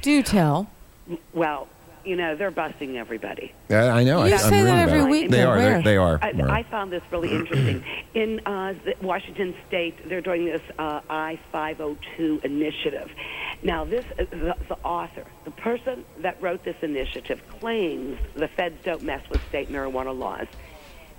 Do 0.00 0.22
tell. 0.22 0.70
Well, 1.34 1.68
you 2.04 2.16
know 2.16 2.36
they're 2.36 2.50
busting 2.50 2.96
everybody. 2.96 3.52
Yeah, 3.68 3.94
I 3.94 4.04
know. 4.04 4.20
I, 4.22 4.28
You 4.28 4.34
I'm 4.34 4.38
say 4.40 4.62
that 4.62 4.88
every 4.88 5.04
week, 5.04 5.30
They 5.30 5.42
are. 5.42 5.58
They're- 5.58 5.72
Where? 5.74 5.82
They 5.82 5.96
are. 5.96 6.18
I, 6.22 6.58
I 6.58 6.62
found 6.64 6.92
this 6.92 7.02
really 7.10 7.30
interesting. 7.32 7.84
In 8.14 8.40
uh, 8.46 8.74
Washington 9.02 9.54
State, 9.66 10.08
they're 10.08 10.20
doing 10.20 10.44
this 10.44 10.62
uh, 10.78 11.00
I-502 11.10 12.44
initiative. 12.44 13.10
Now, 13.62 13.84
this 13.84 14.04
uh, 14.18 14.24
the, 14.30 14.56
the 14.68 14.78
author, 14.84 15.24
the 15.44 15.50
person 15.50 16.04
that 16.20 16.40
wrote 16.40 16.64
this 16.64 16.76
initiative, 16.82 17.42
claims 17.60 18.18
the 18.34 18.48
feds 18.48 18.76
don't 18.84 19.02
mess 19.02 19.22
with 19.30 19.40
state 19.48 19.68
marijuana 19.70 20.16
laws. 20.16 20.46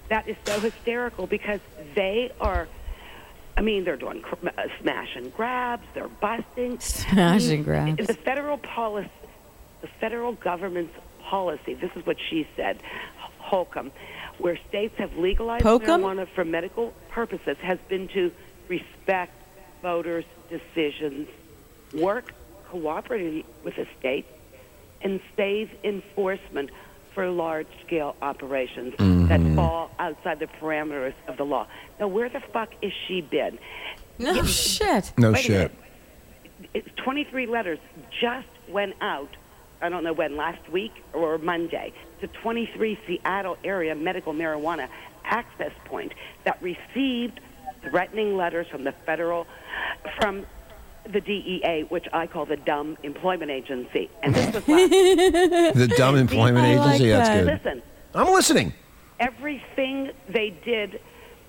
That 0.10 0.28
is 0.28 0.36
so 0.46 0.60
hysterical 0.60 1.28
because 1.28 1.60
they 1.96 2.32
are. 2.40 2.68
I 3.58 3.62
mean, 3.62 3.86
they're 3.86 3.96
doing 3.98 4.22
cr- 4.22 4.36
uh, 4.50 4.64
smash 4.82 5.16
and 5.16 5.34
grabs. 5.34 5.86
They're 5.94 6.08
busting. 6.10 6.80
Smash 6.80 7.46
and 7.48 7.64
grabs. 7.64 8.06
The 8.06 8.14
federal 8.14 8.58
policy, 8.58 9.10
the 9.86 9.92
federal 10.00 10.34
government's 10.34 10.96
policy. 11.22 11.76
This 11.76 11.92
is 11.96 12.06
what 12.06 12.18
she 12.30 12.48
said. 12.56 12.80
Holcomb, 13.38 13.92
where 14.40 14.58
states 14.68 14.98
have 14.98 15.16
legalized 15.18 15.64
Pokem? 15.64 16.02
marijuana 16.02 16.28
for 16.28 16.44
medical 16.44 16.92
purposes, 17.10 17.58
has 17.62 17.78
been 17.88 18.08
to 18.10 18.32
respect 18.68 19.34
voters' 19.84 20.26
decisions, 20.50 21.28
work 21.94 22.34
cooperatively 22.72 23.46
with 23.64 23.76
the 23.76 23.86
state, 24.00 24.26
and 25.02 25.20
save 25.38 25.70
enforcement 25.84 26.72
for 27.14 27.30
large-scale 27.30 28.16
operations 28.24 28.92
that 28.98 29.40
mm-hmm. 29.40 29.56
fall 29.56 29.92
outside 30.00 30.40
the 30.40 30.48
parameters 30.48 31.14
of 31.28 31.38
the 31.38 31.46
law. 31.46 31.68
Now, 32.00 32.08
where 32.08 32.28
the 32.28 32.40
fuck 32.40 32.74
is 32.82 32.92
she 33.08 33.22
been? 33.22 33.60
No 34.18 34.44
shit. 34.44 35.14
No 35.18 35.34
shit. 35.36 35.50
minute. 35.50 35.72
It's 36.74 36.90
23 36.96 37.46
letters 37.46 37.80
just 38.20 38.48
went 38.68 38.96
out. 39.02 39.30
I 39.86 39.90
don't 39.90 40.04
know 40.04 40.14
when, 40.14 40.36
last 40.36 40.68
week 40.72 40.92
or 41.14 41.38
Monday, 41.38 41.94
to 42.20 42.28
23 42.28 43.00
Seattle 43.06 43.56
area 43.64 43.94
medical 43.94 44.34
marijuana 44.34 44.90
access 45.24 45.72
point 45.86 46.12
that 46.44 46.60
received 46.62 47.40
threatening 47.84 48.36
letters 48.36 48.66
from 48.68 48.84
the 48.84 48.94
federal, 49.06 49.46
from 50.20 50.46
the 51.12 51.22
DEA, 51.22 51.86
which 51.90 52.08
I 52.12 52.26
call 52.26 52.48
the 52.48 52.58
Dumb 52.58 52.98
Employment 53.04 53.52
Agency. 53.52 54.10
And 54.24 54.34
this 54.34 54.56
was 54.56 54.68
last. 54.68 54.92
The 55.76 55.94
dumb 55.96 56.16
employment 56.16 56.66
I 56.66 56.76
like 56.78 56.96
agency. 56.96 57.10
That's 57.10 57.30
that. 57.30 57.46
good. 57.46 57.64
Listen, 57.66 57.84
I'm 58.16 58.34
listening. 58.34 58.74
everything 59.20 60.10
they 60.28 60.50
did, 60.50 61.00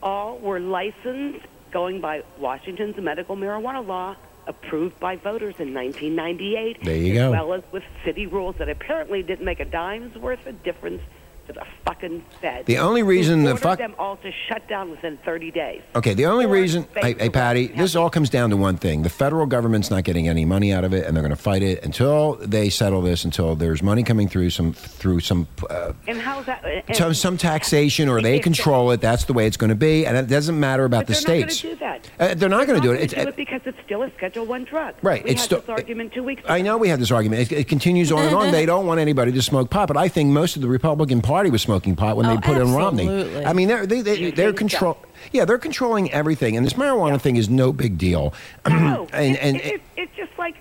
all 0.02 0.38
were 0.38 0.60
licensed 0.60 1.46
going 1.72 2.02
by 2.02 2.22
Washington's 2.38 2.98
medical 2.98 3.34
marijuana 3.34 3.86
law, 3.86 4.14
approved 4.46 4.98
by 5.00 5.16
voters 5.16 5.54
in 5.58 5.74
1998. 5.74 6.84
There 6.84 6.96
you 6.96 7.12
as 7.12 7.18
go. 7.18 7.30
well 7.30 7.52
as 7.54 7.62
with 7.72 7.82
city 8.04 8.26
rules 8.26 8.56
that 8.58 8.68
apparently 8.68 9.22
didn't 9.22 9.44
make 9.44 9.60
a 9.60 9.64
dime's 9.64 10.16
worth 10.16 10.46
of 10.46 10.62
difference 10.62 11.02
to 11.46 11.52
the 11.52 11.62
fucking 11.84 12.24
Fed. 12.40 12.66
The 12.66 12.78
only 12.78 13.02
reason 13.02 13.44
the 13.44 13.56
fuck- 13.56 13.78
them 13.78 13.94
all 13.98 14.16
to 14.18 14.30
shut 14.48 14.66
down 14.68 14.90
within 14.90 15.16
30 15.24 15.50
days. 15.50 15.82
Okay, 15.94 16.14
the 16.14 16.26
only 16.26 16.44
Or 16.46 16.48
reason, 16.48 16.86
hey, 16.96 17.14
hey 17.18 17.30
Patty, 17.30 17.68
this 17.68 17.94
all 17.96 18.10
comes 18.10 18.30
down 18.30 18.50
to 18.50 18.56
one 18.56 18.76
thing: 18.76 19.02
the 19.02 19.08
federal 19.08 19.46
government's 19.46 19.90
not 19.90 20.04
getting 20.04 20.28
any 20.28 20.44
money 20.44 20.72
out 20.72 20.84
of 20.84 20.92
it, 20.92 21.06
and 21.06 21.16
they're 21.16 21.22
going 21.22 21.30
to 21.36 21.42
fight 21.42 21.62
it 21.62 21.84
until 21.84 22.34
they 22.34 22.68
settle 22.70 23.02
this. 23.02 23.24
Until 23.24 23.54
there's 23.56 23.82
money 23.82 24.02
coming 24.02 24.28
through 24.28 24.50
some 24.50 24.72
through 24.72 25.20
some 25.20 25.46
uh, 25.70 25.92
And 26.08 26.18
how's 26.20 26.46
that? 26.46 26.64
and- 26.64 26.96
some, 26.96 27.14
some 27.14 27.36
taxation, 27.36 28.08
or 28.08 28.20
they 28.20 28.38
control 28.38 28.90
it. 28.90 29.00
That's 29.00 29.24
the 29.24 29.32
way 29.32 29.46
it's 29.46 29.56
going 29.56 29.70
to 29.70 29.74
be, 29.76 30.06
and 30.06 30.16
it 30.16 30.26
doesn't 30.28 30.58
matter 30.58 30.84
about 30.84 31.06
the 31.06 31.12
they're 31.12 31.20
states. 31.20 31.62
not 31.64 31.78
going 31.78 31.78
to 31.78 32.00
do 32.00 32.16
that. 32.18 32.30
Uh, 32.30 32.34
they're 32.34 32.48
not 32.48 32.66
going 32.66 32.80
to 32.80 32.86
do 32.86 32.92
it. 32.92 33.00
It's, 33.02 33.14
do 33.14 33.20
it 33.20 33.36
because 33.36 33.60
it's 33.64 33.78
still 33.84 34.02
a 34.02 34.10
Schedule 34.16 34.46
One 34.46 34.64
drug. 34.64 34.94
Right, 35.02 35.22
We 35.24 35.30
it's 35.30 35.40
had 35.42 35.44
still- 35.46 35.60
this 35.60 35.68
argument 35.70 36.12
two 36.12 36.22
weeks 36.22 36.42
ago. 36.44 36.52
I 36.52 36.60
know 36.62 36.76
we 36.78 36.88
had 36.88 37.00
this 37.00 37.10
argument. 37.10 37.50
It, 37.52 37.52
it 37.60 37.68
continues 37.68 38.10
on 38.12 38.24
and 38.26 38.34
on. 38.34 38.52
They 38.52 38.66
don't 38.72 38.86
want 38.86 39.00
anybody 39.00 39.32
to 39.32 39.42
smoke 39.42 39.70
pot, 39.70 39.88
but 39.88 39.96
I 39.96 40.08
think 40.08 40.30
most 40.30 40.56
of 40.56 40.62
the 40.62 40.68
Republican 40.68 41.20
Party 41.22 41.35
was 41.50 41.62
smoking 41.62 41.94
pot 41.96 42.16
when 42.16 42.26
Oh, 42.26 42.34
they 42.34 42.40
put 42.40 42.56
in 42.58 42.72
Romney. 42.72 43.44
I 43.44 43.52
mean, 43.52 43.68
they're 43.68 43.86
they, 43.86 44.00
they, 44.00 44.30
they're 44.30 44.52
think 44.52 44.70
so? 44.70 44.78
control. 44.78 44.98
Yeah, 45.32 45.44
they're 45.44 45.58
controlling 45.58 46.10
everything, 46.12 46.56
and 46.56 46.64
this 46.64 46.74
marijuana 46.74 47.20
thing 47.20 47.36
is 47.36 47.48
no 47.48 47.72
big 47.72 47.98
deal. 47.98 48.32
No, 48.68 49.06
and 49.12 49.34
it- 49.36 49.38
and 49.42 49.56
it- 49.56 49.64
it- 49.74 49.82
it's 49.96 50.16
just 50.16 50.32
like 50.38 50.54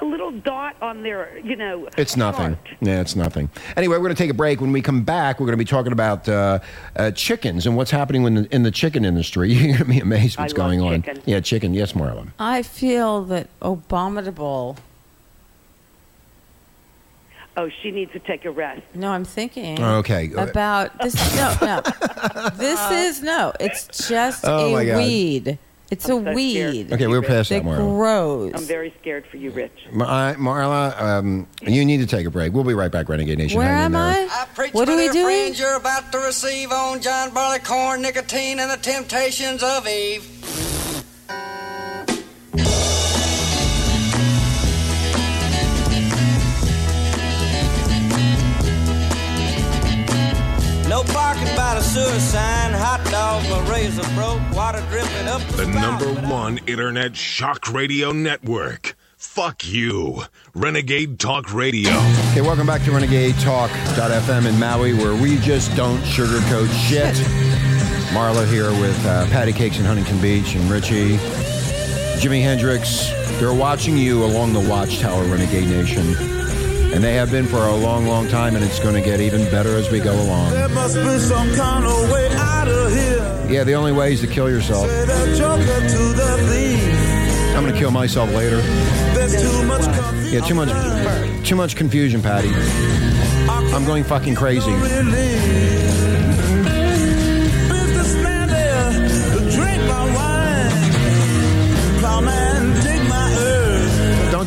a 0.00 0.04
little 0.04 0.30
dot 0.30 0.76
on 0.80 1.02
their, 1.02 1.36
you 1.38 1.56
know. 1.56 1.88
It's 1.96 2.16
nothing. 2.16 2.54
chart. 2.54 2.76
Yeah, 2.80 3.00
it's 3.00 3.16
nothing. 3.16 3.50
Anyway, 3.76 3.96
we're 3.96 4.02
going 4.04 4.14
to 4.14 4.22
take 4.22 4.30
a 4.30 4.34
break. 4.34 4.60
When 4.60 4.70
we 4.70 4.80
come 4.80 5.02
back, 5.02 5.40
we're 5.40 5.46
going 5.46 5.54
to 5.58 5.64
be 5.64 5.64
talking 5.64 5.92
about 5.92 6.28
uh, 6.28 6.60
uh, 6.94 7.10
chickens 7.12 7.66
and 7.66 7.76
what's 7.76 7.90
happening 7.90 8.24
in 8.24 8.34
the, 8.34 8.54
in 8.54 8.62
the 8.62 8.70
chicken 8.70 9.04
industry. 9.04 9.52
You're 9.52 9.66
going 9.76 9.78
to 9.78 9.84
be 9.86 9.98
amazed 10.00 10.38
I 10.38 10.42
what's 10.42 10.52
love 10.56 10.68
going 10.68 10.80
on. 10.80 11.02
chicken. 11.02 11.22
Yeah, 11.26 11.40
chicken. 11.40 11.74
Yes, 11.74 11.92
Marlon. 11.94 12.28
I 12.38 12.62
feel 12.62 13.24
that 13.24 13.48
Abominable. 13.60 14.76
Oh, 17.60 17.68
she 17.82 17.90
needs 17.90 18.12
to 18.12 18.20
take 18.20 18.44
a 18.44 18.50
rest. 18.52 18.82
No, 18.94 19.10
I'm 19.10 19.24
thinking. 19.24 19.82
Okay. 19.82 20.30
About 20.36 20.96
this. 21.02 21.14
No, 21.36 21.56
no. 21.60 21.82
This 22.56 22.90
is 22.92 23.20
no. 23.22 23.52
It's 23.58 24.08
just 24.08 24.44
Oh, 24.46 24.76
a 24.76 24.96
weed. 24.96 25.58
It's 25.90 26.08
I'm 26.08 26.18
a 26.18 26.24
so 26.24 26.34
weed. 26.34 26.92
Okay, 26.92 27.06
we're 27.08 27.20
past 27.22 27.48
that 27.48 27.64
that, 27.64 27.68
Marlon. 27.68 27.96
grows. 27.96 28.52
I'm 28.54 28.62
very 28.62 28.94
scared 29.00 29.26
for 29.26 29.38
you, 29.38 29.50
Rich. 29.50 29.72
Mar- 29.90 30.34
Marla, 30.36 31.00
um, 31.00 31.46
you 31.62 31.84
need 31.84 31.96
to 31.98 32.06
take 32.06 32.26
a 32.26 32.30
break. 32.30 32.52
We'll 32.52 32.62
be 32.62 32.74
right 32.74 32.92
back, 32.92 33.08
Renegade 33.08 33.38
Nation. 33.38 33.58
Where 33.58 33.66
Hang 33.66 33.86
am. 33.86 33.96
I? 33.96 34.28
I 34.30 34.46
preach 34.54 34.72
What 34.74 34.86
my 34.86 34.94
are 34.94 34.96
we 34.98 35.08
doing? 35.08 35.24
friends 35.24 35.58
you're 35.58 35.76
about 35.76 36.12
to 36.12 36.18
receive 36.18 36.70
on 36.70 37.00
John 37.00 37.30
Barleycorn, 37.30 38.02
nicotine, 38.02 38.60
and 38.60 38.70
the 38.70 38.76
temptations 38.76 39.62
of 39.64 39.88
Eve. 39.88 40.22
No 50.98 51.04
parking 51.12 51.44
by 51.54 51.76
the 51.76 51.80
sewer 51.80 52.18
sign, 52.18 52.72
hot 52.72 53.00
dogs, 53.08 53.48
my 53.48 53.70
razor 53.70 54.02
broke, 54.16 54.40
water 54.52 54.84
dripping 54.90 55.28
up 55.28 55.40
the, 55.42 55.58
The 55.58 55.62
spout, 55.66 55.74
number 56.00 56.12
but 56.12 56.24
I- 56.24 56.28
one 56.32 56.58
internet 56.66 57.16
shock 57.16 57.72
radio 57.72 58.10
network. 58.10 58.96
Fuck 59.16 59.64
you. 59.68 60.22
Renegade 60.54 61.20
Talk 61.20 61.54
Radio. 61.54 61.90
Okay, 62.32 62.40
welcome 62.40 62.66
back 62.66 62.82
to 62.82 62.90
Renegade 62.90 63.36
Talk.fm 63.36 64.46
in 64.46 64.58
Maui, 64.58 64.92
where 64.94 65.14
we 65.14 65.38
just 65.38 65.72
don't 65.76 66.00
sugarcoat 66.00 66.68
shit. 66.88 67.14
Marla 68.12 68.44
here 68.50 68.72
with 68.80 68.98
uh, 69.06 69.24
Patty 69.26 69.52
Cakes 69.52 69.78
in 69.78 69.84
Huntington 69.84 70.20
Beach 70.20 70.56
and 70.56 70.68
Richie, 70.68 71.16
Jimi 72.18 72.42
Hendrix. 72.42 73.08
They're 73.38 73.54
watching 73.54 73.96
you 73.96 74.24
along 74.24 74.52
the 74.52 74.68
Watchtower, 74.68 75.22
Renegade 75.22 75.68
Nation. 75.68 76.37
And 76.94 77.04
they 77.04 77.14
have 77.14 77.30
been 77.30 77.46
for 77.46 77.58
a 77.58 77.74
long, 77.74 78.06
long 78.06 78.28
time, 78.28 78.56
and 78.56 78.64
it's 78.64 78.80
going 78.80 78.94
to 78.94 79.00
get 79.00 79.20
even 79.20 79.44
better 79.50 79.76
as 79.76 79.90
we 79.90 80.00
go 80.00 80.12
along. 80.12 80.50
There 80.50 80.68
must 80.68 80.96
be 80.96 81.18
some 81.18 81.54
kind 81.54 81.84
of 81.84 82.10
way 82.10 82.28
out 82.32 82.68
of 82.68 82.92
here. 82.92 83.46
Yeah, 83.48 83.64
the 83.64 83.74
only 83.74 83.92
way 83.92 84.12
is 84.12 84.20
to 84.22 84.26
kill 84.26 84.48
yourself. 84.50 84.88
Say 84.88 85.04
the 85.04 85.36
joker 85.36 85.64
to 85.64 86.12
the. 86.14 86.28
I'm 87.58 87.64
going 87.64 87.74
to 87.74 87.80
kill 87.80 87.90
myself 87.90 88.32
later. 88.32 88.60
There's 89.14 89.42
too 89.42 89.66
much. 89.66 89.82
Yeah, 90.30 90.42
too 90.42 90.54
much, 90.54 91.44
too 91.44 91.56
much 91.56 91.74
confusion, 91.74 92.22
Patty. 92.22 92.50
I'm 93.48 93.84
going 93.84 94.04
fucking 94.04 94.36
crazy. 94.36 94.70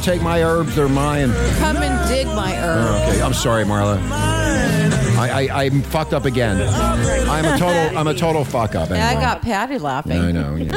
Don't 0.01 0.15
take 0.15 0.23
my 0.23 0.43
herbs; 0.43 0.75
they're 0.75 0.89
mine. 0.89 1.31
Come 1.59 1.77
and 1.77 2.09
dig 2.09 2.25
my 2.25 2.55
herb. 2.55 2.87
Oh, 2.89 3.07
okay, 3.07 3.21
I'm 3.21 3.35
sorry, 3.35 3.63
Marla. 3.65 4.01
I, 4.09 5.47
I 5.47 5.63
I'm 5.65 5.83
fucked 5.83 6.11
up 6.11 6.25
again. 6.25 6.59
I'm 7.29 7.45
a 7.45 7.55
total 7.55 7.99
I'm 7.99 8.07
a 8.07 8.15
total 8.15 8.43
fuck 8.43 8.73
up. 8.73 8.89
Yeah, 8.89 9.09
I 9.09 9.13
got 9.13 9.43
Patty 9.43 9.77
laughing. 9.77 10.13
Yeah, 10.13 10.23
I 10.23 10.31
know. 10.31 10.55
Yeah, 10.55 10.73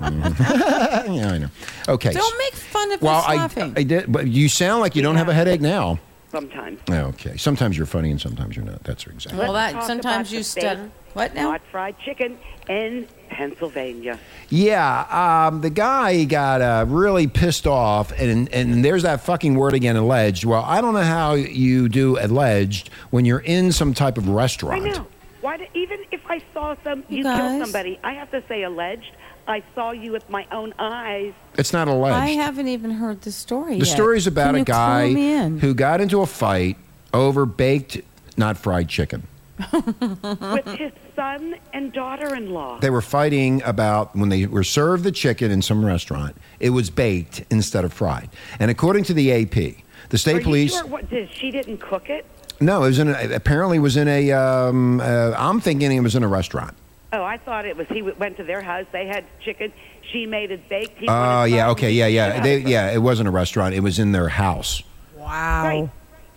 yeah 1.10 1.32
I 1.32 1.38
know. 1.38 1.48
Okay. 1.88 2.12
Don't 2.12 2.38
make 2.38 2.52
fun 2.52 2.92
of 2.92 3.00
well, 3.00 3.16
us 3.16 3.24
I, 3.28 3.36
laughing. 3.36 3.72
I 3.78 3.82
did, 3.82 4.12
but 4.12 4.26
you 4.26 4.50
sound 4.50 4.82
like 4.82 4.94
you 4.94 5.00
don't 5.00 5.16
have 5.16 5.30
a 5.30 5.34
headache 5.34 5.62
now. 5.62 5.98
Sometimes. 6.30 6.80
Okay. 6.90 7.38
Sometimes 7.38 7.78
you're 7.78 7.86
funny 7.86 8.10
and 8.10 8.20
sometimes 8.20 8.56
you're 8.56 8.66
not. 8.66 8.84
That's 8.84 9.06
exactly. 9.06 9.40
well, 9.40 9.54
that 9.54 9.84
sometimes 9.84 10.30
you 10.30 10.42
stutter. 10.42 10.90
Baked 11.18 11.34
What 11.34 11.40
now? 11.42 11.50
Hot 11.50 11.60
fried 11.70 11.98
chicken 11.98 12.38
in 12.68 13.06
Pennsylvania. 13.28 14.18
Yeah, 14.48 15.46
um, 15.48 15.60
the 15.60 15.70
guy 15.70 16.24
got 16.24 16.60
uh, 16.62 16.84
really 16.88 17.26
pissed 17.26 17.66
off, 17.66 18.12
and 18.12 18.52
and 18.52 18.84
there's 18.84 19.02
that 19.02 19.20
fucking 19.22 19.54
word 19.54 19.74
again, 19.74 19.96
alleged. 19.96 20.44
Well, 20.44 20.62
I 20.64 20.80
don't 20.80 20.94
know 20.94 21.02
how 21.02 21.34
you 21.34 21.88
do 21.88 22.18
alleged 22.18 22.90
when 23.10 23.24
you're 23.24 23.40
in 23.40 23.72
some 23.72 23.94
type 23.94 24.18
of 24.18 24.28
restaurant. 24.28 24.82
I 24.82 24.84
restaurant. 24.84 25.08
know. 25.10 25.14
Why? 25.40 25.56
Do, 25.56 25.66
even 25.74 26.00
if 26.10 26.20
I 26.28 26.42
saw 26.52 26.74
some, 26.82 27.04
You 27.08 27.18
you, 27.18 27.22
kill 27.24 27.60
somebody, 27.64 27.98
I 28.02 28.12
have 28.14 28.30
to 28.32 28.42
say 28.48 28.62
alleged. 28.64 29.12
I 29.46 29.62
saw 29.74 29.92
you 29.92 30.12
with 30.12 30.28
my 30.28 30.46
own 30.52 30.74
eyes. 30.78 31.32
It's 31.56 31.72
not 31.72 31.88
alleged. 31.88 32.14
I 32.16 32.28
haven't 32.30 32.68
even 32.68 32.90
heard 32.90 33.22
the 33.22 33.32
story 33.32 33.78
The 33.78 33.86
yet. 33.86 33.94
story's 33.94 34.26
about 34.26 34.52
Can 34.54 34.60
a 34.60 34.64
guy 34.64 35.48
who 35.58 35.72
got 35.74 36.02
into 36.02 36.20
a 36.20 36.26
fight 36.26 36.76
over 37.14 37.46
baked, 37.46 38.02
not 38.36 38.58
fried 38.58 38.88
chicken. 38.88 39.26
With 39.72 40.66
his 40.78 40.92
son 41.16 41.56
and 41.72 41.92
daughter-in-law. 41.92 42.80
They 42.80 42.90
were 42.90 43.02
fighting 43.02 43.62
about 43.64 44.14
when 44.14 44.28
they 44.28 44.46
were 44.46 44.64
served 44.64 45.04
the 45.04 45.12
chicken 45.12 45.50
in 45.50 45.62
some 45.62 45.84
restaurant, 45.84 46.36
it 46.60 46.70
was 46.70 46.90
baked 46.90 47.44
instead 47.50 47.84
of 47.84 47.92
fried. 47.92 48.30
And 48.58 48.70
according 48.70 49.04
to 49.04 49.14
the 49.14 49.32
AP, 49.32 49.74
the 50.10 50.18
state 50.18 50.36
Are 50.36 50.40
police. 50.40 50.72
Sure 50.72 50.86
what, 50.86 51.08
did, 51.10 51.30
she 51.32 51.50
didn't 51.50 51.78
cook 51.78 52.08
it. 52.10 52.24
No, 52.60 52.82
it 52.82 52.88
was 52.88 52.98
in. 52.98 53.08
A, 53.08 53.34
apparently, 53.34 53.76
it 53.76 53.80
was 53.80 53.96
in 53.96 54.08
a. 54.08 54.32
Um, 54.32 55.00
uh, 55.00 55.32
I'm 55.36 55.60
thinking 55.60 55.92
it 55.92 56.00
was 56.00 56.16
in 56.16 56.24
a 56.24 56.28
restaurant. 56.28 56.74
Oh, 57.12 57.22
I 57.22 57.38
thought 57.38 57.64
it 57.64 57.76
was. 57.76 57.86
He 57.88 58.02
went 58.02 58.36
to 58.38 58.44
their 58.44 58.62
house. 58.62 58.86
They 58.90 59.06
had 59.06 59.24
chicken. 59.40 59.72
She 60.10 60.26
made 60.26 60.50
it 60.50 60.68
baked. 60.68 61.00
Oh 61.02 61.06
wanted 61.06 61.54
yeah, 61.54 61.70
okay, 61.70 61.92
yeah, 61.92 62.06
yeah, 62.06 62.40
they, 62.40 62.58
yeah. 62.58 62.90
It 62.90 62.98
wasn't 62.98 63.28
a 63.28 63.30
restaurant. 63.30 63.74
It 63.74 63.80
was 63.80 63.98
in 63.98 64.12
their 64.12 64.28
house. 64.28 64.82
Wow. 65.16 65.64
Right. 65.64 65.90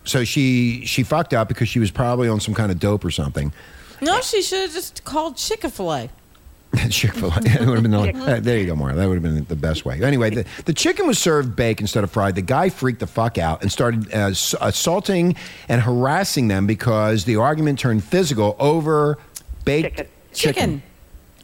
So 0.04 0.24
she 0.24 0.84
she 0.86 1.02
fucked 1.02 1.32
up 1.34 1.48
because 1.48 1.68
she 1.68 1.78
was 1.78 1.90
probably 1.90 2.28
on 2.28 2.40
some 2.40 2.54
kind 2.54 2.72
of 2.72 2.78
dope 2.78 3.04
or 3.04 3.10
something. 3.10 3.52
No, 4.00 4.20
she 4.20 4.42
should 4.42 4.62
have 4.62 4.72
just 4.72 5.04
called 5.04 5.36
Chick 5.36 5.62
Fil 5.62 5.92
A. 5.92 6.10
Chick 6.90 7.12
Fil 7.14 7.30
A. 7.30 7.34
Would 7.66 7.74
have 7.74 7.82
been 7.82 7.90
the, 7.90 8.12
uh, 8.16 8.40
there. 8.40 8.58
You 8.58 8.66
go, 8.66 8.74
Maura. 8.74 8.94
That 8.94 9.06
would 9.06 9.14
have 9.14 9.22
been 9.22 9.44
the 9.44 9.54
best 9.56 9.84
way. 9.84 10.02
Anyway, 10.02 10.30
the, 10.30 10.46
the 10.64 10.72
chicken 10.72 11.06
was 11.06 11.18
served 11.18 11.54
baked 11.54 11.80
instead 11.80 12.02
of 12.02 12.10
fried. 12.10 12.34
The 12.34 12.42
guy 12.42 12.68
freaked 12.68 13.00
the 13.00 13.06
fuck 13.06 13.38
out 13.38 13.62
and 13.62 13.70
started 13.70 14.12
uh, 14.12 14.32
assaulting 14.60 15.36
and 15.68 15.80
harassing 15.80 16.48
them 16.48 16.66
because 16.66 17.24
the 17.24 17.36
argument 17.36 17.78
turned 17.78 18.02
physical 18.02 18.56
over 18.58 19.18
baked 19.64 19.96
Chicken. 19.96 20.08
Chicken. 20.32 20.82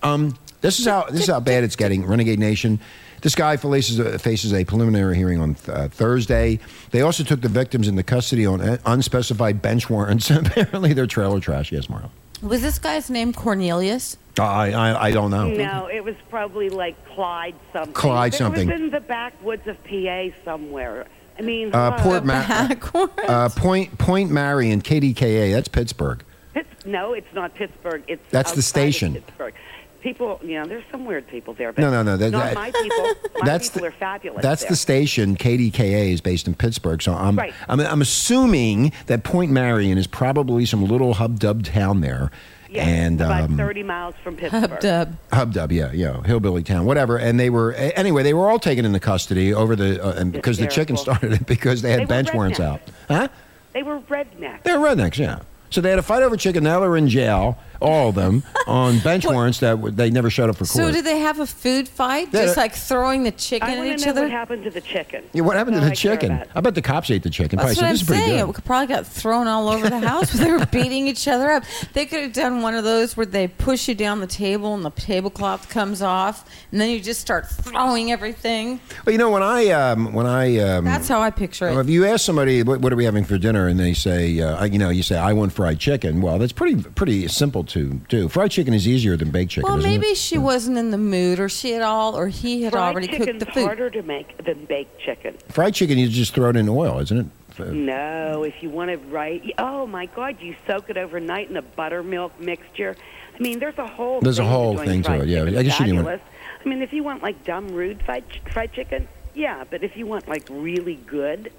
Um, 0.03 0.37
this 0.61 0.81
is 0.81 0.87
how 0.87 1.05
this 1.05 1.23
is 1.23 1.29
how 1.29 1.41
bad 1.41 1.65
it's 1.65 1.77
getting. 1.77 2.07
Renegade 2.07 2.39
Nation. 2.39 2.81
This 3.23 3.35
guy 3.35 3.57
faces 3.57 3.99
a, 3.99 4.19
faces 4.19 4.53
a 4.53 4.65
preliminary 4.65 5.17
hearing 5.17 5.41
on 5.41 5.57
uh, 5.69 5.89
Thursday. 5.89 6.59
They 6.91 7.01
also 7.03 7.25
took 7.25 7.41
the 7.41 7.49
victims 7.49 7.89
into 7.89 8.03
custody 8.03 8.47
on 8.47 8.61
uh, 8.61 8.79
unspecified 8.87 9.61
bench 9.61 9.91
warrants. 9.91 10.31
Apparently, 10.31 10.93
they're 10.93 11.07
trailer 11.07 11.41
trash. 11.41 11.73
Yes, 11.73 11.87
Marla. 11.87 12.11
Was 12.43 12.63
this 12.63 12.79
guy's 12.79 13.11
name 13.11 13.33
Cornelius? 13.33 14.17
I, 14.39 14.73
I 14.73 15.07
I 15.07 15.11
don't 15.11 15.33
know. 15.33 15.49
No, 15.49 15.89
it 15.89 16.05
was 16.05 16.15
probably 16.31 16.69
like 16.69 16.95
Clyde 17.09 17.57
something. 17.73 17.93
Clyde 17.93 18.35
It 18.35 18.37
something. 18.37 18.69
was 18.69 18.81
in 18.81 18.91
the 18.91 19.01
backwoods 19.01 19.67
of 19.67 19.83
PA 19.83 20.29
somewhere. 20.45 21.07
I 21.37 21.43
mean, 21.43 21.73
Uh, 21.75 21.99
hello. 21.99 22.21
Port 22.21 22.25
Ma- 22.25 23.09
uh, 23.29 23.49
Point 23.51 23.99
Point 23.99 24.31
Marion, 24.31 24.81
KDKA. 24.83 25.53
That's 25.53 25.67
Pittsburgh. 25.69 26.23
Pitts- 26.55 26.87
no, 26.87 27.13
it's 27.15 27.33
not 27.35 27.55
Pittsburgh. 27.57 28.05
It's 28.07 28.23
That's 28.31 28.53
the 28.53 28.59
outside 28.59 28.59
of 28.59 28.65
station. 28.95 29.15
Pittsburgh. 29.15 29.55
People, 30.01 30.39
you 30.43 30.55
know, 30.55 30.65
there's 30.67 30.85
some 30.93 31.05
weird 31.05 31.27
people 31.27 31.55
there. 31.55 31.73
But 31.73 31.83
No, 31.83 31.91
no, 31.91 32.03
no, 32.05 32.17
that- 32.17 32.31
not 32.31 32.45
that- 32.45 32.55
my 32.55 32.71
people. 32.71 33.05
My 33.41 33.41
That's 33.45 33.69
people 33.69 33.81
the- 33.83 33.89
are 33.89 33.99
fabulous. 33.99 34.43
That's 34.43 34.63
there. 34.63 34.71
the 34.71 34.77
station. 34.77 35.37
KDKA 35.37 36.13
is 36.13 36.21
based 36.21 36.47
in 36.47 36.55
Pittsburgh. 36.55 37.03
So 37.03 37.13
I'm, 37.15 37.37
Right. 37.37 37.53
I'm, 37.69 37.81
I'm 37.81 38.01
assuming 38.01 38.93
that 39.07 39.25
Point 39.25 39.51
Marion 39.51 39.99
is 39.99 40.07
probably 40.07 40.67
some 40.67 40.85
little 40.85 41.15
hub 41.15 41.41
dub 41.41 41.65
town 41.65 42.01
there. 42.01 42.31
Yeah, 42.71 42.85
and 42.87 43.19
about 43.21 43.45
um, 43.45 43.57
30 43.57 43.83
miles 43.83 44.15
from 44.23 44.37
Pittsburgh. 44.37 44.61
Hub 44.71 44.81
dub. 44.81 45.17
Hub 45.33 45.53
dub, 45.55 45.73
yeah, 45.73 45.91
yeah, 45.93 46.23
hillbilly 46.25 46.63
town, 46.63 46.85
whatever. 46.85 47.17
And 47.19 47.41
they 47.41 47.49
were 47.49 47.73
anyway. 47.73 48.23
They 48.23 48.35
were 48.35 48.51
all 48.51 48.59
taken 48.59 48.85
into 48.85 49.01
custody 49.01 49.55
over 49.55 49.75
the 49.75 50.05
uh, 50.05 50.13
and 50.21 50.31
because 50.33 50.59
the 50.59 50.67
chicken 50.67 50.99
started 50.99 51.33
it 51.33 51.47
because 51.47 51.81
they 51.81 51.91
had 51.93 52.01
They 52.01 52.05
bench 52.05 52.33
warrants 52.35 52.61
out. 52.61 52.83
Huh? 53.09 53.29
They 53.73 53.83
were 53.83 54.01
rednecks. 54.01 54.65
They're 54.65 54.77
rednecks, 54.77 55.17
yeah. 55.17 55.41
So 55.71 55.81
they 55.81 55.89
had 55.91 55.99
a 55.99 56.03
fight 56.03 56.23
over 56.23 56.37
chicken. 56.37 56.63
Now 56.65 56.81
they're 56.81 56.97
in 56.97 57.09
jail, 57.09 57.57
all 57.81 58.09
of 58.11 58.15
them, 58.15 58.43
on 58.67 58.99
bench 59.01 59.25
warrants 59.27 59.61
that 59.61 59.71
w- 59.77 59.95
they 59.95 60.11
never 60.11 60.31
showed 60.31 60.51
up 60.51 60.57
for 60.57 60.65
court. 60.65 60.87
So 60.87 60.93
did 60.93 61.05
they 61.05 61.19
have 61.19 61.41
a 61.41 61.47
food 61.47 61.89
fight? 61.89 62.29
Yeah, 62.33 62.43
Just 62.45 62.57
like 62.57 62.75
throwing 62.75 63.23
the 63.25 63.31
chicken 63.31 63.69
I 63.69 63.73
at 63.73 63.79
want 63.79 63.89
each 63.91 63.99
to 64.01 64.07
know 64.07 64.11
other? 64.13 64.23
what 64.23 64.31
happened 64.31 64.65
to 64.65 64.71
the 64.71 64.81
chicken. 64.81 65.25
yeah, 65.33 65.43
what 65.43 65.57
happened 65.57 65.77
to 65.77 65.81
That's 65.81 66.01
the 66.03 66.09
all 66.09 66.15
I 66.15 66.17
care 66.17 66.29
chicken? 66.29 66.37
about. 66.43 66.57
I 66.57 66.61
bet 66.61 66.75
the 66.75 66.83
cops 66.83 67.11
ate 67.11 67.23
the 67.23 67.31
chicken. 67.31 67.59
That's 67.59 67.75
Probably 67.75 67.75
what 67.75 67.77
said, 67.77 67.87
I'm 67.87 67.93
this 67.93 68.03
is 68.03 68.07
pretty 68.09 68.23
saying. 68.25 68.47
good. 68.47 68.59
It 68.59 68.65
probably 68.65 68.87
got 68.87 69.07
thrown 69.07 69.47
all 69.47 69.69
over 69.69 69.89
the 69.89 70.01
house. 70.01 70.33
they 70.33 70.51
were 70.51 70.67
beating 70.67 71.07
each 71.07 71.27
other 71.29 71.51
up. 71.51 71.65
They 71.93 72.07
could 72.07 72.21
have 72.23 72.33
done 72.33 72.63
one 72.63 72.75
of 72.75 72.85
those 72.85 73.17
where 73.17 73.27
they 73.27 73.49
push 73.49 73.89
you 73.89 73.95
down 73.95 74.21
the 74.21 74.27
table 74.27 74.75
and 74.75 74.85
the 74.85 74.91
tablecloth 74.91 75.69
comes 75.69 76.03
off, 76.03 76.45
and 76.73 76.81
then 76.81 76.91
you 76.91 77.01
just 77.01 77.21
start 77.21 77.49
throwing 77.49 78.11
everything. 78.13 78.81
Well, 79.07 79.13
you 79.13 79.19
know 79.19 79.31
when 79.31 79.43
I 79.43 79.69
um, 79.71 80.13
when 80.13 80.27
I 80.27 80.59
um, 80.59 80.85
That's 80.85 81.09
how 81.09 81.21
I 81.21 81.31
picture 81.31 81.67
Well, 81.67 81.79
it. 81.79 81.83
if 81.83 81.89
you 81.91 82.05
ask 82.07 82.25
somebody 82.25 82.63
what, 82.63 82.81
what 82.81 82.93
are 82.93 82.97
we 82.97 83.05
having 83.05 83.25
for 83.25 83.39
dinner, 83.39 83.67
and 83.69 83.79
they 83.79 83.95
say, 83.95 84.41
uh, 84.41 84.65
you 84.65 84.79
know, 84.79 84.91
you 84.91 85.03
say 85.03 85.17
I 85.19 85.33
want 85.33 85.53
fried 85.53 85.79
chicken. 85.79 86.21
Well, 86.21 86.39
that's 86.39 86.53
pretty 86.53 86.83
pretty 86.83 87.29
simple 87.29 87.65
to 87.69 88.01
do. 88.09 88.29
Fried 88.29 88.51
chicken 88.51 88.75
is 88.75 88.87
easier 88.89 89.17
than 89.17 89.31
baked 89.31 89.53
chicken. 89.53 89.69
Well, 89.71 89.79
isn't 89.79 89.91
maybe 89.91 90.09
it? 90.09 90.17
she 90.17 90.39
wasn't 90.39 90.79
in 90.79 90.91
the 90.91 90.99
mood, 90.99 91.39
or 91.41 91.49
she 91.49 91.73
had 91.73 91.83
all, 91.83 92.17
or 92.17 92.29
he 92.29 92.63
had 92.63 92.73
Fried 92.73 92.93
already 92.95 93.07
chicken's 93.09 93.27
cooked 93.27 93.39
the 93.41 93.47
food. 93.47 93.65
harder 93.67 93.91
to 93.91 94.03
make 94.03 94.45
than 94.45 94.65
baked 94.65 95.01
chicken. 95.01 95.35
fried 95.49 95.75
chicken. 95.75 95.99
You 95.99 96.09
just 96.09 96.35
throw 96.35 96.51
it 96.51 96.57
in 96.57 96.69
oil, 96.69 96.99
isn't 97.01 97.19
it? 97.19 97.27
Uh, 97.61 97.65
No, 97.73 98.45
if 98.45 98.63
you 98.63 98.71
want 98.71 98.91
it 98.91 99.01
right. 99.09 99.43
Oh 99.59 99.87
my 99.87 100.07
God, 100.07 100.41
you 100.41 100.55
soak 100.67 100.91
it 100.91 100.97
overnight 100.97 101.51
in 101.51 101.57
a 101.57 101.63
buttermilk 101.63 102.39
mixture. 102.41 102.97
I 103.35 103.39
mean, 103.43 103.59
there's 103.59 103.79
a 103.79 103.87
whole. 103.87 104.21
There's 104.21 104.39
a 104.39 104.43
thing 104.43 104.51
whole 104.51 104.75
doing 104.75 104.89
thing 104.89 105.03
to 105.05 105.21
it, 105.23 105.29
yeah. 105.29 105.43
I 105.59 105.63
guess 105.63 105.79
you 105.81 105.87
didn't 105.87 106.05
want- 106.05 106.21
I 106.65 106.69
mean, 106.69 106.83
if 106.83 106.93
you 106.93 107.03
want 107.05 107.23
like 107.23 107.45
dumb 107.45 107.69
rude 107.69 108.03
fried, 108.03 108.25
fried 108.53 108.73
chicken, 108.73 109.07
yeah. 109.35 109.65
But 109.69 109.83
if 109.85 109.97
you 109.97 110.07
want 110.07 110.27
like 110.29 110.47
really 110.51 110.97
good, 111.07 111.53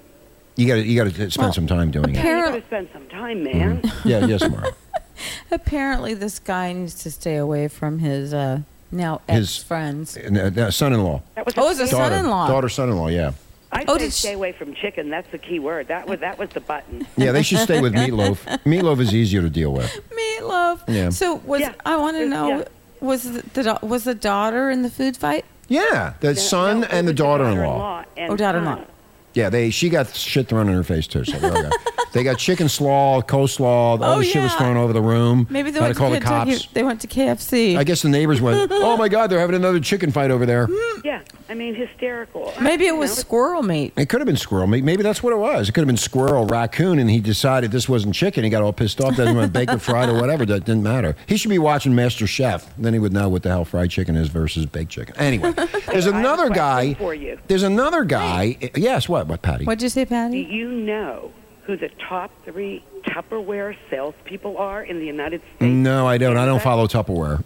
You 0.56 0.66
got 0.66 0.74
to 0.74 0.82
you 0.82 1.02
got 1.02 1.12
to 1.14 1.30
spend 1.30 1.54
some 1.54 1.66
time 1.66 1.90
doing 1.90 2.10
it. 2.10 2.14
you 2.14 2.20
Apparent- 2.20 2.52
got 2.54 2.60
to 2.60 2.66
spend 2.66 2.88
some 2.92 3.06
time, 3.08 3.42
man. 3.44 3.82
Yeah, 4.04 4.24
yes, 4.26 4.46
Mara. 4.48 4.72
Apparently, 5.50 6.14
this 6.14 6.38
guy 6.38 6.72
needs 6.72 6.94
to 7.02 7.10
stay 7.10 7.36
away 7.36 7.68
from 7.68 7.98
his 7.98 8.32
uh, 8.34 8.60
now 8.92 9.20
His- 9.28 9.56
ex 9.56 9.62
friends. 9.62 10.16
Uh, 10.16 10.70
son-in-law, 10.70 11.22
That 11.36 11.46
was 11.46 11.54
Oh, 11.56 11.70
it's 11.70 11.80
a 11.80 11.84
key- 11.84 11.90
daughter, 11.92 12.14
son-in-law. 12.16 12.48
daughter, 12.48 12.68
son-in-law. 12.68 13.08
Yeah, 13.08 13.32
I 13.72 13.84
Oh, 13.86 13.94
say 13.96 14.04
did 14.04 14.12
she- 14.12 14.18
stay 14.28 14.32
away 14.34 14.52
from 14.52 14.74
chicken. 14.74 15.10
That's 15.10 15.30
the 15.30 15.38
key 15.38 15.58
word. 15.58 15.88
That 15.88 16.06
was 16.08 16.20
that 16.20 16.38
was 16.38 16.50
the 16.50 16.60
button. 16.60 17.06
yeah. 17.16 17.32
They 17.32 17.42
should 17.42 17.58
stay 17.60 17.80
with 17.80 17.94
meatloaf. 18.00 18.38
Meatloaf 18.64 19.00
is 19.00 19.14
easier 19.14 19.42
to 19.42 19.50
deal 19.50 19.72
with. 19.72 19.90
Meatloaf. 20.10 20.80
Yeah. 20.88 21.10
So 21.10 21.36
was 21.44 21.60
Yeah. 21.60 21.72
I 21.84 21.96
want 21.96 22.14
to 22.16 22.28
There's- 22.28 22.30
know 22.30 22.48
yeah. 22.58 22.64
was 23.00 23.22
the, 23.24 23.42
the 23.54 23.62
da- 23.62 23.78
was 23.82 24.04
the 24.04 24.14
daughter 24.14 24.70
in 24.70 24.82
the 24.82 24.90
food 24.90 25.16
fight? 25.16 25.44
Yeah, 25.68 26.14
the 26.18 26.34
son 26.34 26.80
No, 26.80 26.86
it 26.88 26.92
and 26.92 27.06
the 27.06 27.12
was 27.12 27.18
daughter-in-law. 27.18 28.04
and 28.16 28.32
Oh, 28.32 28.36
daughter-in-law. 28.36 28.74
son. 28.74 28.86
Yeah, 29.34 29.48
they 29.48 29.70
she 29.70 29.88
got 29.88 30.08
shit 30.14 30.48
thrown 30.48 30.68
in 30.68 30.74
her 30.74 30.82
face 30.82 31.06
too. 31.06 31.24
So 31.24 31.38
they, 31.38 31.48
all 31.48 31.62
got, 31.62 31.72
they 32.12 32.24
got 32.24 32.38
chicken 32.38 32.68
slaw, 32.68 33.20
coleslaw, 33.22 33.62
all 33.64 34.02
Oh, 34.02 34.18
the 34.18 34.24
shit 34.24 34.42
was 34.42 34.50
yeah. 34.52 34.58
thrown 34.58 34.76
over 34.76 34.92
the 34.92 35.00
room. 35.02 35.46
Maybe 35.50 35.70
they 35.70 35.78
Had 35.78 35.86
went 35.86 35.94
to 35.94 35.98
call 35.98 36.08
to 36.10 36.14
the 36.14 36.20
Kentucky. 36.20 36.52
cops. 36.52 36.66
They 36.72 36.82
went 36.82 37.00
to 37.02 37.06
KFC. 37.06 37.76
I 37.76 37.84
guess 37.84 38.02
the 38.02 38.08
neighbors 38.08 38.40
went, 38.40 38.70
"Oh 38.74 38.96
my 38.96 39.08
God, 39.08 39.28
they're 39.30 39.38
having 39.38 39.54
another 39.56 39.78
chicken 39.80 40.10
fight 40.10 40.30
over 40.32 40.46
there." 40.46 40.68
Yeah, 41.04 41.22
I 41.50 41.54
mean, 41.54 41.74
hysterical. 41.74 42.52
Maybe 42.60 42.84
it 42.86 42.90
You 42.92 42.96
was 42.96 43.10
know, 43.10 43.14
squirrel 43.22 43.62
meat. 43.64 43.92
It 43.96 44.08
could 44.08 44.20
have 44.20 44.26
been 44.26 44.36
squirrel 44.36 44.68
meat. 44.68 44.84
Maybe 44.84 45.02
that's 45.02 45.20
what 45.20 45.32
it 45.32 45.36
was. 45.38 45.68
It 45.68 45.72
could 45.72 45.80
have 45.80 45.88
been 45.88 45.96
squirrel, 45.96 46.46
raccoon, 46.46 47.00
and 47.00 47.10
he 47.10 47.18
decided 47.18 47.72
this 47.72 47.88
wasn't 47.88 48.14
chicken. 48.14 48.44
He 48.44 48.50
got 48.50 48.62
all 48.62 48.72
pissed 48.72 49.00
off. 49.00 49.16
Doesn't 49.16 49.34
want 49.34 49.52
to 49.52 49.58
bake 49.58 49.68
it, 49.68 49.78
fried, 49.82 50.08
or 50.08 50.14
whatever. 50.20 50.46
That 50.46 50.64
didn't 50.64 50.84
matter. 50.84 51.16
He 51.26 51.36
should 51.36 51.50
be 51.50 51.58
watching 51.58 51.92
Master 51.92 52.26
Chef. 52.28 52.72
Then 52.78 52.92
he 52.92 53.00
would 53.00 53.12
know 53.12 53.28
what 53.28 53.42
the 53.42 53.48
hell 53.48 53.64
fried 53.64 53.90
chicken 53.90 54.14
is 54.14 54.28
versus 54.28 54.64
baked 54.64 54.92
chicken. 54.92 55.16
Anyway, 55.18 55.52
there's 55.88 56.06
I 56.06 56.16
another 56.20 56.50
guy. 56.50 56.94
for 56.94 57.14
you. 57.14 57.36
There's 57.48 57.64
another 57.64 58.04
guy. 58.04 58.56
Yes, 58.76 59.08
what? 59.08 59.26
What, 59.26 59.42
Patty? 59.42 59.64
What'd 59.64 59.82
you 59.82 59.88
say, 59.88 60.04
Patty? 60.06 60.42
Do 60.42 60.44
Patty? 60.44 60.56
you 60.56 60.70
know 60.70 61.32
who 61.64 61.76
the 61.76 61.90
top 62.08 62.30
three 62.44 62.84
Tupperware 63.02 63.76
salespeople 63.90 64.56
are 64.56 64.84
in 64.84 65.00
the 65.00 65.06
United 65.06 65.40
States? 65.56 65.62
No, 65.72 66.06
I 66.06 66.16
don't. 66.16 66.36
I 66.36 66.46
don't 66.46 66.62
follow 66.62 66.86
Tupperware. 66.86 67.42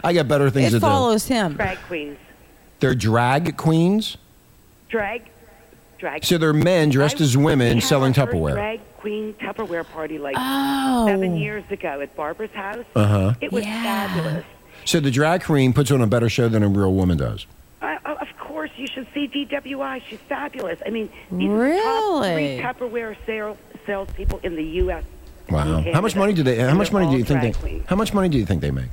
I 0.02 0.14
got 0.14 0.28
better 0.28 0.48
things 0.48 0.68
It 0.68 0.76
to 0.76 0.80
do. 0.80 0.86
It 0.86 0.88
follows 0.88 1.26
him. 1.26 1.54
Drag 1.54 1.76
queens. 1.82 2.16
Do. 2.80 2.86
They're 2.86 2.94
drag 2.94 3.56
queens. 3.56 4.16
Drag. 4.88 5.22
Drag. 5.98 6.24
So 6.24 6.38
they're 6.38 6.52
men 6.52 6.88
dressed 6.90 7.20
I- 7.20 7.24
as 7.24 7.36
women 7.36 7.68
we 7.68 7.74
had 7.80 7.84
selling 7.84 8.18
our 8.18 8.26
first 8.26 8.36
Tupperware. 8.36 8.52
Drag 8.54 8.80
queen 8.98 9.34
Tupperware 9.34 9.86
party 9.88 10.18
like 10.18 10.36
Oh. 10.38 11.06
seven 11.06 11.36
years 11.36 11.64
ago 11.70 12.00
at 12.00 12.14
Barbara's 12.16 12.50
house. 12.52 12.84
Uh-huh. 12.96 13.34
It 13.40 13.52
was 13.52 13.64
Yeah. 13.64 13.82
fabulous. 14.08 14.44
So 14.84 14.98
the 15.00 15.10
drag 15.10 15.44
queen 15.44 15.72
puts 15.72 15.90
on 15.90 16.00
a 16.00 16.06
better 16.06 16.28
show 16.28 16.48
than 16.48 16.62
a 16.62 16.68
real 16.68 16.92
woman 16.92 17.18
does. 17.18 17.46
Uh, 17.82 17.96
of 18.04 18.28
course, 18.38 18.70
you 18.76 18.86
should 18.86 19.06
see 19.14 19.26
DWI. 19.26 20.00
She's 20.08 20.18
fabulous. 20.28 20.78
I 20.86 20.90
mean, 20.90 21.08
these 21.30 21.48
are 21.50 21.68
the 21.68 21.80
top 21.82 22.22
three 22.24 22.34
Really? 22.34 22.62
Tupperware 22.62 23.16
sales 23.26 23.56
salespeople 23.86 24.40
in 24.42 24.56
the 24.56 24.62
U.S. 24.64 25.04
Wow. 25.50 25.82
How 25.92 26.00
much 26.00 26.14
money 26.16 26.32
do 26.32 26.42
they? 26.42 26.56
How 26.58 26.74
much 26.74 26.92
money 26.92 27.10
do 27.10 27.16
you 27.18 27.24
think 27.24 27.40
they? 27.42 27.52
queens. 27.52 27.84
How 27.88 27.96
much 27.96 28.12
money 28.14 28.28
do 28.28 28.38
you 28.38 28.46
think 28.46 28.60
they 28.60 28.70
make? 28.70 28.90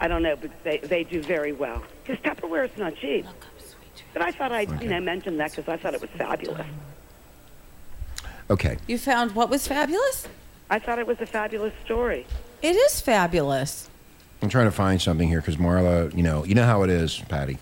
I 0.00 0.08
don't 0.08 0.22
know, 0.22 0.36
but 0.36 0.50
they, 0.64 0.78
they 0.78 1.04
do 1.04 1.22
very 1.22 1.52
well. 1.52 1.82
Because 2.04 2.22
Tupperware 2.24 2.70
is 2.70 2.76
not 2.76 2.96
cheap. 2.96 3.26
But 4.12 4.22
I 4.22 4.30
thought 4.30 4.52
I'd 4.52 4.82
you 4.82 4.88
know 4.88 5.00
mention 5.00 5.36
that 5.38 5.50
because 5.50 5.68
I 5.68 5.76
thought 5.76 5.94
it 5.94 6.00
was 6.00 6.10
fabulous. 6.10 6.66
Okay. 8.50 8.76
You 8.86 8.98
found 8.98 9.34
what 9.34 9.50
was 9.50 9.66
fabulous? 9.66 10.28
I 10.70 10.78
thought 10.78 10.98
it 10.98 11.06
was 11.06 11.20
a 11.20 11.26
fabulous 11.26 11.72
story. 11.84 12.26
It 12.62 12.76
is 12.76 13.00
fabulous. 13.00 13.88
I'm 14.42 14.48
trying 14.48 14.66
to 14.66 14.72
find 14.72 15.00
something 15.00 15.28
here 15.28 15.40
because 15.40 15.56
Marla, 15.56 16.14
you 16.14 16.22
know, 16.22 16.44
you 16.44 16.54
know 16.54 16.64
how 16.64 16.82
it 16.82 16.90
is, 16.90 17.18
Patty. 17.28 17.58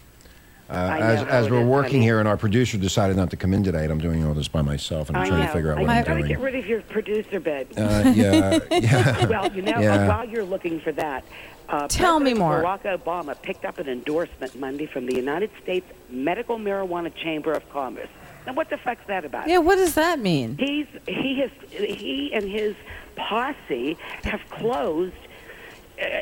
Uh, 0.72 0.88
know 0.98 1.04
as 1.04 1.22
as 1.24 1.50
we're 1.50 1.60
is, 1.60 1.66
working 1.66 1.92
honey. 1.94 2.04
here, 2.04 2.18
and 2.18 2.26
our 2.28 2.36
producer 2.36 2.78
decided 2.78 3.16
not 3.16 3.30
to 3.30 3.36
come 3.36 3.52
in 3.52 3.62
today, 3.62 3.82
and 3.84 3.92
I'm 3.92 3.98
doing 4.00 4.24
all 4.24 4.34
this 4.34 4.48
by 4.48 4.62
myself, 4.62 5.08
and 5.08 5.16
I'm 5.16 5.24
I 5.24 5.28
trying 5.28 5.40
know. 5.40 5.46
to 5.46 5.52
figure 5.52 5.72
out 5.72 5.78
I 5.78 5.80
what 5.82 5.86
know. 5.86 5.92
I'm 5.92 6.04
Gotta 6.04 6.28
get 6.28 6.38
rid 6.40 6.54
of 6.54 6.66
your 6.66 6.80
producer, 6.82 7.40
babe. 7.40 7.68
Uh, 7.76 8.12
yeah, 8.14 8.58
yeah. 8.70 9.26
well, 9.26 9.52
you 9.52 9.62
know, 9.62 9.78
Yeah. 9.78 10.08
while 10.08 10.26
you're 10.28 10.44
looking 10.44 10.80
for 10.80 10.92
that, 10.92 11.24
uh, 11.68 11.88
Tell 11.88 12.20
me 12.20 12.34
more. 12.34 12.62
Barack 12.62 12.82
Obama 12.82 13.40
picked 13.40 13.64
up 13.64 13.78
an 13.78 13.88
endorsement 13.88 14.58
Monday 14.58 14.86
from 14.86 15.06
the 15.06 15.14
United 15.14 15.50
States 15.62 15.86
Medical 16.10 16.58
Marijuana 16.58 17.14
Chamber 17.14 17.52
of 17.52 17.68
Commerce. 17.70 18.08
Now, 18.46 18.54
what 18.54 18.70
the 18.70 18.76
fuck's 18.76 19.06
that 19.06 19.24
about? 19.24 19.48
Yeah, 19.48 19.58
what 19.58 19.76
does 19.76 19.94
that 19.94 20.18
mean? 20.18 20.56
He's 20.58 20.86
he 21.06 21.38
has 21.40 21.50
he 21.70 22.32
and 22.34 22.48
his 22.48 22.74
posse 23.16 23.96
have 24.24 24.40
closed. 24.50 25.14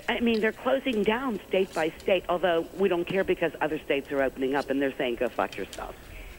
I 0.09 0.21
mean, 0.21 0.41
they're 0.41 0.53
closing 0.53 1.03
down 1.03 1.41
state 1.49 1.73
by 1.75 1.93
state. 1.99 2.25
Although 2.29 2.67
we 2.77 2.89
don't 2.89 3.07
care 3.07 3.25
because 3.25 3.53
other 3.61 3.79
states 3.79 4.11
are 4.13 4.23
opening 4.23 4.55
up 4.55 4.71
and 4.71 4.81
they're 4.81 4.97
saying 4.97 5.17
go 5.17 5.29
fuck 5.29 5.57
yourself. 5.57 5.95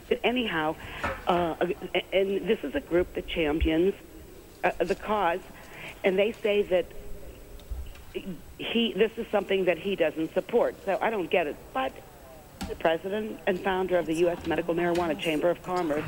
But 0.08 0.20
anyhow, 0.24 0.76
uh, 1.26 1.54
and 2.12 2.46
this 2.46 2.58
is 2.62 2.74
a 2.74 2.80
group 2.80 3.14
that 3.14 3.26
champions 3.26 3.94
uh, 4.62 4.72
the 4.78 4.94
cause, 4.94 5.40
and 6.04 6.18
they 6.18 6.32
say 6.32 6.62
that 6.62 6.86
he 8.58 8.92
this 8.92 9.12
is 9.16 9.26
something 9.28 9.64
that 9.64 9.78
he 9.78 9.96
doesn't 9.96 10.34
support. 10.34 10.76
So 10.84 10.98
I 11.00 11.10
don't 11.10 11.30
get 11.30 11.46
it, 11.46 11.56
but 11.72 11.92
the 12.68 12.76
president 12.76 13.40
and 13.46 13.58
founder 13.60 13.98
of 13.98 14.06
the 14.06 14.14
U.S. 14.14 14.46
Medical 14.46 14.74
Marijuana 14.74 15.18
Chamber 15.18 15.50
of 15.50 15.62
Commerce 15.62 16.04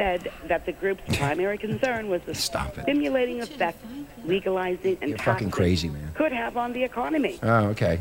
said 0.00 0.32
that 0.46 0.64
the 0.64 0.72
group's 0.72 1.02
primary 1.18 1.58
concern 1.58 2.08
was 2.08 2.22
the 2.22 2.34
Stop 2.34 2.78
it. 2.78 2.82
stimulating 2.84 3.42
effect 3.42 3.84
legalizing 4.24 4.96
and 5.02 5.10
You're 5.10 5.18
fucking 5.18 5.48
taxing 5.48 5.50
crazy, 5.50 5.88
man. 5.90 6.10
could 6.14 6.32
have 6.32 6.56
on 6.56 6.72
the 6.72 6.82
economy. 6.82 7.38
Oh, 7.42 7.66
okay. 7.74 8.00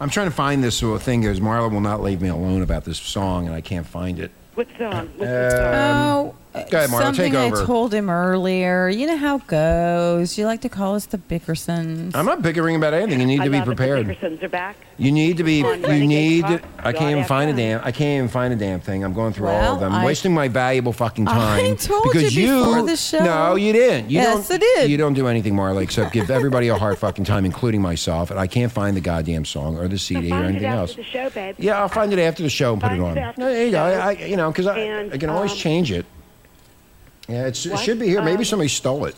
I'm 0.00 0.10
trying 0.10 0.28
to 0.28 0.34
find 0.34 0.64
this 0.64 0.76
sort 0.76 0.96
of 0.96 1.02
thing 1.02 1.20
because 1.20 1.38
Marla 1.38 1.70
will 1.70 1.80
not 1.80 2.02
leave 2.02 2.20
me 2.20 2.28
alone 2.28 2.62
about 2.62 2.84
this 2.84 2.98
song, 2.98 3.46
and 3.46 3.54
I 3.54 3.60
can't 3.60 3.86
find 3.86 4.18
it. 4.18 4.32
What 4.54 4.66
song? 4.76 5.08
What's 5.16 5.30
the 5.30 5.56
uh, 5.56 5.72
song? 5.72 6.34
Oh, 6.34 6.34
Go 6.49 6.49
ahead, 6.54 6.90
Marla, 6.90 7.00
something 7.02 7.32
take 7.32 7.34
over. 7.34 7.62
I 7.62 7.64
told 7.66 7.94
him 7.94 8.10
earlier. 8.10 8.88
You 8.88 9.06
know 9.06 9.16
how 9.16 9.36
it 9.36 9.46
goes. 9.46 10.36
You 10.36 10.46
like 10.46 10.60
to 10.62 10.68
call 10.68 10.94
us 10.94 11.06
the 11.06 11.18
Bickersons. 11.18 12.14
I'm 12.14 12.26
not 12.26 12.42
bickering 12.42 12.76
about 12.76 12.94
anything. 12.94 13.20
You 13.20 13.26
need 13.26 13.40
I 13.40 13.44
to 13.44 13.50
be 13.50 13.58
love 13.58 13.68
it. 13.68 13.76
prepared. 13.76 14.06
The 14.06 14.14
Dickersons 14.14 14.42
are 14.42 14.48
back. 14.48 14.76
You 14.98 15.12
need 15.12 15.36
to 15.38 15.44
be. 15.44 15.62
On 15.62 15.80
You 15.82 16.06
need. 16.06 16.42
Talk, 16.42 16.62
I 16.78 16.92
can't 16.92 17.10
even 17.10 17.24
find 17.24 17.50
a 17.50 17.54
FM. 17.54 17.56
damn. 17.56 17.80
I 17.80 17.92
can't 17.92 18.16
even 18.18 18.28
find 18.28 18.52
a 18.52 18.56
damn 18.56 18.80
thing. 18.80 19.02
I'm 19.04 19.14
going 19.14 19.32
through 19.32 19.48
all 19.48 19.74
of 19.74 19.80
them. 19.80 19.92
I- 19.92 20.04
wasting 20.04 20.34
my 20.34 20.48
valuable 20.48 20.92
fucking 20.92 21.26
I 21.28 21.32
time. 21.32 21.76
told 21.76 22.04
because 22.12 22.34
you 22.36 22.58
before 22.64 22.82
the 22.82 22.96
show. 22.96 23.24
No, 23.24 23.54
you 23.54 23.72
didn't. 23.72 24.10
You 24.10 24.18
Yes, 24.20 24.48
don't, 24.48 24.56
I 24.56 24.58
did. 24.80 24.90
You 24.90 24.96
don't 24.96 25.14
do 25.14 25.26
anything, 25.28 25.54
Marley, 25.54 25.84
except 25.84 26.12
give 26.12 26.30
everybody 26.30 26.68
a 26.68 26.76
hard 26.76 26.98
fucking 26.98 27.24
time, 27.24 27.44
including 27.44 27.80
myself. 27.80 28.30
And 28.30 28.38
I 28.38 28.46
can't 28.46 28.70
find 28.72 28.96
the 28.96 29.00
goddamn 29.00 29.44
song 29.44 29.78
or 29.78 29.88
the 29.88 29.98
So 29.98 30.14
CD 30.16 30.26
or 30.26 30.30
find 30.30 30.44
it 30.44 30.48
anything 30.48 30.66
after 30.66 30.80
else. 30.80 30.94
the 30.96 31.02
show, 31.04 31.30
babe. 31.30 31.54
Yeah, 31.58 31.80
I'll 31.80 31.88
find 31.88 32.12
it 32.12 32.18
after 32.18 32.42
the 32.42 32.50
show 32.50 32.72
and 32.72 32.82
put 32.82 32.88
Find 32.88 33.00
it 33.00 33.04
it 33.04 33.08
on. 33.08 33.18
after 33.18 33.40
No, 33.40 33.52
there 33.52 33.64
you 33.66 33.70
go. 33.72 33.82
I, 33.82 33.92
I, 33.92 34.10
you 34.12 34.36
know, 34.36 34.50
because 34.50 34.66
I, 34.66 35.08
I 35.12 35.16
can 35.16 35.30
always 35.30 35.52
um, 35.52 35.56
change 35.58 35.92
it. 35.92 36.04
Yeah, 37.30 37.46
it's, 37.46 37.64
it 37.64 37.72
what? 37.72 37.80
should 37.80 37.98
be 38.00 38.06
here. 38.08 38.22
Maybe 38.22 38.38
Um, 38.38 38.44
somebody 38.44 38.68
stole 38.68 39.04
it. 39.04 39.14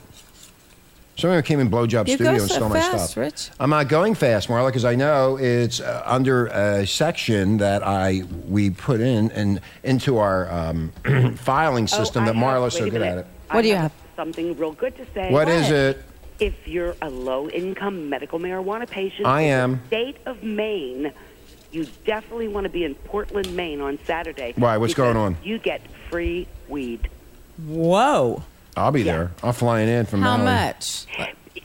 Somebody 1.16 1.42
came 1.46 1.60
in 1.60 1.70
Blowjob 1.70 2.08
You 2.08 2.14
Studio 2.14 2.32
go 2.36 2.42
and 2.42 2.50
so 2.50 2.54
stole 2.56 2.68
my 2.70 2.80
stuff. 2.80 3.16
Rich. 3.16 3.50
I'm 3.60 3.70
not 3.70 3.88
going 3.88 4.14
fast, 4.14 4.48
Marla, 4.48 4.68
because 4.68 4.84
I 4.84 4.94
know 4.94 5.36
it's 5.38 5.80
uh, 5.80 6.02
under 6.06 6.46
a 6.46 6.86
section 6.86 7.58
that 7.58 7.82
I 7.86 8.22
we 8.48 8.70
put 8.70 9.00
in 9.00 9.30
and 9.32 9.60
into 9.82 10.18
our 10.18 10.50
um, 10.50 10.92
filing 11.36 11.84
Oh, 11.84 11.86
system 11.86 12.24
I 12.24 12.26
that 12.26 12.34
have- 12.36 12.44
Marla's 12.44 12.74
so 12.74 12.88
good 12.90 13.02
at 13.02 13.18
it. 13.18 13.26
I 13.50 13.54
What 13.56 13.62
do 13.62 13.68
you 13.68 13.76
have? 13.76 13.92
Something 14.16 14.56
real 14.58 14.72
good 14.72 14.96
to 14.96 15.06
say. 15.14 15.30
What 15.30 15.48
is 15.48 15.70
it? 15.70 16.02
If 16.40 16.66
you're 16.66 16.96
a 17.02 17.08
low-income 17.10 18.08
medical 18.10 18.38
marijuana 18.40 18.88
patient, 18.88 19.26
I 19.26 19.42
in 19.42 19.48
the 19.48 19.54
am. 19.54 19.86
State 19.88 20.16
of 20.26 20.42
Maine, 20.42 21.12
you 21.70 21.86
definitely 22.04 22.48
want 22.48 22.64
to 22.64 22.70
be 22.70 22.84
in 22.84 22.94
Portland, 22.94 23.54
Maine 23.54 23.80
on 23.80 23.98
Saturday. 24.06 24.52
Why? 24.56 24.76
What's 24.78 24.94
going 24.94 25.16
on? 25.16 25.36
You 25.44 25.58
get 25.58 25.82
free 26.10 26.48
weed. 26.68 27.08
Whoa. 27.58 28.42
I'll 28.76 28.92
be 28.92 29.02
there. 29.02 29.30
I'm 29.42 29.52
flying 29.52 29.88
in 29.88 30.06
from 30.06 30.22
How 30.22 30.36
Maui. 30.36 30.46
much? 30.46 31.06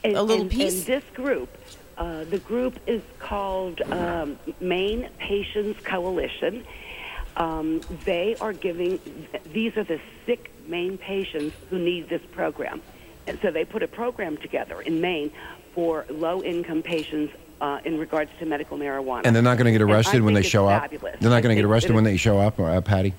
And, 0.04 0.16
A 0.16 0.22
little 0.22 0.42
and- 0.42 0.50
piece? 0.50 0.78
And 0.78 0.86
this 0.86 1.04
group, 1.14 1.48
uh, 1.96 2.24
the 2.24 2.38
group 2.38 2.78
is 2.86 3.02
called 3.18 3.80
um, 3.90 4.38
Maine 4.60 5.08
Patients 5.18 5.80
Coalition. 5.84 6.64
Um, 7.36 7.80
they 8.04 8.36
are 8.40 8.52
giving, 8.52 9.00
these 9.52 9.76
are 9.76 9.84
the 9.84 10.00
sick 10.26 10.50
Maine 10.66 10.98
patients 10.98 11.56
who 11.70 11.78
need 11.78 12.08
this 12.08 12.22
program. 12.32 12.82
And 13.26 13.38
so 13.40 13.50
they 13.50 13.64
put 13.64 13.82
a 13.82 13.88
program 13.88 14.36
together 14.36 14.80
in 14.80 15.00
Maine 15.00 15.30
for 15.74 16.04
low 16.10 16.42
income 16.42 16.82
patients 16.82 17.32
uh, 17.60 17.80
in 17.84 17.98
regards 17.98 18.30
to 18.38 18.46
medical 18.46 18.78
marijuana. 18.78 19.22
And 19.24 19.34
they're 19.34 19.42
not 19.42 19.56
going 19.56 19.66
to 19.66 19.72
get 19.72 19.82
arrested 19.82 20.22
when 20.22 20.34
they 20.34 20.40
it's 20.40 20.48
show 20.48 20.68
up. 20.68 20.90
They're 20.90 21.30
not 21.30 21.42
going 21.42 21.54
to 21.54 21.54
get 21.54 21.64
arrested 21.64 21.94
when 21.94 22.04
they 22.04 22.16
show 22.16 22.38
up, 22.38 22.58
uh, 22.60 22.80
Patty. 22.80 23.14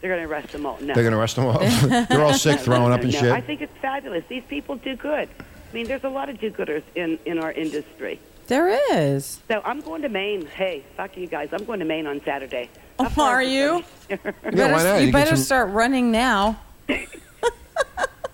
They're 0.00 0.10
going 0.10 0.22
to 0.22 0.32
arrest 0.32 0.52
them 0.52 0.66
all. 0.66 0.78
No. 0.80 0.94
They're 0.94 1.02
going 1.02 1.12
to 1.12 1.18
arrest 1.18 1.36
them 1.36 1.46
all. 1.46 1.58
they're 2.08 2.22
all 2.22 2.34
sick, 2.34 2.60
throwing 2.60 2.92
up 2.92 3.00
and 3.00 3.12
no. 3.12 3.18
shit. 3.18 3.32
I 3.32 3.40
think 3.40 3.60
it's 3.62 3.76
fabulous. 3.78 4.24
These 4.28 4.44
people 4.44 4.76
do 4.76 4.96
good. 4.96 5.28
I 5.38 5.74
mean, 5.74 5.86
there's 5.86 6.04
a 6.04 6.08
lot 6.08 6.28
of 6.28 6.38
do-gooders 6.38 6.82
in, 6.94 7.18
in 7.24 7.38
our 7.38 7.52
industry. 7.52 8.20
There 8.46 8.68
is. 8.94 9.40
So 9.48 9.60
I'm 9.64 9.80
going 9.80 10.02
to 10.02 10.08
Maine. 10.08 10.46
Hey, 10.46 10.84
fuck 10.96 11.16
you 11.16 11.26
guys. 11.26 11.48
I'm 11.52 11.64
going 11.64 11.80
to 11.80 11.84
Maine 11.84 12.06
on 12.06 12.20
Saturday. 12.24 12.70
Oh, 12.98 13.12
are 13.18 13.42
is 13.42 13.50
you? 13.50 13.84
Yeah, 14.08 14.16
better, 14.42 14.72
why 14.72 14.82
not? 14.84 15.00
You, 15.00 15.06
You 15.06 15.12
better 15.12 15.36
some- 15.36 15.44
start 15.44 15.70
running 15.70 16.12
now. 16.12 16.60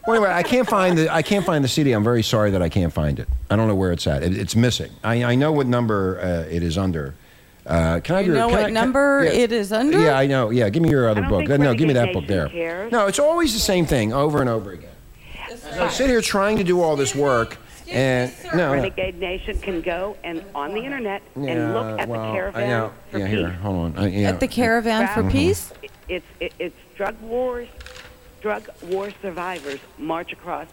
Wait, 0.06 0.18
wait, 0.18 0.32
I 0.32 0.42
can't 0.42 0.68
find 0.68 0.98
the 0.98 1.08
I 1.14 1.22
can't 1.22 1.46
find 1.46 1.62
the 1.62 1.68
CD. 1.68 1.92
I'm 1.92 2.02
very 2.02 2.24
sorry 2.24 2.50
that 2.50 2.60
I 2.60 2.68
can't 2.68 2.92
find 2.92 3.20
it. 3.20 3.28
I 3.48 3.54
don't 3.54 3.68
know 3.68 3.74
where 3.76 3.92
it's 3.92 4.06
at. 4.08 4.24
It, 4.24 4.36
it's 4.36 4.56
missing. 4.56 4.90
I, 5.04 5.22
I 5.22 5.34
know 5.36 5.52
what 5.52 5.68
number 5.68 6.20
uh, 6.20 6.52
it 6.52 6.64
is 6.64 6.76
under. 6.76 7.14
Uh, 7.66 8.00
can 8.00 8.16
I? 8.16 8.20
You 8.20 8.26
do- 8.26 8.32
know 8.34 8.46
can 8.48 8.50
what 8.52 8.60
I- 8.60 8.64
can- 8.66 8.74
number 8.74 9.24
yeah. 9.24 9.30
it 9.32 9.52
is 9.52 9.72
under? 9.72 9.98
Yeah, 10.00 10.18
I 10.18 10.26
know. 10.26 10.50
Yeah, 10.50 10.68
give 10.68 10.82
me 10.82 10.90
your 10.90 11.08
other 11.08 11.22
book. 11.22 11.46
think 11.46 11.60
no, 11.62 11.74
give 11.74 11.86
me 11.88 11.94
that 11.94 12.12
book 12.12 12.26
there. 12.26 12.48
Cares. 12.48 12.90
No, 12.90 13.06
it's 13.06 13.18
always 13.20 13.52
the 13.54 13.60
same 13.60 13.86
thing 13.86 14.12
over 14.12 14.40
and 14.40 14.48
over 14.50 14.72
again. 14.72 14.88
I 15.78 15.88
sit 15.88 16.08
here 16.08 16.20
trying 16.20 16.56
to 16.58 16.64
do 16.64 16.80
all 16.80 16.96
this 16.96 17.14
work, 17.14 17.56
and 17.88 18.32
no, 18.54 18.72
Renegade 18.72 19.18
Nation 19.20 19.58
can 19.58 19.80
go 19.80 20.16
and 20.24 20.44
on 20.54 20.74
the 20.74 20.80
internet 20.80 21.22
yeah, 21.36 21.50
and 21.50 21.74
look 21.74 22.00
at 22.00 22.08
well, 22.08 22.22
the 22.22 22.28
I 22.28 22.32
caravan 22.34 22.68
know. 22.68 22.92
for 23.10 23.18
yeah, 23.18 23.26
peace. 23.26 23.36
here, 23.38 23.48
hold 23.50 23.76
on. 23.96 23.98
I, 23.98 24.08
yeah. 24.08 24.28
At 24.30 24.40
the 24.40 24.48
Caravan 24.48 25.08
for 25.08 25.22
Mhm. 25.22 25.30
Peace? 25.32 25.72
It's 26.08 26.26
it, 26.40 26.52
it's 26.58 26.76
drug 26.96 27.14
wars, 27.20 27.68
drug 28.40 28.68
war 28.82 29.10
survivors 29.22 29.78
march 29.98 30.32
across 30.32 30.66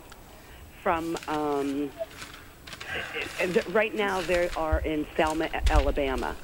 from. 0.81 1.17
Um, 1.27 1.91
and 3.39 3.63
right 3.75 3.93
now, 3.93 4.21
they 4.21 4.49
are 4.57 4.79
in 4.79 5.05
Selma, 5.15 5.49
Alabama. 5.69 6.35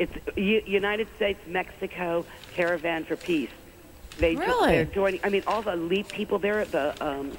It's 0.00 0.12
U- 0.34 0.62
United 0.66 1.08
States 1.16 1.38
Mexico 1.46 2.24
Caravan 2.54 3.04
for 3.04 3.16
Peace. 3.16 3.50
They 4.16 4.34
jo- 4.34 4.40
Really? 4.40 4.70
they're 4.72 4.84
joining. 4.86 5.20
I 5.22 5.28
mean, 5.28 5.42
all 5.46 5.60
the 5.60 5.72
elite 5.74 6.08
people 6.08 6.38
there. 6.38 6.64
The 6.64 6.94
um, 7.06 7.36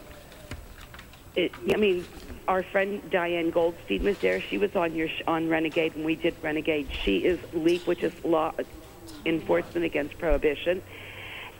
it, 1.36 1.52
I 1.74 1.78
mean, 1.78 2.06
our 2.48 2.62
friend 2.62 3.02
Diane 3.10 3.50
Goldstein 3.50 4.04
was 4.04 4.20
there. 4.20 4.40
She 4.42 4.60
was 4.60 4.76
on 4.76 4.94
your 4.94 5.08
sh- 5.08 5.24
on 5.26 5.50
Renegade 5.50 5.96
when 5.96 6.04
we 6.06 6.14
did 6.16 6.36
Renegade. 6.44 6.88
She 7.04 7.18
is 7.26 7.40
LEAP, 7.54 7.88
which 7.88 8.04
is 8.04 8.14
law 8.24 8.54
enforcement 9.26 9.84
against 9.84 10.20
prohibition, 10.20 10.84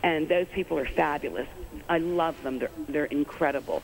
and 0.04 0.30
those 0.30 0.46
people 0.54 0.78
are 0.78 0.86
fabulous. 0.86 1.48
I 1.90 1.98
love 1.98 2.36
them. 2.44 2.60
They're 2.60 2.70
they're 2.90 3.06
incredible. 3.06 3.82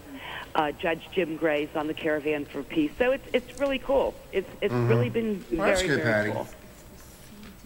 Uh, 0.53 0.71
Judge 0.71 1.07
Jim 1.11 1.35
Gray's 1.35 1.69
on 1.75 1.87
the 1.87 1.93
Caravan 1.95 2.45
for 2.45 2.61
Peace, 2.61 2.91
so 2.99 3.11
it's 3.11 3.27
it's 3.33 3.59
really 3.59 3.79
cool. 3.79 4.13
It's 4.31 4.49
it's 4.61 4.71
Mhm. 4.73 4.87
really 4.87 5.09
been 5.09 5.43
Well, 5.51 5.65
very 5.65 5.69
that's 5.71 5.81
good, 5.81 6.03
very 6.03 6.13
Patty. 6.13 6.31
cool. 6.31 6.47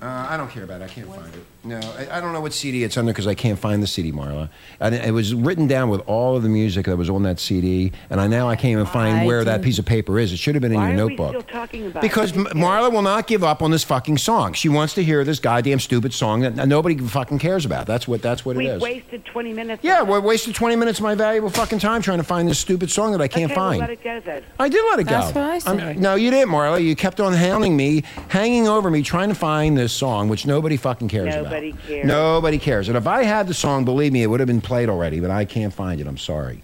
Uh, 0.01 0.27
I 0.29 0.35
don't 0.37 0.49
care 0.49 0.63
about 0.63 0.81
it. 0.81 0.85
I 0.85 0.87
can't 0.87 1.07
find 1.13 1.33
it. 1.35 1.45
No, 1.63 1.77
I, 1.79 2.17
I 2.17 2.21
don't 2.21 2.33
know 2.33 2.41
what 2.41 2.53
CD 2.53 2.83
it's 2.83 2.97
under 2.97 3.11
because 3.11 3.27
I 3.27 3.35
can't 3.35 3.59
find 3.59 3.83
the 3.83 3.87
CD, 3.87 4.11
Marla. 4.11 4.49
And 4.79 4.95
it 4.95 5.13
was 5.13 5.35
written 5.35 5.67
down 5.67 5.89
with 5.89 6.01
all 6.07 6.35
of 6.35 6.41
the 6.41 6.49
music 6.49 6.87
that 6.87 6.97
was 6.97 7.07
on 7.07 7.21
that 7.21 7.39
CD, 7.39 7.91
and 8.09 8.19
I 8.19 8.25
now 8.25 8.49
I 8.49 8.55
can't 8.55 8.71
even 8.71 8.87
find 8.87 9.19
I 9.19 9.25
where 9.27 9.43
that 9.43 9.51
didn't- 9.57 9.65
piece 9.65 9.77
of 9.77 9.85
paper 9.85 10.17
is. 10.17 10.33
It 10.33 10.37
should 10.37 10.55
have 10.55 10.63
been 10.63 10.71
in 10.71 10.79
Why 10.79 10.87
your 10.91 10.93
are 11.05 11.09
notebook. 11.09 11.33
we 11.35 11.39
still 11.41 11.51
talking 11.53 11.85
about 11.85 12.01
Because 12.01 12.31
it? 12.31 12.37
M- 12.39 12.45
Marla 12.55 12.91
will 12.91 13.03
not 13.03 13.27
give 13.27 13.43
up 13.43 13.61
on 13.61 13.69
this 13.69 13.83
fucking 13.83 14.17
song. 14.17 14.53
She 14.53 14.69
wants 14.69 14.95
to 14.95 15.03
hear 15.03 15.23
this 15.23 15.37
goddamn 15.39 15.79
stupid 15.79 16.13
song 16.13 16.41
that 16.41 16.67
nobody 16.67 16.97
fucking 16.97 17.37
cares 17.37 17.63
about. 17.63 17.85
That's 17.85 18.07
what 18.07 18.23
that's 18.23 18.43
what 18.43 18.55
it 18.55 18.59
We've 18.59 18.69
is. 18.69 18.81
wasted 18.81 19.23
20 19.25 19.53
minutes. 19.53 19.83
yeah, 19.83 20.01
we 20.01 20.17
wasted 20.17 20.55
20 20.55 20.75
minutes 20.75 20.97
of 20.97 21.03
my 21.03 21.13
valuable 21.13 21.51
fucking 21.51 21.77
time 21.77 22.01
trying 22.01 22.17
to 22.17 22.23
find 22.23 22.47
this 22.47 22.57
stupid 22.57 22.89
song 22.89 23.11
that 23.11 23.21
I 23.21 23.27
can't 23.27 23.51
okay, 23.51 23.55
well, 23.59 23.69
find. 23.69 23.81
let 23.81 23.89
it 23.91 24.03
go 24.03 24.19
then. 24.19 24.41
I 24.57 24.67
did 24.67 24.83
let 24.89 24.99
it 24.99 25.03
go. 25.03 25.11
That's 25.11 25.35
what 25.35 25.43
I 25.43 25.59
said. 25.59 25.79
I'm- 25.79 26.01
no, 26.01 26.15
you 26.15 26.31
didn't, 26.31 26.51
Marla. 26.51 26.83
You 26.83 26.95
kept 26.95 27.19
on 27.19 27.33
hounding 27.33 27.77
me, 27.77 28.03
hanging 28.29 28.67
over 28.67 28.89
me, 28.89 29.03
trying 29.03 29.29
to 29.29 29.35
find 29.35 29.77
this 29.77 29.93
song, 29.93 30.27
which 30.27 30.47
nobody 30.47 30.75
fucking 30.75 31.07
cares 31.07 31.35
about. 31.35 31.50
Nobody 31.51 31.73
cares. 31.73 32.05
Nobody 32.05 32.57
cares. 32.57 32.87
And 32.87 32.97
if 32.97 33.07
I 33.07 33.23
had 33.23 33.47
the 33.47 33.53
song, 33.53 33.85
believe 33.85 34.13
me, 34.13 34.23
it 34.23 34.27
would 34.27 34.39
have 34.39 34.47
been 34.47 34.61
played 34.61 34.89
already, 34.89 35.19
but 35.19 35.31
I 35.31 35.45
can't 35.45 35.73
find 35.73 35.99
it. 35.99 36.07
I'm 36.07 36.17
sorry. 36.17 36.63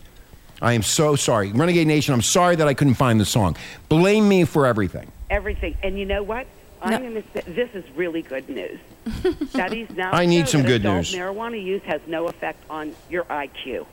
I 0.62 0.74
am 0.74 0.82
so 0.82 1.16
sorry. 1.16 1.52
Renegade 1.52 1.88
Nation, 1.88 2.14
I'm 2.14 2.22
sorry 2.22 2.56
that 2.56 2.68
I 2.68 2.74
couldn't 2.74 2.96
find 2.96 3.20
the 3.20 3.26
song. 3.26 3.56
Blame 3.90 4.28
me 4.28 4.44
for 4.46 4.66
everything. 4.66 5.12
Everything. 5.30 5.78
And 5.84 6.00
you 6.00 6.06
know 6.06 6.24
what? 6.24 6.48
I'm 6.82 7.02
going 7.02 7.16
to 7.16 7.24
say 7.34 7.44
this 7.48 7.70
is 7.74 7.84
really 7.96 8.22
good 8.22 8.48
news. 8.50 8.80
Studies 9.50 9.90
now 9.96 10.12
I 10.12 10.26
need 10.26 10.48
some 10.48 10.62
that 10.62 10.68
good 10.68 10.84
news. 10.84 11.14
Marijuana 11.14 11.62
use 11.62 11.82
has 11.84 12.02
no 12.08 12.28
effect 12.28 12.64
on 12.70 12.96
your 13.10 13.24
IQ. 13.26 13.86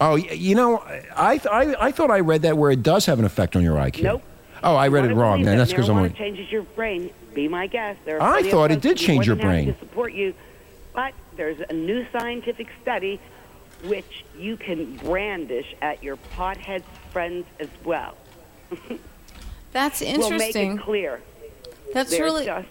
Oh, 0.00 0.14
you 0.16 0.54
know, 0.54 0.78
I, 1.16 1.40
I, 1.50 1.86
I 1.86 1.90
thought 1.92 2.10
I 2.10 2.20
read 2.20 2.42
that 2.42 2.56
where 2.58 2.70
it 2.70 2.82
does 2.82 3.06
have 3.06 3.18
an 3.18 3.24
effect 3.24 3.56
on 3.56 3.62
your 3.62 3.76
IQ. 3.76 4.02
Nope. 4.02 4.22
Oh, 4.62 4.74
I 4.74 4.88
read 4.88 5.04
it 5.10 5.14
wrong. 5.14 5.42
Then 5.42 5.58
that's 5.58 5.70
because 5.70 5.88
I'm. 5.88 5.96
marijuana 5.96 6.00
only- 6.00 6.10
changes 6.14 6.50
your 6.52 6.62
brain. 6.62 7.10
Be 7.34 7.48
my 7.48 7.66
guest. 7.66 8.00
There 8.04 8.16
are 8.20 8.22
I 8.22 8.32
plenty 8.40 8.48
of 8.48 8.52
thought 8.52 8.70
it 8.70 8.74
folks 8.74 8.82
did 8.82 8.98
who 8.98 9.04
are 9.04 9.06
change 9.06 9.16
more 9.16 9.24
your 9.24 9.36
than 9.36 9.46
happy 9.46 9.64
brain. 9.66 9.74
To 9.74 9.80
support 9.80 10.12
you, 10.14 10.34
but 10.94 11.12
there's 11.36 11.60
a 11.68 11.72
new 11.72 12.06
scientific 12.12 12.68
study 12.82 13.20
which 13.84 14.24
you 14.38 14.56
can 14.56 14.96
brandish 14.96 15.74
at 15.82 16.02
your 16.02 16.16
pothead 16.34 16.82
friends 17.12 17.44
as 17.60 17.68
well. 17.84 18.16
That's 19.72 20.00
We'll 20.00 20.10
make 20.30 20.32
interesting. 20.32 20.72
it 20.78 20.80
clear. 20.80 21.20
That's 21.92 22.10
They're 22.10 22.24
really- 22.24 22.46
Just, 22.46 22.68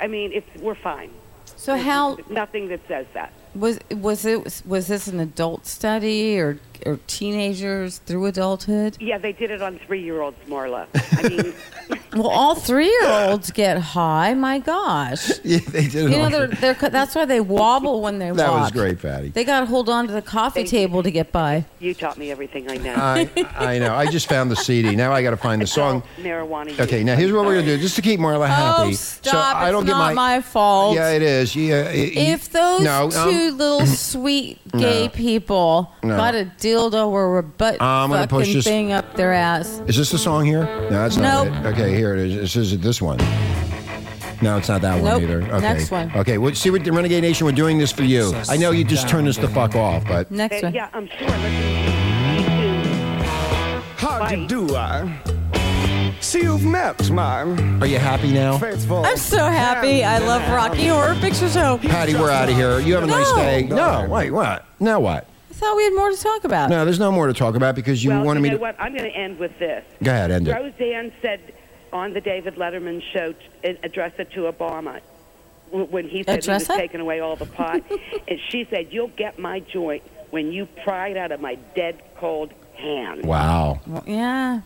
I 0.00 0.06
mean, 0.06 0.32
it's 0.32 0.62
we're 0.62 0.74
fine. 0.74 1.10
So 1.56 1.74
There's 1.74 1.84
how- 1.86 2.18
Nothing 2.30 2.68
that 2.68 2.80
says 2.88 3.06
that. 3.14 3.32
Was 3.54 3.78
was 3.90 4.24
it 4.24 4.62
was 4.66 4.86
this 4.88 5.08
an 5.08 5.18
adult 5.20 5.66
study 5.66 6.38
or 6.38 6.58
or 6.86 6.98
teenagers 7.06 7.98
through 7.98 8.26
adulthood? 8.26 8.96
Yeah, 9.00 9.18
they 9.18 9.32
did 9.32 9.50
it 9.50 9.62
on 9.62 9.78
three-year-olds, 9.86 10.36
Marla. 10.48 10.86
I 11.18 11.28
mean, 11.28 11.54
Well, 12.12 12.28
all 12.28 12.54
three-year-olds 12.54 13.50
get 13.52 13.78
high. 13.78 14.34
My 14.34 14.58
gosh. 14.58 15.30
Yeah, 15.44 15.58
they 15.68 15.82
did 15.88 15.94
it 16.06 16.10
You 16.10 16.18
know, 16.18 16.28
they're, 16.28 16.46
they're, 16.74 16.90
that's 16.90 17.14
why 17.14 17.24
they 17.24 17.40
wobble 17.40 18.02
when 18.02 18.18
they 18.18 18.30
That 18.30 18.36
walk. 18.36 18.46
That 18.56 18.60
was 18.60 18.70
great, 18.72 19.00
Patty. 19.00 19.28
They 19.28 19.44
got 19.44 19.60
to 19.60 19.66
hold 19.66 19.88
on 19.88 20.06
to 20.06 20.12
the 20.12 20.20
coffee 20.22 20.64
table 20.64 21.02
to 21.02 21.10
get 21.10 21.32
by. 21.32 21.64
you 21.78 21.94
taught 21.94 22.18
me 22.18 22.30
everything 22.30 22.70
I 22.70 22.76
know. 22.76 22.94
I, 22.94 23.30
I 23.56 23.78
know. 23.78 23.94
I 23.94 24.06
just 24.10 24.28
found 24.28 24.50
the 24.50 24.56
CD. 24.56 24.94
Now 24.96 25.12
I 25.12 25.22
got 25.22 25.30
to 25.30 25.36
find 25.36 25.62
the 25.62 25.66
song. 25.66 26.02
Marijuana. 26.18 26.70
use. 26.70 26.80
Okay, 26.80 27.02
now 27.04 27.14
here's 27.16 27.32
what 27.32 27.44
we're 27.46 27.54
gonna 27.56 27.66
do, 27.66 27.78
just 27.78 27.96
to 27.96 28.02
keep 28.02 28.20
Marla 28.20 28.46
happy. 28.48 28.82
Oh, 28.88 28.92
so 28.92 29.30
stop. 29.30 29.56
I 29.56 29.70
don't 29.70 29.82
it's 29.84 29.92
get 29.92 29.98
not 29.98 30.14
my. 30.14 30.36
my, 30.36 30.40
fault. 30.40 30.96
Yeah, 30.96 31.10
it 31.10 31.22
is. 31.22 31.54
Yeah, 31.56 31.84
it- 31.84 32.16
if 32.16 32.50
those 32.50 32.82
no, 32.82 33.04
um, 33.04 33.30
two 33.30 33.50
little 33.52 33.86
sweet 33.86 34.58
gay 34.72 35.04
No. 35.04 35.08
people 35.10 35.92
No. 36.02 36.16
got 36.16 36.34
a 36.34 36.44
dildo 36.68 37.08
or 37.08 37.38
a 37.38 37.42
butt 37.42 37.80
I'm 37.80 38.10
gonna 38.10 38.26
push 38.26 38.46
fucking 38.46 38.54
this- 38.54 38.64
thing 38.64 38.92
up 38.92 39.14
their 39.14 39.32
ass. 39.32 39.82
Is 39.86 39.96
this 39.96 40.10
the 40.10 40.18
song 40.18 40.44
here? 40.44 40.64
No, 40.64 40.90
that's 40.90 41.16
not 41.16 41.46
Nope. 41.46 41.54
it. 41.64 41.68
Okay, 41.68 41.94
here 41.94 42.14
it 42.14 42.20
is. 42.30 42.54
This 42.54 42.56
is 42.56 42.78
this 42.78 43.00
one. 43.02 43.18
No, 44.40 44.56
it's 44.56 44.68
not 44.68 44.82
that 44.82 45.02
one 45.02 45.22
either. 45.22 45.42
Okay. 45.42 45.60
Next 45.60 45.90
one. 45.90 46.12
Okay, 46.14 46.38
well, 46.38 46.54
see 46.54 46.70
what 46.70 46.84
the 46.84 46.92
Renegade 46.92 47.22
Nation, 47.22 47.44
we're 47.44 47.52
doing 47.52 47.76
this 47.78 47.90
for 47.90 48.04
you. 48.04 48.32
I 48.48 48.56
know 48.56 48.70
you 48.70 48.84
just 48.84 49.08
turned 49.08 49.26
this 49.26 49.36
the 49.36 49.48
fuck 49.48 49.74
off, 49.74 50.04
but 50.06 50.30
Next 50.30 50.62
Uh, 50.62 50.66
one. 50.68 50.74
Yeah, 50.74 50.88
I'm 50.94 51.08
sure. 51.08 51.26
Listen, 51.28 52.78
How 53.96 54.28
do 54.28 54.40
you 54.40 54.46
do, 54.48 54.76
I? 54.76 55.20
See, 56.20 56.42
you've 56.42 56.64
met 56.64 57.10
my 57.10 57.42
are 57.80 57.86
you 57.86 57.98
happy 57.98 58.32
now? 58.32 58.58
faithful. 58.58 59.04
I'm 59.04 59.16
so 59.16 59.38
happy. 59.38 60.04
I 60.04 60.18
love 60.18 60.42
Rocky 60.50 60.86
Horror 60.86 61.14
Picture 61.20 61.48
Show. 61.48 61.78
Patty, 61.78 62.14
we're 62.14 62.30
out 62.30 62.48
of 62.48 62.56
here. 62.56 62.80
You 62.80 62.94
have 62.94 63.04
a 63.04 63.06
nice 63.06 63.30
No. 63.30 63.36
day. 63.36 63.62
No, 63.62 64.06
wait, 64.08 64.30
what? 64.32 64.64
Now 64.80 65.00
what? 65.00 65.26
I 65.58 65.60
thought 65.60 65.76
we 65.76 65.82
had 65.82 65.94
more 65.94 66.08
to 66.12 66.16
talk 66.16 66.44
about. 66.44 66.70
No, 66.70 66.84
there's 66.84 67.00
no 67.00 67.10
more 67.10 67.26
to 67.26 67.32
talk 67.34 67.56
about 67.56 67.74
because 67.74 68.04
you 68.04 68.10
well, 68.10 68.22
wanted 68.24 68.38
you 68.40 68.42
me 68.44 68.48
know 68.50 68.54
to. 68.58 68.60
what? 68.60 68.76
I'm 68.78 68.92
going 68.96 69.10
to 69.10 69.16
end 69.16 69.40
with 69.40 69.58
this. 69.58 69.82
Go 70.04 70.12
ahead, 70.12 70.30
end 70.30 70.46
it. 70.46 70.52
Roseanne 70.54 71.12
said 71.20 71.40
on 71.92 72.12
the 72.12 72.20
David 72.20 72.54
Letterman 72.54 73.02
show, 73.12 73.32
t- 73.32 73.76
address 73.82 74.12
it 74.18 74.30
to 74.32 74.42
Obama 74.42 75.00
when 75.72 76.08
he 76.08 76.22
said 76.22 76.38
Address 76.38 76.66
he 76.68 76.70
was 76.72 76.78
it? 76.78 76.80
taking 76.82 77.00
away 77.00 77.18
all 77.18 77.34
the 77.34 77.46
pot. 77.46 77.82
and 78.28 78.38
she 78.50 78.68
said, 78.70 78.92
"You'll 78.92 79.08
get 79.08 79.40
my 79.40 79.58
joint 79.58 80.04
when 80.30 80.52
you 80.52 80.66
pry 80.84 81.08
it 81.08 81.16
out 81.16 81.32
of 81.32 81.40
my 81.40 81.56
dead 81.74 82.00
cold 82.18 82.52
hand." 82.76 83.26
Wow. 83.26 83.80
Well, 83.84 84.04
yeah. 84.06 84.60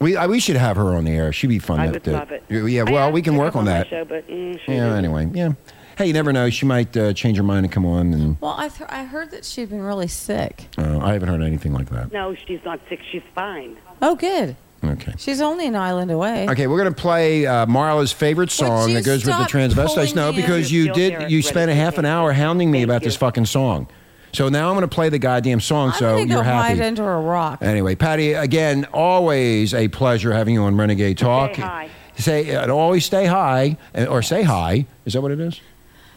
We 0.00 0.16
I, 0.16 0.28
we 0.28 0.38
should 0.38 0.56
have 0.56 0.76
her 0.76 0.94
on 0.94 1.02
the 1.04 1.10
air. 1.10 1.32
She'd 1.32 1.48
be 1.48 1.58
fun. 1.58 1.80
I 1.80 1.86
to- 1.86 1.92
would 1.94 2.04
to- 2.04 2.12
love 2.12 2.30
it. 2.30 2.44
Yeah, 2.48 2.84
well, 2.84 3.08
asked 3.08 3.12
we 3.14 3.22
can 3.22 3.32
her 3.32 3.38
to 3.38 3.42
work 3.44 3.52
come 3.54 3.60
on 3.60 3.64
my 3.64 3.72
that. 3.72 3.88
show, 3.88 4.04
but, 4.04 4.28
mm, 4.28 4.54
Yeah. 4.68 4.74
didn't. 4.74 4.92
Anyway, 5.04 5.30
yeah. 5.34 5.52
Hey, 5.96 6.06
you 6.08 6.12
never 6.12 6.32
know. 6.32 6.50
She 6.50 6.66
might 6.66 6.94
uh, 6.96 7.12
change 7.14 7.38
her 7.38 7.42
mind 7.42 7.64
and 7.64 7.72
come 7.72 7.86
on. 7.86 8.12
And 8.12 8.36
Well, 8.40 8.54
I, 8.58 8.68
th- 8.68 8.88
I 8.90 9.04
heard 9.04 9.30
that 9.30 9.44
she'd 9.44 9.70
been 9.70 9.80
really 9.82 10.08
sick. 10.08 10.66
uh, 10.76 10.98
I 10.98 11.14
haven't 11.14 11.28
heard 11.28 11.42
anything 11.42 11.72
like 11.72 11.88
that. 11.90 12.12
No, 12.12 12.34
she's 12.34 12.60
not 12.64 12.80
sick. 12.88 13.00
She's 13.10 13.22
fine. 13.34 13.76
Oh, 14.02 14.14
good. 14.14 14.56
Okay. 14.84 15.14
She's 15.16 15.40
only 15.40 15.66
an 15.66 15.74
island 15.74 16.10
away. 16.10 16.46
Okay, 16.50 16.66
we're 16.66 16.76
gonna 16.78 16.92
play 16.92 17.46
uh, 17.46 17.64
Marla's 17.66 18.12
favorite 18.12 18.50
song 18.50 18.90
you 18.90 18.94
that 18.96 19.04
goes 19.06 19.24
with 19.24 19.34
the 19.34 19.46
stop 19.46 19.50
transvestites. 19.50 19.94
pulling 19.94 20.14
No, 20.14 20.30
me 20.32 20.36
in? 20.36 20.42
because 20.42 20.70
you 20.70 20.82
Still 20.84 20.94
did. 20.94 21.12
there, 21.14 21.20
You 21.22 21.38
ready 21.38 21.42
spent 21.42 21.70
a 21.70 21.74
to 21.74 21.80
half 21.80 21.94
an 21.98 22.04
take 22.04 22.10
hour 22.10 22.32
hounding 22.32 22.70
me 22.70 22.80
Thank 22.80 22.90
about 22.90 23.02
this 23.02 23.14
you. 23.14 23.18
fucking 23.18 23.46
song. 23.46 23.88
So 24.34 24.50
now 24.50 24.68
I'm 24.68 24.76
gonna 24.76 24.86
play 24.86 25.08
the 25.08 25.18
goddamn 25.18 25.60
song. 25.60 25.88
I'm 25.88 25.94
so 25.94 26.00
gonna 26.18 26.26
you're 26.26 26.42
go 26.42 26.42
hide 26.44 26.76
happy. 26.76 26.82
under 26.82 27.10
a 27.10 27.20
rock. 27.20 27.62
Anyway, 27.62 27.94
Patty, 27.94 28.34
again, 28.34 28.84
always 28.92 29.72
a 29.72 29.88
pleasure 29.88 30.32
having 30.34 30.52
you 30.54 30.62
on 30.62 30.76
Renegade 30.76 31.16
Talk. 31.18 31.56
hi. 31.56 31.88
Say 32.18 32.50
and 32.54 32.70
always 32.70 33.04
stay 33.06 33.24
high 33.26 33.78
uh, 33.94 34.04
or 34.04 34.20
say 34.22 34.42
hi. 34.42 34.86
Is 35.06 35.14
that 35.14 35.22
what 35.22 35.32
it 35.32 35.40
is? 35.40 35.58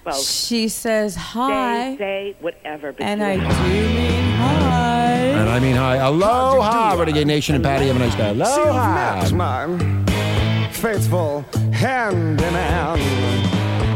Well, 0.09 0.21
She 0.23 0.69
says 0.69 1.15
hi, 1.15 1.91
say, 1.91 1.97
say 1.97 2.35
whatever. 2.39 2.93
But 2.93 3.03
and 3.03 3.21
I 3.23 3.35
do 3.35 3.43
mean 3.43 4.31
hi. 4.37 5.11
And 5.37 5.49
I 5.49 5.59
mean 5.59 5.75
hi. 5.75 5.97
Aloha, 5.97 6.95
Renegade 6.97 7.27
Nation 7.27 7.53
and 7.53 7.63
Patty. 7.63 7.85
Have 7.87 7.95
a 7.95 7.99
nice 7.99 8.15
day. 8.15 8.33
See, 8.33 8.59
you've 8.59 8.69
Aloha. 8.69 9.21
met 9.21 9.31
my 9.33 10.69
faithful 10.71 11.45
handyman. 11.71 12.97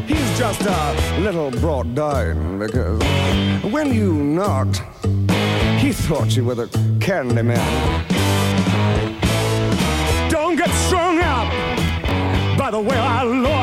He's 0.07 0.37
just 0.37 0.61
a 0.61 1.19
little 1.19 1.49
brought 1.49 1.95
down 1.95 2.59
because 2.59 3.01
when 3.63 3.91
you 3.91 4.13
knocked, 4.13 4.83
he 5.79 5.91
thought 5.93 6.35
you 6.35 6.45
were 6.45 6.53
the 6.53 6.67
candy 7.01 7.41
man. 7.41 8.05
Don't 10.29 10.55
get 10.57 10.69
strung 10.85 11.17
up 11.21 11.51
by 12.55 12.69
the 12.69 12.79
way 12.79 12.97
I 12.99 13.23
look. 13.23 13.62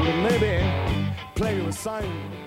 play 1.41 1.59
a 1.65 1.71
sign. 1.71 2.40